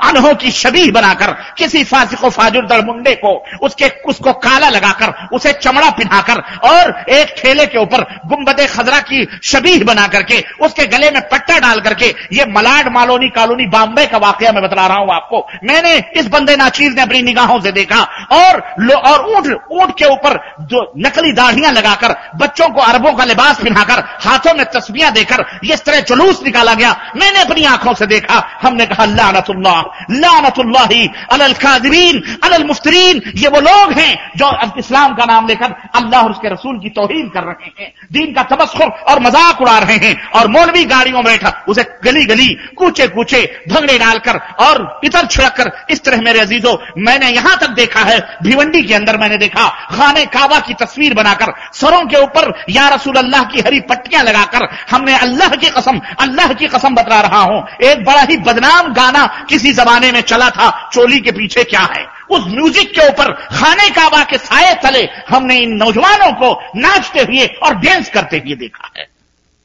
[0.08, 5.90] अनहों की शबीह बनाकर, किसी फासिको फाजुर मुंडे को, उसके, उसको काला लगाकर, उसे चमड़ा
[5.90, 11.20] पिन्हाकर, और एक ठेले के ऊपर गुंबद खजरा की शबीह बना करके उसके गले में
[11.28, 12.44] पट्टा डाल करके, ये
[12.78, 16.94] मलाड मालोनी कॉलोनी बॉम्बे का वाकया मैं बता रहा हूँ आपको। मैंने इस बंदे नाचीज
[16.94, 18.00] ने अपनी निगाहों से देखा
[18.32, 18.60] और
[18.98, 24.02] और ऊँट ऊँट के ऊपर जो नकली दाढ़ियाँ लगाकर, बच्चों को अरबों का लिबास पिन्हाकर,
[24.20, 28.86] हाथों में तस्वीर देकर, इस तरह जुलूस निकाला गया। मैंने अपनी आँखों से देखा, हमने
[28.86, 29.80] कहा, लानतुल्लाह,
[30.12, 36.22] लानतुल्लाही, अलल कादिरीन, अलल मुफ्तरीन, ये वो लोग हैं जो इस्लाम का नाम लेकर अल्लाह
[36.22, 39.96] और उसके रसूल की तोहीन कर रहे हैं, दीन का तबस्खुर और मज़ाक उड़ा रहे
[39.98, 45.26] हैं, और मौलवी गाड़ियों में बैठा, उसे गली गली कूचे कूचे भंगड़े डालकर और इतर
[45.26, 49.38] छिड़क कर इस तरह मेरे अजीजों, मैंने यहाँ तक देखा है, भिवंडी के अंदर मैंने
[49.38, 54.22] देखा, खाने काबा की तस्वीर बनाकर, सरों के ऊपर या रसूल अल्लाह की हरी पट्टियाँ
[54.24, 58.92] लगाकर, हमने अल्लाह की कसम, अल्लाह की कसम बतला रहा हूँ, एक बड़ा ही बदनाम
[58.92, 62.06] गाना किसी जमाने में चला था, चोली के पीछे क्या है?
[62.30, 67.46] उस म्यूज़िक के ऊपर, खाने काबा के साय तले, हमने इन नौजवानों को नाचते हुए
[67.62, 69.07] और डांस करते हुए देखा है।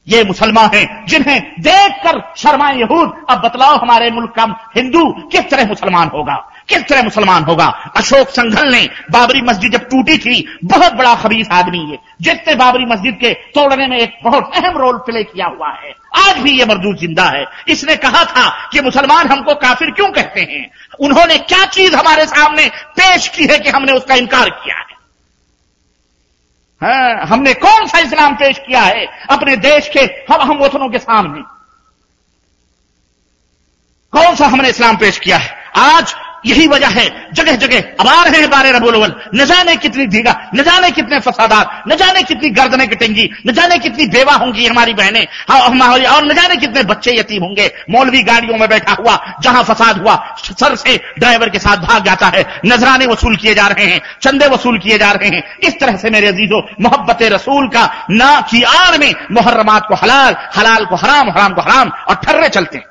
[0.07, 5.67] ये मुसलमान हैं, जिन्हें देखकर शर्मा यहूद, अब बतलाओ हमारे मुल्क का हिंदू किस तरह
[5.67, 6.35] मुसलमान होगा?
[6.69, 7.65] किस तरह मुसलमान होगा?
[7.97, 12.85] अशोक संघल ने बाबरी मस्जिद जब टूटी थी, बहुत बड़ा खबीस आदमी है जिसने बाबरी
[12.85, 15.95] मस्जिद के तोड़ने में एक बहुत अहम रोल प्ले किया हुआ है।
[16.29, 20.41] आज भी ये मरदूद ज़िंदा है। इसने कहा था कि मुसलमान हमको काफिर क्यों कहते
[20.41, 20.71] हैं?
[20.99, 24.92] उन्होंने क्या चीज़ हमारे सामने पेश की है कि हमने उसका इनकार किया है?
[27.25, 29.05] हमने कौन सा इस्लाम पेश किया है?
[29.29, 31.41] अपने देश के हम हम वतनों के सामने।
[34.11, 35.63] कौन सा हमने इस्लाम पेश किया है?
[35.77, 36.15] आज
[36.45, 40.05] यही वजह है। जगह जगह अब आ रहे हैं बारे रबुल अवल न जाने कितनी
[40.07, 44.65] धीगा न जाने कितने फसादात न जाने कितनी गर्दने कटेंगी, न जाने कितनी बेवा होंगी
[44.65, 49.17] हमारी बहनें। हमारी और न जाने कितने बच्चे यतीम होंगे। मौलवी गाड़ियों में बैठा हुआ,
[49.41, 53.67] जहाँ फसाद हुआ, सर से ड्राइवर के साथ भाग जाता है। नजराने वसूल किए जा
[53.67, 57.67] रहे हैं, चंदे वसूल किए जा रहे हैं। इस तरह से मेरे अजीजों, मोहब्बत रसूल
[57.67, 62.15] का ना की आड़ में मुहर्रमात को हलाल हलाल को हराम हराम को हराम, और
[62.15, 62.85] ठर्रे चलते हैं।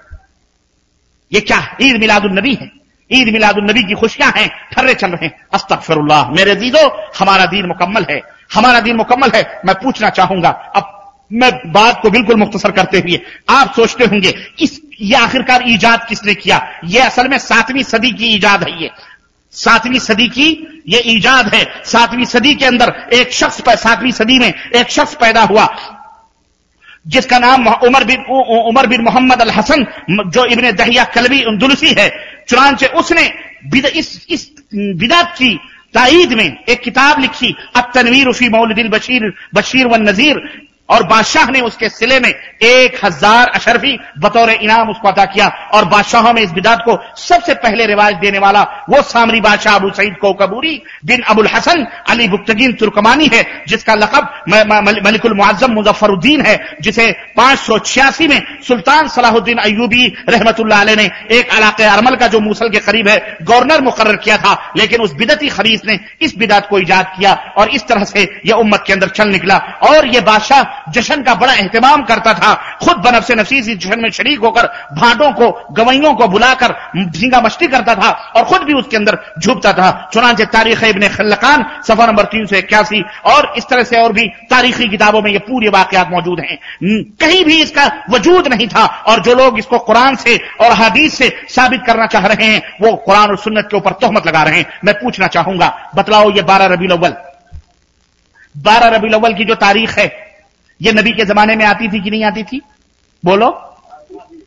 [1.33, 2.82] ये क्या ईद मिलादुल नबी है।
[3.13, 8.07] ईद मिलादुलनबी की खुशियाँ हैं, ठर्रे चल रहे हैं। अस्तफरुल्लाह मेरे दीदो, हमारा दीन मुकम्मल
[8.11, 8.23] है।
[8.55, 10.99] हमारा दीन मुकम्मल है। मैं पूछना चाहूँगा, अब
[11.33, 16.35] मैं बात को बिल्कुल मुख्तसर करते हुए, आप सोचते होंगे, इस, ये आखिरकार ईजाद किसने
[16.35, 16.69] किया?
[16.85, 18.91] ये असल में सातवीं सदी की ईजाद है ये।
[19.53, 24.53] सातवीं सदी की ये ईजाद है। सातवीं सदी के अंदर एक शख्स सातवीं सदी में
[24.77, 25.65] एक शख्स पैदा हुआ।
[27.07, 28.21] जिसका नाम उमर बिन
[28.69, 29.85] उमर बिन मोहम्मद अल हसन
[30.31, 32.09] जो इबन दहिया कलबी दुलसी है।
[32.49, 33.25] चुनाचे उसने
[33.91, 35.55] इस इस बिदात की
[35.95, 40.37] ताईद में एक किताब लिखी अब तनवीर उफी मौलदिन बशीर बशीर व नजीर।
[40.93, 45.85] और बादशाह ने उसके सिले में एक हज़ार अशरफी बतौर इनाम उसको अदा किया। और
[45.87, 50.17] बादशाहों में इस बिदात को सबसे पहले रिवाज देने वाला वो सामरी बादशाह अबू सईद
[50.21, 50.75] को कबूरी
[51.07, 54.29] बिन अबुल हसन अली बुख्तगीन तुर्कमानी है, जिसका लकब
[55.05, 60.61] मलिकुल मुआजम मुजफ्फरुद्दीन है, जिसे पाँच सौ छियासी में सुल्तान सलाहुद्दीन अयूबी रहमत
[60.93, 65.01] ने एक इलाके अरमल का जो मूसल के करीब है, गवर्नर मुकर किया था। लेकिन
[65.01, 68.85] उस बिदती खरीस ने इस बिदात को ईजाद किया और इस तरह से यह उम्मत
[68.87, 72.53] के अंदर चल निकला। और यह बादशाह जश्न का बड़ा एहतमाम करता था।
[72.83, 76.75] खुद बनफ से नफीस इस जश्न में शरीक होकर भाटों को, गवैयों को बुलाकर
[77.07, 81.65] झींगा मस्ती करता था और खुद भी उसके अंदर झुकता था। चुनाचे तारीख इबन खल्लकान,
[81.87, 85.39] सफ़र नंबर तीन सौ इक्यासी, और इस तरह से और भी तारीखी किताबों में ये
[85.41, 86.59] पूरे वाकयात मौजूद हैं।
[87.21, 91.29] कहीं भी इसका वजूद नहीं था, और जो लोग इसको कुरान से और हदीस से
[91.49, 94.81] साबित करना चाह रहे हैं, वो कुरान और सुन्नत के ऊपर तोहमत लगा रहे हैं।
[94.85, 97.15] मैं पूछना चाहूँगा, बतलाओ ये बारह रबी अव्वल।
[98.55, 100.07] बारह रबी अव्वल की जो तारीख है
[100.83, 102.61] ये नबी के जमाने में आती थी कि नहीं आती थी?
[103.25, 103.51] बोलो।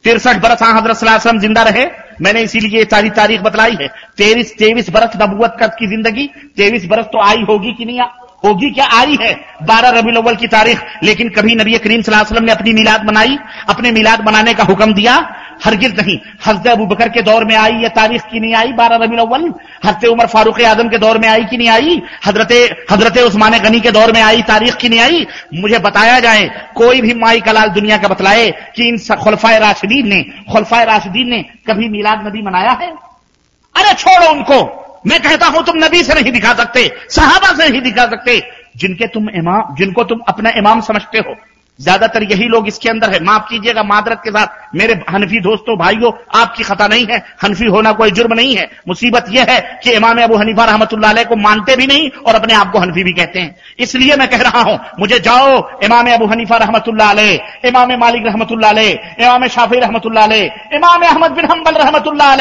[0.04, 0.74] तिरसठ बरस हाँ
[1.40, 1.86] ज़िंदा रहे।
[2.22, 3.88] मैंने इसीलिए सारी तारीख बतलाई है।
[4.18, 8.00] तेईस तेईस बरस नबुवत की ज़िंदगी, तेईस बरस तो आई होगी कि नहीं
[8.46, 8.86] होगी क्या?
[8.94, 13.02] आई है। बारह रबी अव्वल की तारीख। लेकिन कभी नबी करीम वसल्लम ने अपनी मिलाद
[13.02, 13.38] बनाई
[13.70, 15.16] अपने मिलाद बनाने का हुक्म दिया?
[15.66, 18.96] हरगिज नहीं। हज़रत अबू बकर के दौर में आई यह तारीख की नहीं आई, बारह
[18.96, 19.44] रबी अव्वल?
[19.86, 22.02] हज़रत उमर फारूक आज़म के दौर में आई कि नहीं आई?
[22.26, 22.52] हज़रत
[22.92, 25.26] हज़रत उस्मान गनी के दौर में आई, तारीख की नहीं आई?
[25.54, 30.22] मुझे बताया जाए, कोई भी माई कलाल दुनिया का बतलाए कि इन खुलफाए राशिदीन ने,
[30.52, 32.92] खुलफाए राशिदीन ने कभी मिलाद नबी मनाया है?
[33.76, 34.82] अरे छोड़ो उनको!
[35.06, 38.40] मैं कहता हूँ, तुम नबी से नहीं दिखा सकते, सहाबा से नहीं दिखा सकते।
[38.78, 41.36] जिनके तुम इमाम, जिनको तुम अपना इमाम समझते हो,
[41.80, 46.12] ज़्यादातर यही लोग इसके अंदर है। माफ़ कीजिएगा, मादरत के साथ मेरे हनफी दोस्तों, भाइयों,
[46.36, 50.22] आपकी खता नहीं है, हनफी होना कोई जुर्म नहीं है। मुसीबत यह है कि इमाम
[50.24, 53.56] अबू हनीफा रहमतुल्लाह को मानते भी नहीं और अपने आप को हनफी भी कहते हैं।
[53.80, 55.52] इसलिए मैं कह रहा हूँ, मुझे जाओ,
[55.84, 57.20] इमाम अबू हनीफा रहमतुल्लाह
[57.68, 60.34] इमाम मालिक रहमतुल्लाह इमाम शाफी रहमतुल्लाह
[60.76, 62.36] इमाम अहमद बिन हम्बल रहमतुल्लाह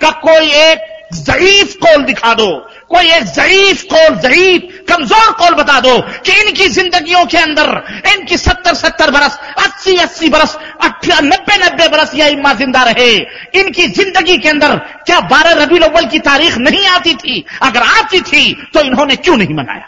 [0.00, 2.46] का कोई एक जईफ कौल दिखा दो?
[2.88, 7.68] कोई एक जईफ कौल जईफ कमज़ोर कौल बता दो कि इनकी जिंदगियों के अंदर,
[8.08, 10.56] इनकी सत्तर सत्तर बरस, अस्सी अस्सी बरस
[11.22, 13.10] नब्बे नब्बे बरस यह इम्मा ज़िंदा रहे।
[13.60, 14.76] इनकी ज़िंदगी के अंदर
[15.06, 17.44] क्या बारह रबी अव्वल की तारीख नहीं आती थी?
[17.62, 19.86] अगर आती थी तो इन्होंने क्यों नहीं मनाया?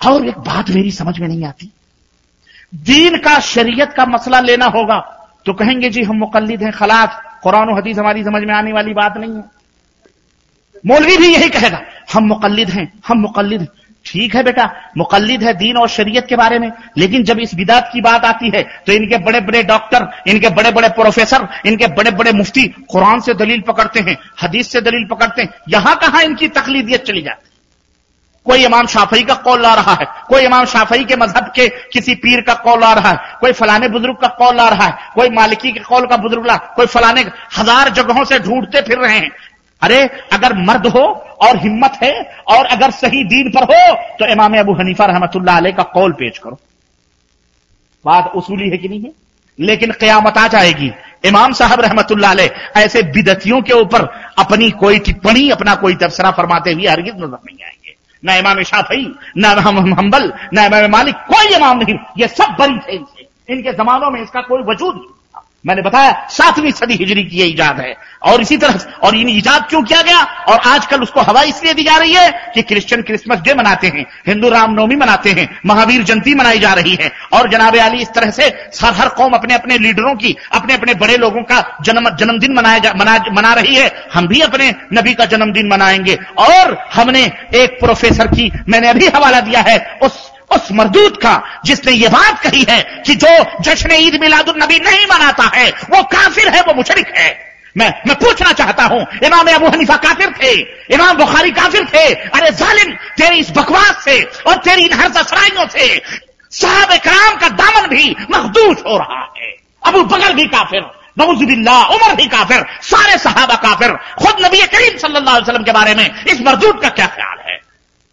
[0.00, 1.70] और एक बात मेरी समझ में नहीं आती।
[2.72, 4.98] दीन का, शरीयत का मसला लेना होगा
[5.46, 9.16] तो कहेंगे, जी, हम मुकलद हैं, खलाफ। कुरान हदीस हमारी समझ में आने वाली बात
[9.18, 9.42] नहीं है।
[10.84, 11.80] मौलवी भी यही कहेगा,
[12.12, 13.68] हम मुकलद हैं, हम मुकलद हैं।
[14.06, 14.64] ठीक है बेटा
[14.96, 18.50] मुकलद है दीन और शरीयत के बारे में, लेकिन जब इस बिदात की बात आती
[18.50, 23.20] है तो इनके बड़े बड़े डॉक्टर, इनके बड़े बड़े प्रोफेसर, इनके बड़े बड़े मुफ्ती कुरान
[23.20, 27.52] से दलील पकड़ते हैं, हदीस से दलील पकड़ते हैं, यहाँ कहाँ इनकी तकलीदियत चली जाती
[28.46, 32.14] कोई इमाम शाफई का कौल ला रहा है, कोई इमाम शाफई के मज़हब के किसी
[32.16, 35.28] पीर का कौल ला रहा है, कोई फलाने बुज़ुर्ग का कौल ला रहा है, कोई
[35.30, 37.20] मालिकी के कौल का बुज़ुर्ग ला, कोई फलाने
[37.58, 39.30] हज़ार जगहों से ढूंढते फिर रहे हैं
[39.82, 40.00] अरे,
[40.32, 41.04] अगर मर्द हो
[41.40, 42.12] और हिम्मत है
[42.48, 46.38] और अगर सही दीन पर हो तो इमाम अबू हनीफा रहमतुल्लाह अलैह का कौल पेश
[46.38, 46.58] करो।
[48.04, 49.12] बात उसूली है कि नहीं है?
[49.58, 50.90] लेकिन कयामत आ जाएगी।
[51.24, 54.04] इमाम साहब रहमतुल्लाह अलैह ऐसे बिदतियों के ऊपर
[54.38, 57.94] अपनी कोई टिप्पणी, अपना कोई तबसरा फरमाते हुए हरगिज नज़र नहीं आएँगे।
[58.24, 59.04] न इमाम शाफई,
[59.38, 64.10] न हम्बल, न इमाम मालिक, कोई इमाम नहीं। ये सब बड़ी थे इनसे। इनके जमानों
[64.10, 65.12] में इसका कोई वजूद नहीं।
[65.64, 69.66] मैंने बताया सातवीं सदी हिजरी की यह ईजाद है। और इसी तरह और इन ईजाद
[69.68, 70.18] क्यों किया गया?
[70.48, 74.04] और आजकल उसको हवा इसलिए दी जा रही है कि क्रिश्चियन क्रिसमस डे मनाते हैं
[74.26, 78.30] हिंदू रामनवमी मनाते हैं महावीर जयंती मनाई जा रही है। और जनाबे आली इस तरह
[78.30, 78.46] से
[78.82, 83.18] हर कौम अपने अपने लीडरों की अपने अपने बड़े लोगों का जन्म जन्मदिन मनाया मना,
[83.32, 87.24] मना रही है। हम भी अपने नबी का जन्मदिन मनाएँगे। और हमने
[87.54, 92.40] एक प्रोफेसर की मैंने अभी हवाला दिया है उस उस मरदूत का जिसने ये बात
[92.42, 96.74] कही है कि जो जश्न ईद मिलादुल नबी नहीं मनाता है, वो काफिर है, वो
[96.74, 100.52] मुशरिक है। मैं मैं पूछना चाहता हूँ, इमाम अबू हनीफा काफिर थे,
[100.94, 106.02] इमाम बुखारी काफिर थे, अरे जालिम, तेरी इस बकवास से और तेरी इन हरसराइयों से
[106.52, 109.50] साहब कराम का दामन भी मखदूस हो रहा है।
[109.86, 110.80] अबू बगल भी काफिर
[111.18, 115.94] नवजुबिल्ला उमर भी काफिर, सारे सहाबा काफिर। खुद नबी करीम सल्लल्लाहु अलैहि वसल्लम के बारे
[115.94, 117.60] में इस मरदूत का क्या ख्याल है?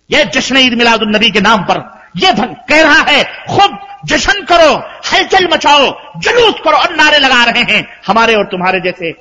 [0.10, 4.72] यह जश्न ईद मिलादुल नबी के नाम पर ये कह रहा है खुद जश्न करो,
[5.12, 5.86] हलचल मचाओ,
[6.18, 9.12] जुलूस करो और नारे लगा रहे हैं हमारे और तुम्हारे जैसे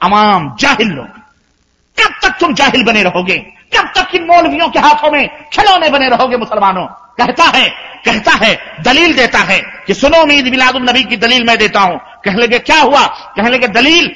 [0.00, 1.06] अमाम जाहिल लोग।
[1.98, 3.38] कब तक तुम जाहिल बने रहोगे?
[3.74, 6.86] कब तक इन मौलवियों के हाथों में खिलौने बने रहोगे मुसलमानों?
[7.18, 7.68] कहता है
[8.04, 11.98] कहता है, दलील देता है कि सुनो मीद मिलादुल नबी की दलील मैं देता हूँ।
[12.24, 13.06] कह लगे, क्या हुआ?
[13.36, 14.10] कह लगे, दलील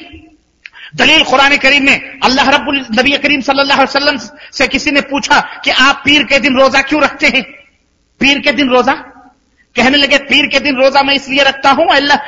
[0.97, 4.19] दलील कुरान करीम में अल्लाह रब्बुल नबी करीम सल्लल्लाहु अलैहि वसल्लम
[4.53, 7.43] से किसी ने पूछा कि आप पीर के दिन रोजा क्यों रखते हैं?
[8.20, 8.93] पीर के दिन रोजा?
[9.76, 12.18] कहने लगे, पीर के दिन रोजा मैं इसलिए रखता हूँ, अल्लाह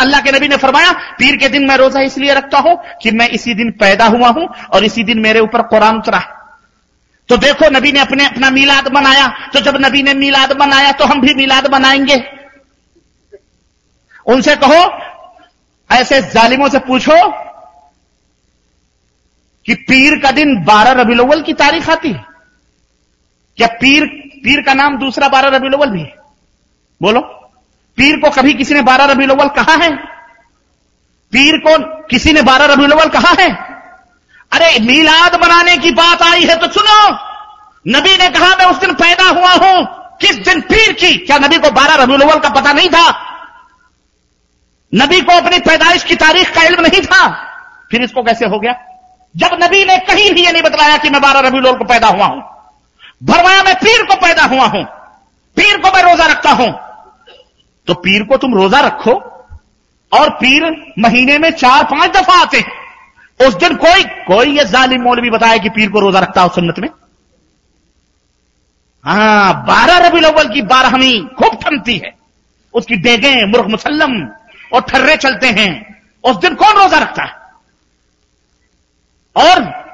[0.00, 3.28] अल्लाह के नबी ने फरमाया, पीर के दिन मैं रोजा इसलिए रखता हूँ कि मैं
[3.30, 6.20] इसी दिन पैदा हुआ हूँ और इसी दिन मेरे ऊपर कुरान उतरा
[7.28, 11.04] तो देखो, नबी ने अपने, अपना मिलाद बनाया तो जब नबी ने मिलाद बनाया तो
[11.04, 12.22] हम भी मीलाद बनाएँगे
[14.26, 14.82] उनसे कहो,
[15.90, 17.16] ऐसे जालिमों से पूछो
[19.66, 22.24] कि पीर का दिन बारह रबी की तारीख आती है।
[23.58, 24.04] क्या पीर
[24.44, 26.16] पीर का नाम दूसरा बारह रबी अव्वल भी है।
[27.02, 27.20] बोलो,
[27.96, 29.96] पीर को कभी किसी ने बारह रबी अव्वल कहा है?
[31.32, 33.52] पीर को किसी ने बारह रबी अव्वल कहा है?
[34.52, 37.12] अरे, मीलाद बनाने की बात आई है तो सुनो।
[37.88, 39.86] नबी ने कहा, मैं उस दिन पैदा हुआ हूँ।
[40.20, 41.16] किस दिन पीर की?
[41.16, 43.34] क्या नबी को बारह रबी अव्वल का पता नहीं था?
[44.94, 47.32] नबी को अपनी पैदाइश की तारीख का इल्म नहीं था।
[47.90, 48.72] फिर इसको कैसे हो गया?
[49.36, 52.26] जब नबी ने कहीं भी यह नहीं बतलाया कि मैं बारह रबी को पैदा हुआ
[52.26, 52.53] हूँ
[53.24, 54.84] भरवाया मैं पीर को पैदा हुआ हूँ।
[55.56, 56.72] पीर को मैं रोजा रखता हूँ।
[57.86, 59.12] तो पीर को तुम रोजा रखो
[60.12, 65.02] और पीर महीने में चार, पाँच दफ़ा आते हैं। उस दिन कोई कोई ये जालिम
[65.02, 66.88] मौलवी बताया कि पीर को रोजा रखता हो सुन्नत में?
[69.04, 72.14] हाँ बारह रबी अव्वल की बारहवीं खूब थमती है।
[72.74, 74.28] उसकी डेगे मुर्ख मुसल्लम
[74.72, 77.32] और ठर्रे चलते हैं। उस दिन कौन रोजा रखता है?
[79.36, 79.84] और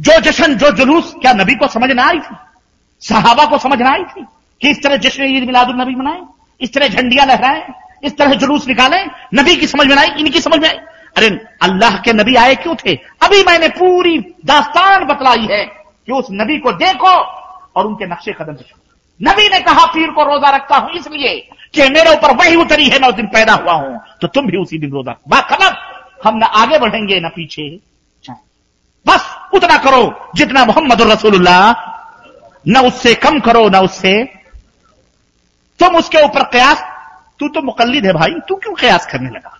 [0.00, 2.36] जो जश्न, जो जुलूस, क्या नबी को समझ ना आई थी?
[3.04, 4.24] सहाबा को समझ आई थी
[4.60, 6.20] कि इस तरह जश्न ईद मिलादुल नबी मनाए
[6.60, 7.62] इस तरह झंडियाँ लहराए,
[8.02, 9.04] इस तरह जुलूस निकाले,
[9.34, 10.76] नबी की समझ में आई, इनकी समझ में आई।
[11.16, 11.28] अरे
[11.62, 12.94] अल्लाह के नबी आए क्यों थे?
[13.22, 17.12] अभी मैंने पूरी दास्तान बतलाई है कि उस नबी को देखो
[17.74, 18.72] और उनके नक्शे कदम पे
[19.20, 21.34] नबी ने कहा, पीर को रोजा रखता हूँ इसलिए
[21.74, 24.56] कि मेरे ऊपर वही उतरी है, मैं उस दिन पैदा हुआ हूँ तो तुम भी
[24.58, 25.76] उसी दिन रोजा बात खबर
[26.24, 27.68] हम न आगे बढ़ेंगे, न पीछे
[29.06, 29.22] बस
[29.54, 30.02] उतना करो
[30.36, 31.92] जितना मोहम्मद रसूलुल्लाह
[32.68, 34.12] न उससे कम करो, न उससे।
[35.80, 36.82] तुम उसके ऊपर कयास,
[37.40, 39.58] तू तो मुकल्लिद है भाई, तू क्यों कयास करने लगा?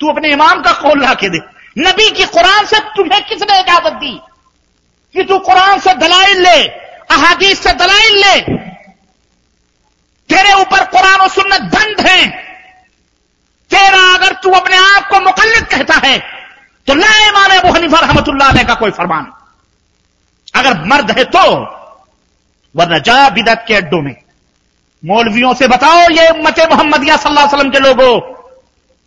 [0.00, 1.38] तू अपने इमाम का कौल ला के दे।
[1.78, 4.20] नबी की कुरान से तुम्हें किसने इजाज़त दी?
[5.14, 6.60] कि तू कुरान से दलाइल ले,
[7.10, 8.40] अहादीस से दलाइल ले।
[10.30, 12.26] तेरे ऊपर कुरान और सुन्नत बंद है।
[13.70, 16.18] तेरा अगर तू अपने आप को मुकल्लिद कहता है
[16.86, 19.32] तो लाए माने अबू हनीफा रहमतुल्लाह का कोई फरमान।
[20.54, 21.42] अगर मर्द है तो
[22.74, 24.14] वरना जा बिदत के अड्डों में।
[25.02, 28.20] मौलवियों से बताओ ये उम्मत मोहम्मदिया सल्लल्लाहु अलैहि वसल्लम के लोगों।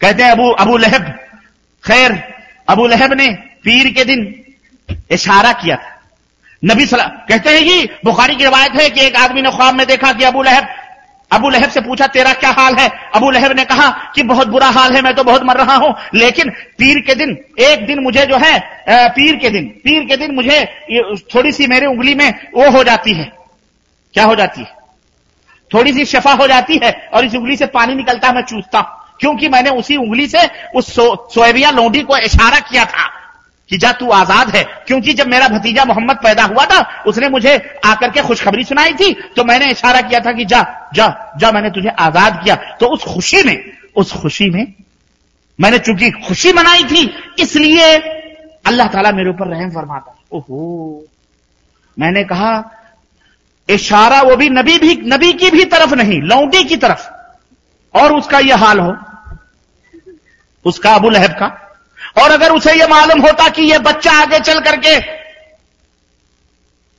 [0.01, 1.03] कहते हैं अबू अबू लहब।
[1.83, 2.11] खैर,
[2.67, 3.27] अबू लहब ने
[3.63, 4.33] पीर के दिन
[5.11, 5.95] इशारा किया था।
[6.63, 9.85] नबी सला कहते हैं कि बुखारी की रवायत है कि एक आदमी ने ख्वाब में
[9.87, 10.67] देखा कि अबू लहब
[11.31, 12.87] अबू लहब से पूछा, तेरा क्या हाल है?
[13.15, 15.93] अबू लहब ने कहा कि, बहुत बुरा हाल है, मैं तो बहुत मर रहा हूँ।
[16.15, 20.35] लेकिन पीर के दिन, एक दिन मुझे जो है पीर के दिन, पीर के दिन
[20.35, 20.63] मुझे
[21.35, 23.31] थोड़ी सी मेरी उंगली में वो हो जाती है।
[24.17, 24.75] क्या हो जाती है?
[25.71, 29.15] थोड़ी सी शफा हो जाती है और इस उंगली से पानी निकलता मैं चूसता हूँ।
[29.19, 30.39] क्योंकि मैंने उसी उंगली से
[30.75, 33.05] उस सो, सोएबिया लोंडी को इशारा किया था
[33.69, 37.55] कि जा तू आज़ाद है। क्योंकि जब मेरा भतीजा मोहम्मद पैदा हुआ था उसने मुझे
[37.85, 40.61] आकर के खुशखबरी सुनाई थी तो मैंने इशारा किया था कि जा
[40.95, 41.07] जा
[41.37, 43.57] जा मैंने तुझे आज़ाद किया। तो उस खुशी में
[43.95, 44.65] उस खुशी में
[45.59, 47.03] मैंने चूँकि खुशी मनाई थी
[47.39, 47.93] इसलिए
[48.65, 51.03] अल्लाह ताला मेरे ऊपर रहम फरमाता ओहो।
[51.97, 52.51] मैंने कहा
[53.69, 57.07] इशारा वो भी नबी भी, नबी की भी तरफ़ नहीं, लौंडी की तरफ़।
[57.93, 58.95] और उसका यह हाल हो?
[60.65, 61.47] उसका अबू लहब का?
[62.17, 64.95] और अगर उसे यह मालूम होता कि यह बच्चा आगे चल करके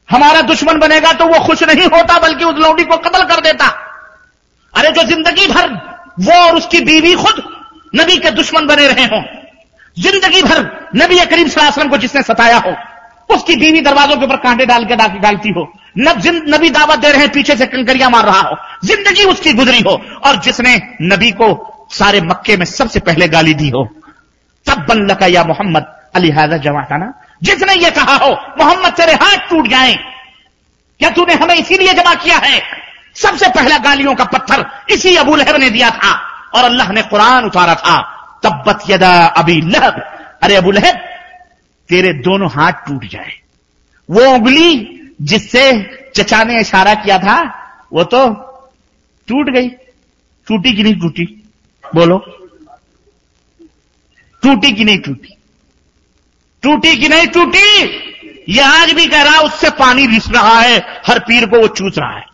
[0.09, 3.67] हमारा दुश्मन बनेगा तो वो खुश नहीं होता, बल्कि उस लौंडी को कत्ल कर देता।
[4.75, 5.71] अरे जो ज़िंदगी भर
[6.21, 7.43] वो और उसकी बीवी खुद
[7.97, 9.23] नबी के दुश्मन बने रहे हों।
[9.97, 10.61] ज़िंदगी भर
[10.97, 12.75] नबी करीम सलाम को जिसने सताया हो।
[13.29, 15.67] उसकी बीवी दरवाजों के ऊपर कांटे डाल के डालती हो।
[15.99, 20.01] नबी दावत दे रहे हैं, पीछे से कंकरिया मार रहा हो। ज़िंदगी उसकी गुजरी हो,
[20.25, 20.75] और जिसने
[21.05, 21.49] नबी को
[21.93, 23.85] सारे मक्के में सबसे पहले गाली दी हो।
[24.67, 25.87] तब बन लगा या मोहम्मद
[26.17, 27.13] अली हाजा जमा था ना?
[27.43, 29.95] जिसने ये कहा हो, मोहम्मद तेरे हाथ टूट जाए।
[31.01, 32.61] क्या तूने हमें इसीलिए जमा किया है?
[33.17, 36.13] सबसे पहला गालियों का पत्थर इसी अबू लहब ने दिया था,
[36.55, 37.97] और अल्लाह ने कुरान उतारा था,
[38.43, 40.03] तब्बत यदा अबी लहब।
[40.43, 41.01] अरे अबू लहब
[41.89, 43.33] तेरे दोनों हाथ टूट जाए।
[44.11, 47.55] वो उंगली जिससे चचा ने इशारा किया था,
[47.93, 48.45] वो तो
[49.29, 49.71] टूट गई।
[50.47, 51.49] टूटी कि नहीं टूटी?
[51.95, 52.49] बोलो।
[54.43, 55.39] टूटी कि नहीं टूटी?
[56.63, 57.99] टूटी कि नहीं टूटी?
[58.49, 61.99] ये आज भी कह रहा, उससे पानी रिस रहा है, हर पीर को वो चूस
[61.99, 62.25] रहा है।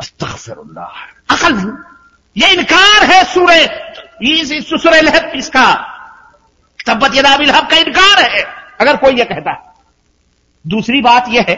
[0.00, 1.84] अस्तगफिरुल्लाह। अकल।
[2.36, 3.84] ये इनकार है सूर्य
[5.36, 5.94] इसका
[6.88, 8.42] तब्बत यदाबिल हक का इनकार है।
[8.80, 9.62] अगर कोई यह कहता है।
[10.64, 11.56] दूसरी बात यह है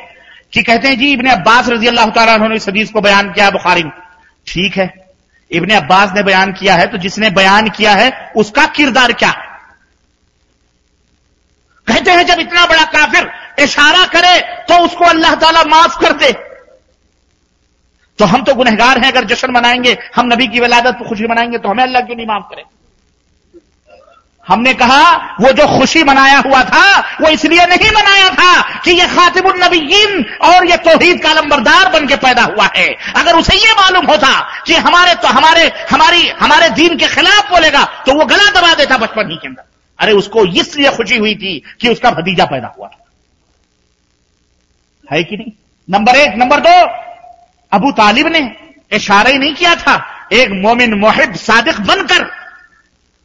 [0.52, 3.50] कि कहते हैं जी, इबन अब्बास रज़ी अल्लाह तला ने इस हदीस को बयान किया
[3.50, 3.92] बुखारी में।
[4.46, 4.88] ठीक है।
[5.50, 9.48] इबन अब्बास ने बयान किया है तो जिसने बयान किया है, उसका किरदार क्या है?
[11.86, 16.32] कहते हैं, जब इतना बड़ा काफिर इशारा करे तो उसको अल्लाह ताला माफ़ कर दे।
[18.18, 21.58] तो हम तो गुनहगार हैं, अगर जश्न मनाएँगे, हम नबी की विलादत पर खुशी मनाएँगे
[21.58, 22.64] तो हमें अल्लाह क्यों नहीं माफ़ करें?
[24.50, 29.06] हमने कहा, वो जो खुशी मनाया हुआ था, वो इसलिए नहीं मनाया था कि ये
[29.06, 33.72] खातिमुल नबीन और ये तोहीद का लंबरदार बन के पैदा हुआ है। अगर उसे ये
[33.72, 38.50] मालूम होता कि हमारे तो हमारे, हमारी, हमारे दीन के खिलाफ बोलेगा तो वो गला
[38.50, 39.62] दबा देता बचपन ही के अंदर।
[39.98, 42.90] अरे उसको इसलिए खुशी हुई थी कि उसका भतीजा पैदा हुआ
[45.12, 45.52] है कि नहीं?
[45.88, 46.74] नंबर एक, नंबर दो,
[47.72, 48.40] अबू तालिब ने
[48.92, 49.94] इशारा ही नहीं किया था,
[50.32, 52.30] एक मोमिन मोहिब सादिक बनकर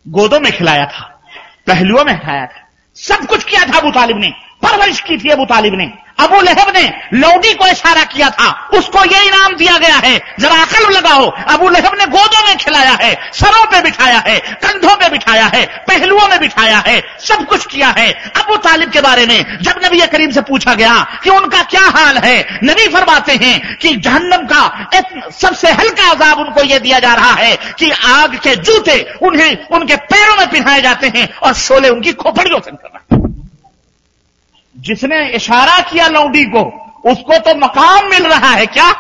[0.06, 1.15] गोदों में खिलाया था।
[1.68, 4.34] पहलुओं में हटाया था। सब कुछ किया था अबू तालिब ने।
[4.66, 6.84] परवरिश की थी अबू तालिब ने। अबू लहब ने
[7.14, 11.70] लौडी को इशारा किया था। उसको यह इनाम दिया गया है। जरा अकल लगाओ। अबू
[11.70, 16.28] लहब ने गोदों में खिलाया है, सरों पे बिठाया है, कंधों पे बिठाया है, पहलुओं
[16.28, 20.32] में बिठाया है, सब कुछ किया है। अबू तालिब के बारे में जब नबी करीम
[20.32, 24.90] से पूछा गया कि उनका क्या हाल है, नबी फरमाते हैं कि जहन्नम का
[25.32, 29.96] सबसे हल्का अजाब उनको यह दिया जा रहा है कि आग के जूते उन्हें उनके
[29.96, 33.25] पैरों में पिन्हाए जाते हैं और शोले उनकी खोपड़ियों से निकल रहा
[34.78, 36.62] जिसने इशारा किया लौंडी को,
[37.12, 38.92] उसको तो मकाम मिल रहा है क्या?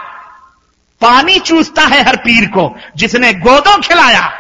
[1.01, 4.31] पानी चूसता है हर पीर को, जिसने गोदों खिलाया,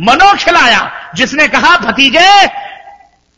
[0.00, 2.46] मनो खिलाया, जिसने कहा, भतीजे,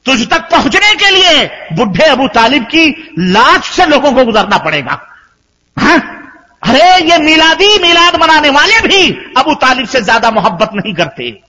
[0.07, 5.01] तुझ तक पहुँचने के लिए बुढ़े अबू तालिब की लाश से लोगों को गुजरना पड़ेगा।
[5.79, 5.95] हा?
[6.63, 11.43] अरे, ये मिलादी, मिलाद मनाने वाले भी अबू तालिब से ज़्यादा मोहब्बत नहीं करते।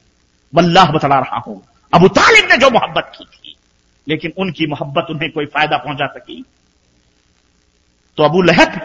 [0.55, 1.61] वल्लाह बतला रहा हूँ।
[1.93, 3.46] अबू तालिब ने जो मोहब्बत की थी।
[4.07, 6.43] लेकिन उनकी मोहब्बत उन्हें कोई फ़ायदा पहुँचा सकी।
[8.17, 8.79] तो अबू लहब,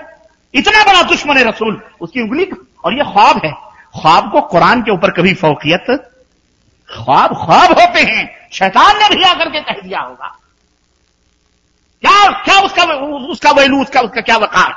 [0.54, 2.48] इतना बड़ा दुश्मन है रसूल, उसकी उंगली
[2.84, 3.52] और ये ख्वाब है।
[3.94, 5.86] ख्वाब को कुरान के ऊपर कभी फौकियत,
[6.88, 10.36] ख्वाब ख्वाब होते हैं। शैतान ने भी आकर के कह दिया होगा।
[12.02, 12.84] क्या क्या उसका
[13.28, 14.74] उसका वैलू, उसका उसका क्या वकार?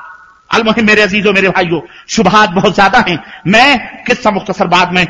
[0.50, 3.18] अलमहिम, मेरे अजीजों, मेरे भाइयों शुभात बहुत ज़्यादा हैं।
[3.48, 5.06] मैं किस्सा मुख्तसर बाद में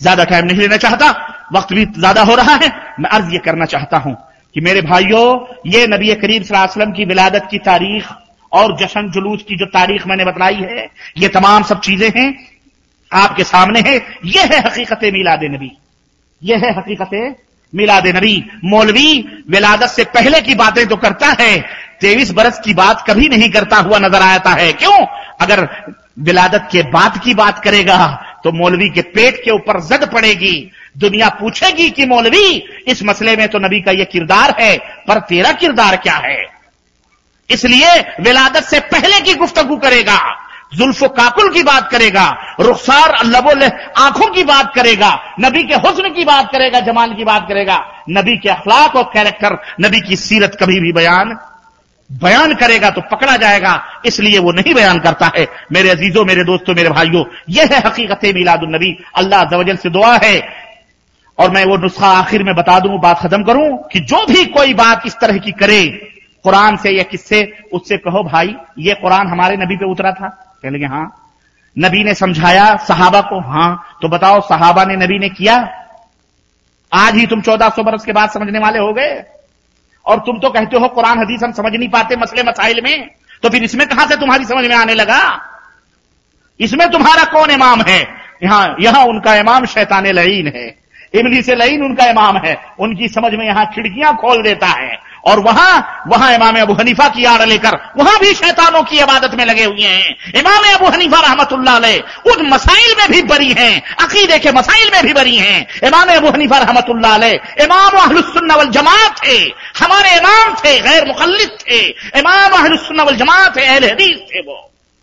[0.00, 1.10] ज़्यादा टाइम नहीं लेना चाहता,
[1.52, 2.68] वक्त भी ज़्यादा हो रहा है।
[3.00, 4.16] मैं अर्ज़ ये करना चाहता हूँ
[4.56, 8.04] कि मेरे भाइयों, ये नबी करीम सलाम की विलादत की तारीख
[8.52, 10.86] और जश्न जुलूस की जो तारीख मैंने बतलाई है,
[11.18, 12.48] ये तमाम सब चीज़ें हैं,
[13.12, 15.70] आपके सामने है। ये है हकीकत मिलाद नबी।
[16.42, 17.36] ये है हकीकत
[17.74, 21.60] मिलाद नबी। मौलवी विलादत से पहले की बातें तो करता है,
[22.00, 25.06] तेईस बरस की बात कभी नहीं करता हुआ नज़र आता है। क्यों?
[25.40, 25.68] अगर
[26.18, 31.28] विलादत के बाद की बात करेगा तो मौलवी के पेट के ऊपर जद पड़ेगी। दुनिया
[31.28, 34.76] पूछेगी कि मौलवी, इस मसले में तो नबी का यह किरदार है,
[35.08, 36.44] पर तेरा किरदार क्या है?
[37.50, 37.88] इसलिए
[38.20, 40.18] विलादत से पहले की गुफ्तगु करेगा,
[40.74, 43.62] जुल्फो काकुल की बात करेगा, रुखसार लबोल
[43.98, 45.10] आँखों की बात करेगा,
[45.40, 49.58] नबी के हुस्न की बात करेगा, जमाल की बात करेगा। नबी के अखलाक और कैरेक्टर,
[49.80, 51.38] नबी की सीरत कभी भी बयान
[52.12, 56.74] बयान करेगा तो पकड़ा जाएगा, इसलिए वो नहीं बयान करता है। मेरे अजीजों, मेरे दोस्तों,
[56.74, 60.66] मेरे भाइयों, यह है हकीकत नबी। अल्लाह जवजल से दुआ है।
[61.38, 64.74] और मैं वो नुस्खा आखिर में बता दूँ, बात खत्म करूँ, कि जो भी कोई
[64.74, 65.86] बात इस तरह की करे,
[66.44, 70.28] कुरान से या किससे, उससे कहो, भाई, ये कुरान हमारे नबी पे उतरा था।
[70.62, 71.22] कह लेंगे हाँ।
[71.78, 75.56] नबी ने समझाया, सहाबा को हाँ। तो बताओ, सहाबा ने नबी ने किया?
[76.92, 79.24] आज ही तुम चौदह सौ बरस के बाद समझने वाले हो गए?
[80.06, 83.10] और तुम तो कहते हो कुरान हदीस हम समझ नहीं पाते मसले मसाइल में
[83.42, 85.40] तो फिर इसमें कहाँ से तुम्हारी समझ में आने लगा?
[86.60, 88.00] इसमें तुम्हारा कौन इमाम है?
[88.42, 90.66] यहाँ यहाँ उनका इमाम शैतान लईन है।
[91.14, 95.40] इमली से लईन उनका इमाम है। उनकी समझ में यहाँ खिड़कियाँ खोल देता है। और
[95.40, 99.64] वहाँ वहाँ इमाम अबू हनीफा की आड़ लेकर, वहाँ भी शैतानों की इबादत में लगे
[99.64, 101.76] हुए हैं। इमाम अबू हनीफा रहमतुल्लाह
[102.26, 106.28] उन मसाइल में भी बरी हैं, अकीदे के मसाइल में भी बरी हैं। इमाम अबू
[106.30, 107.26] हनीफा रहमतुल्लाह
[107.64, 109.38] इमाम अहलुसुन्ना जमात थे,
[109.78, 111.80] हमारे इमाम थे, गैर मुखलिद थे।
[112.18, 114.56] इमाम अहलुसुन्ना जमात थे, अहल हदीस थे वो,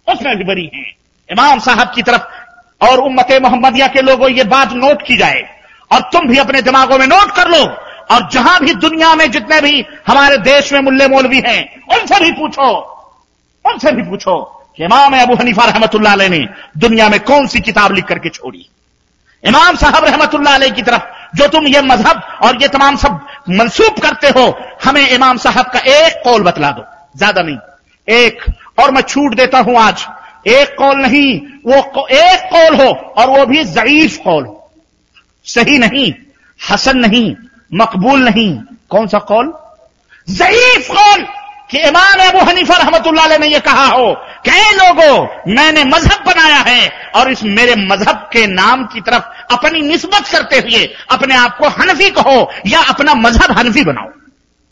[0.07, 0.85] उसमें भी बरी हैं।
[1.29, 2.23] इमाम साहब की तरफ़,
[2.81, 5.47] और उम्मत मोहम्मदिया के लोगों, ये बात नोट की जाए,
[5.91, 7.65] और तुम भी अपने दिमागों में नोट कर लो
[8.11, 11.61] और जहाँ भी दुनिया में जितने भी हमारे देश में मुल्ले मौलवी हैं,
[11.91, 12.69] उनसे भी पूछो।
[13.65, 14.39] उनसे भी पूछो
[14.77, 16.39] कि इमाम अबू हनीफा रहमतुल्लाह ने
[16.77, 18.65] दुनिया में कौन सी किताब लिख करके छोड़ी।
[19.43, 21.01] इमाम साहब रहमतुल्लाह की तरफ़,
[21.35, 23.19] जो तुम ये मज़हब और ये तमाम सब
[23.49, 24.45] मंसूब करते हो,
[24.85, 26.83] हमें इमाम साहब का एक कौल बतला दो।
[27.17, 27.57] ज़्यादा नहीं।
[28.07, 28.43] एक,
[28.79, 30.05] और मैं छूट देता हूँ आज।
[30.47, 34.71] एक कौल नहीं, वो एक कौल हो और वो भी जईफ कौल हो।
[35.45, 36.13] सही नहीं,
[36.59, 37.35] हसन नहीं
[37.73, 38.51] मकबूल नहीं।
[38.89, 39.53] कौन सा कौल?
[40.27, 41.25] जईफ कौल!
[41.71, 44.13] कि इमाम अबू हनीफा रहमतुल्लाह ने यह कहा हो
[44.45, 49.81] कई लोगों, मैंने मज़हब बनाया है और इस मेरे मज़हब के नाम की तरफ़ अपनी
[49.81, 52.37] निस्बत करते हुए अपने आप को हनफी कहो
[52.67, 54.09] या अपना मज़हब हनफी बनाओ।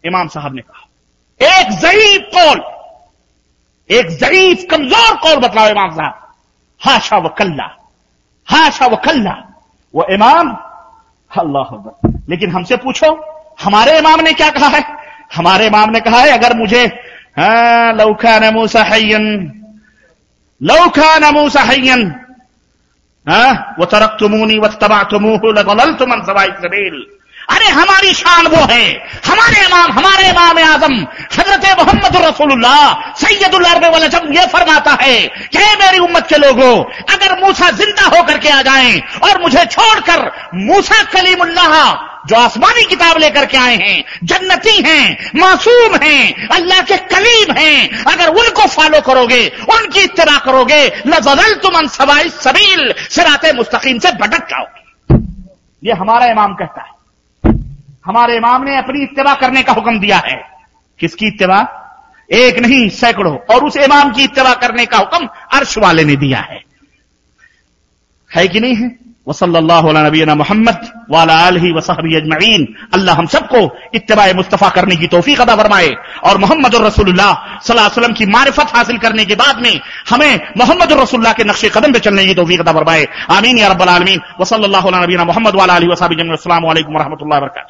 [0.04, 0.88] इमाम साहब ने कहा,
[1.42, 2.62] एक जईफ कौल,
[3.90, 6.34] एक जईफ कमज़ोर कौल बतलाओ इमाम साहब।
[6.82, 7.70] हाशा व कल्ला,
[8.48, 9.36] हाशा व कल्ला,
[9.94, 10.56] वो इमाम,
[11.32, 11.78] अल्लाह
[12.30, 13.10] लेकिन हमसे पूछो,
[13.64, 14.84] हमारे इमाम ने क्या कहा है?
[15.36, 16.84] हमारे इमाम ने कहा है, अगर मुझे
[17.98, 19.26] लौखा नमू सहयन
[20.62, 22.02] लौखा नमू सहयन
[23.80, 25.38] वो तरक तुमूनी व तबा तुमूह
[26.28, 26.96] सवाई सबील।
[27.50, 28.84] अरे हमारी शान वो है,
[29.26, 30.94] हमारे इमाम हमारे इमाम आज़म,
[31.34, 35.18] हज़रत मोहम्मद रसूलुल्लाह, सैयदुल अरब जब ये फरमाता है
[35.48, 36.74] कि मेरी उम्मत के लोगों,
[37.14, 41.74] अगर मूसा ज़िंदा होकर के आ जाएँ और मुझे छोड़कर मूसा कलीमुल्लाह
[42.28, 48.04] जो आसमानी किताब लेकर के आए हैं, जन्नती हैं, मासूम हैं, अल्लाह के करीब हैं,
[48.04, 54.50] अगर उनको फॉलो करोगे, उनकी इतरा करोगे लजल तुम सवाई सबील, सिराते मुस्तकीम से भटक
[54.50, 54.82] जाओगे।
[55.88, 56.92] ये हमारा इमाम कहता है।
[58.06, 60.50] हमारे इमाम ने अपनी इतवा करने का हुक्म दिया है।
[61.00, 61.78] किसकी इतवा
[62.32, 66.40] एक नहीं, सैकड़ों। और उस इमाम की इतवा करने का हुक्म अर्श वाले ने दिया
[66.40, 66.64] है।
[68.36, 69.11] है कि नहीं है?
[69.28, 69.82] वसल्ला
[70.36, 71.38] मोहम्मद वाला
[71.76, 72.62] वसहबी अजमईन
[72.94, 73.60] अल्लाह हम सबको
[73.96, 75.90] इतबा मुस्तफ़ा करने की तोफ़ी अदा फरमाए
[76.26, 79.76] और मोहम्मद रसुल्लाम की मारिफत हासिल करने के बाद में
[80.10, 83.90] हमें मोहम्मद रसुल्ला के नक्शे कदम पे चलने की तोफ़ी अदा फरमाए आमीन या रब्बल
[83.90, 87.68] आलमीन वसल्ला नबीना मोहम्मद वाला वसाबी अल्लाम वरहमतुल्लाह वरकत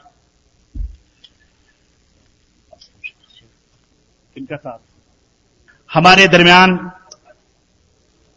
[5.92, 6.80] हमारे दरमियान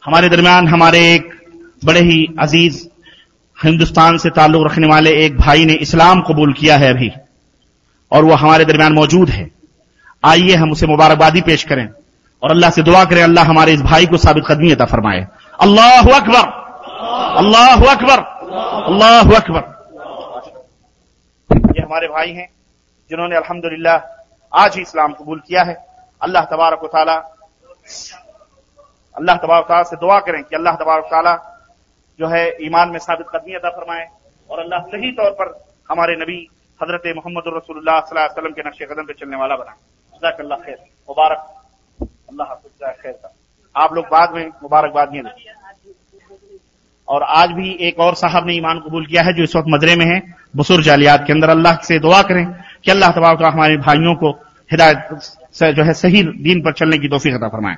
[0.03, 1.31] हमारे दरमियान हमारे एक
[1.83, 2.83] बड़े ही अज़ीज़
[3.65, 7.11] हिंदुस्तान से ताल्लुक रखने वाले एक भाई ने इस्लाम कबूल किया है अभी,
[8.13, 9.51] और वह हमारे दरमियान मौजूद है।
[10.25, 11.89] आइए हम उसे मुबारकबादी पेश करें,
[12.43, 15.27] और अल्लाह से दुआ करें, अल्लाह हमारे इस भाई को साबित कदमी अता फरमाए।
[15.61, 16.45] अल्लाह अकबर!
[17.37, 18.19] अल्लाह अकबर!
[18.85, 19.63] अल्लाह अकबर!
[21.51, 22.49] ये हमारे भाई हैं,
[23.11, 23.97] जिन्होंने अल्हम्दुलिल्लाह
[24.53, 25.77] आज ही इस्लाम कबूल किया है।
[26.23, 26.81] अल्लाह तबारक
[29.17, 31.33] अल्लाह तबारक से दुआ करें कि अल्लाह तबारक ताला
[32.19, 34.07] जो है ईमान में साबित कदमी अदा फरमाए।
[34.51, 35.49] और अल्लाह सही तौर पर
[35.91, 36.39] हमारे नबी
[36.81, 39.73] हज़रत मोहम्मद रसुल्लाम के नक्शे कदम पे चलने वाला बना।
[40.15, 40.79] जजाकल्ला खैर।
[41.09, 41.41] मुबारक।
[42.31, 43.33] अल्लाह खैर का।
[43.77, 45.53] आप लोग बाद में मुबारकबाद नहीं दें।
[47.09, 49.95] और आज भी एक और साहब ने ईमान कबूल किया है जो इस वक्त मदरे
[49.97, 50.21] में है।
[50.55, 52.45] बसुर जालियात के अंदर अल्लाह से दुआ करें
[52.85, 54.31] कि अल्लाह तबारक हमारे भाइयों को
[54.71, 55.19] हिदायत
[55.55, 57.77] से जो है सही दीन पर चलने की तोफीक अदा फरमाए।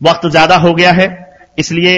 [0.00, 1.06] वक्त ज़्यादा हो गया है,
[1.58, 1.94] इसलिए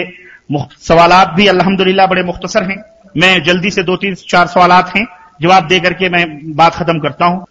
[0.78, 2.82] सवालात भी अल्हम्दुलिल्लाह बड़े मुख्तसर हैं।
[3.16, 5.06] मैं जल्दी से दो तीन, चार सवाल हैं।
[5.42, 7.46] जवाब दे करके मैं बात खत्म करता हूँ।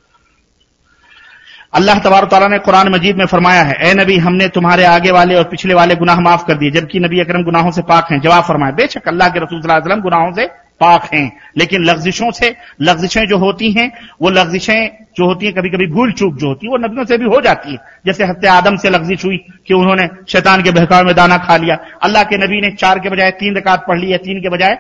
[1.74, 5.36] अल्लाह तबार तला ने कुरान मजीद में फरमाया है, ए नबी, हमने तुम्हारे आगे वाले
[5.36, 8.44] और पिछले वाले गुनाह माफ़ कर दिए। जबकि नबी अकरम गुनाहों से पाक हैं। जवाब
[8.44, 9.62] फरमाया, बेशक अल्लाह के रसूल
[10.00, 13.92] गुनाहों से पाक हैं। लेकिन लफ्जिशों से लफ्जिशें जो होती हैं,
[14.22, 17.18] वो लफ्जिशें जो होती हैं कभी कभी भूल चूक जो होती है, वो नबियों से
[17.18, 19.38] भी हो जाती है। जैसे हत्य आदम से लफ्जिश हुई
[19.68, 23.10] कि उन्होंने शैतान के बहकाव में दाना खा लिया। अल्लाह के नबी ने चार के
[23.10, 24.78] बजाय तीन रकात पढ़ ली है। तीन के बजाय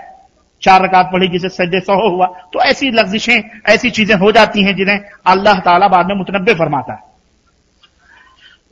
[0.62, 4.76] चार रकात पढ़ी जिसे सज्जे सहो हुआ। तो ऐसी लफ्जिशें ऐसी चीज़ें हो जाती हैं
[4.76, 7.00] जिन्हें अल्लाह ताला बाद में मुतनबे फरमाता है।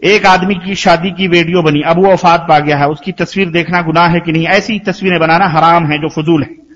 [0.03, 3.49] एक आदमी की शादी की वीडियो बनी। अब वो वफात पा गया है। उसकी तस्वीर
[3.49, 4.47] देखना गुनाह है कि नहीं?
[4.47, 6.66] ऐसी तस्वीरें बनाना हराम है जो फजूल है।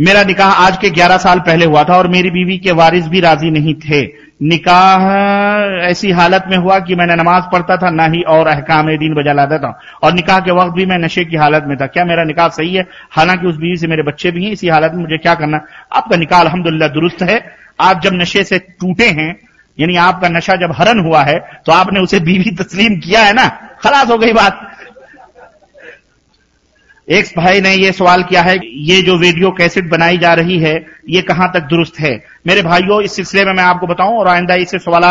[0.00, 3.20] मेरा निकाह आज के 11 साल पहले हुआ था और मेरी बीवी के वारिस भी
[3.20, 4.02] राज़ी नहीं थे।
[4.42, 5.02] निकाह
[5.86, 9.32] ऐसी हालत में हुआ कि मैंने नमाज़ पढ़ता था, ना ही और अहकाम दिन बजा
[9.32, 12.24] लाता था। और निकाह के वक्त भी मैं नशे की हालत में था। क्या मेरा
[12.24, 12.86] निकाह सही है?
[13.10, 15.60] हालाँकि उस बीवी से मेरे बच्चे भी हैं, इसी हालत में मुझे क्या करना?
[15.92, 19.36] आपका निकाह अलहमदुल्ला दुरुस्त है। आप जब नशे से टूटे हैं,
[19.78, 23.48] यानी आपका नशा जब हरन हुआ है तो आपने उसे बीवी तस्लीम किया है ना?
[23.82, 24.70] खलास हो गई बात।
[27.10, 30.86] एक भाई ने ये सवाल किया है, ये जो वीडियो कैसेट बनाई जा रही है,
[31.08, 32.24] ये कहाँ तक दुरुस्त है?
[32.46, 35.02] मेरे भाइयों, इस सिलसिले में मैं आपको बताऊँ और आइंदा इसे सवाल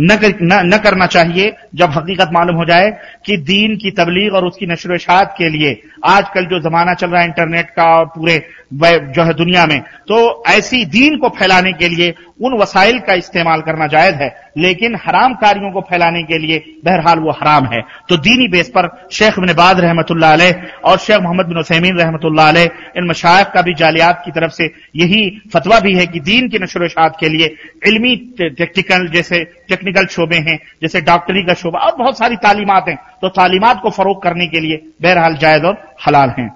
[0.00, 2.90] न, कर, न, न करना चाहिए। जब हकीकत मालूम हो जाए
[3.26, 7.20] कि दीन की तबलीग और उसकी नशर शात के लिए आजकल जो जमाना चल रहा
[7.20, 8.38] है इंटरनेट का और पूरे
[8.74, 13.60] जो है दुनिया में तो ऐसी दीन को फैलाने के लिए उन वसाइल का इस्तेमाल
[13.60, 18.16] करना जायज़ है। लेकिन हराम कार्यों को फैलाने के लिए बहरहाल वो हराम है। तो
[18.16, 20.10] दीनी बेस पर शेख बिन बाज रहमत
[20.84, 22.20] और शेख मोहम्मद बिन हुसैमीन रहमत
[22.96, 26.58] इन मशायक का भी जालियात की तरफ़ से यही फतवा भी है कि दीन की
[26.58, 27.54] नशर शात के लिए
[27.86, 32.96] इलमी टेक्निकल जैसे टेक्निकल शोबे हैं जैसे डॉक्टरी का शोबा और बहुत सारी तालीमत हैं।
[33.22, 36.54] तो तालीमत को फरोग करने के लिए बहरहाल जायज़ और हलाल हैं।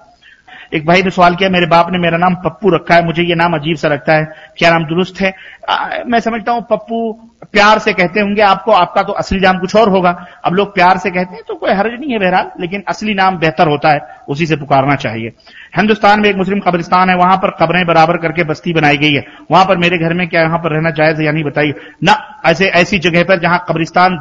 [0.73, 3.35] एक भाई ने सवाल किया मेरे बाप ने मेरा नाम पप्पू रखा है मुझे ये
[3.35, 5.33] नाम अजीब सा लगता है क्या नाम दुरुस्त है?
[5.69, 9.75] आ, मैं समझता हूँ पप्पू प्यार से कहते होंगे आपको, आपका तो असली नाम कुछ
[9.75, 10.09] और होगा।
[10.45, 13.37] अब लोग प्यार से कहते हैं तो कोई हर्ज नहीं है बहरहाल, लेकिन असली नाम
[13.37, 13.99] बेहतर होता है,
[14.29, 15.31] उसी से पुकारना चाहिए।
[15.77, 19.25] हिंदुस्तान में एक मुस्लिम कब्रिस्तान है, वहाँ पर कब्रें बराबर करके बस्ती बनाई गई है।
[19.51, 21.73] वहाँ पर मेरे घर में क्या यहाँ पर रहना जायज़ या नहीं बताइए?
[22.03, 24.17] ना, ऐसे, ऐसी जगह पर जहाँ कब्रिस्तान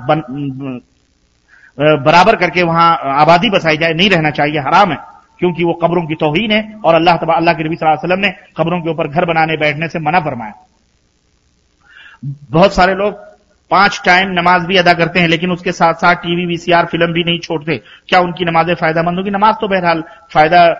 [1.79, 4.99] बराबर करके वहाँ आबादी बसाई जाए, नहीं रहना चाहिए, हराम है।
[5.39, 8.81] क्योंकि वो कब्रों की तोहीन है, और अल्लाह तबा अल्लाह के नबी वसल्लम ने कब्रों
[8.81, 10.53] के ऊपर घर बनाने, बैठने से मना फरमाया।
[12.25, 13.15] बहुत सारे लोग
[13.71, 17.25] पाँच टाइम नमाज़ भी अदा करते हैं, लेकिन उसके साथ साथ टीवी, वीसीआर फ़िल्म भी
[17.25, 20.75] नहीं छोड़ते। क्या उनकी नमाजें फ़ायदा मंद होगी नमाज़ तो बहरहाल फ़ायदा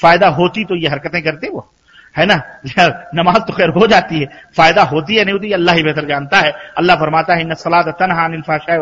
[0.00, 1.72] फ़ायदा होती तो ये हरकतें करते वो।
[2.18, 2.42] है ना?
[3.14, 4.26] नमाज़ तो खैर हो जाती है।
[4.56, 8.28] फ़ायदा होती है, नहीं होती, अल्लाह ही बेहतर जानता है। अल्लाह फरमाता है सलाद तनहा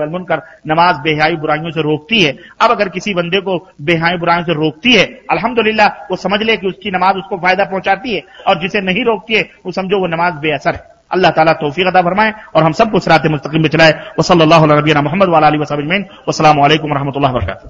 [0.07, 4.53] मुनकर। नमाज़ बेहाई बुराइयों से रोकती है। अब अगर किसी बंदे को बेहाई बुराइयों से
[4.53, 8.81] रोकती है, अल्हम्दुलिल्लाह, वो समझ ले कि उसकी नमाज़ उसको फ़ायदा पहुंचाती है, और जिसे
[8.81, 12.64] नहीं रोकती है, वो समझो वो नमाज़ बेअसर है। अल्लाह ताला तौफीक अदा फरमाए और
[12.64, 15.94] हम सबको सरात मुस्तकीम में चलाए वसल्लल्लाहु अलैहि नबीना मोहम्मद वाला अली वसलम
[16.28, 17.70] वसलाम वालेकुम रहमतुल्लाहि व बरकातहू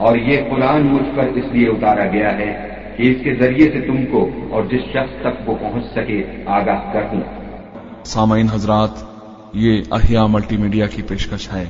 [0.00, 2.52] और ये कुरान मुझ पर इसलिए उतारा गया है
[2.96, 4.20] कि इसके ज़रिए से तुमको
[4.54, 6.18] और जिस शख्स तक वो पहुँच सके
[6.52, 7.22] आगाह कर दूँ।
[8.06, 9.06] सामाइन हजरात,
[9.56, 11.66] ये अहिया मल्टीमीडिया की पेशकश है।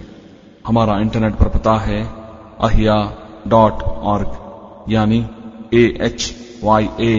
[0.65, 2.03] हमारा इंटरनेट पर पता है,
[2.61, 2.97] अहिया
[3.49, 3.83] डॉट
[4.13, 5.25] ऑर्ग यानी
[5.75, 6.35] A H
[6.65, 7.15] Y A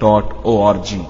[0.00, 1.00] dot O R G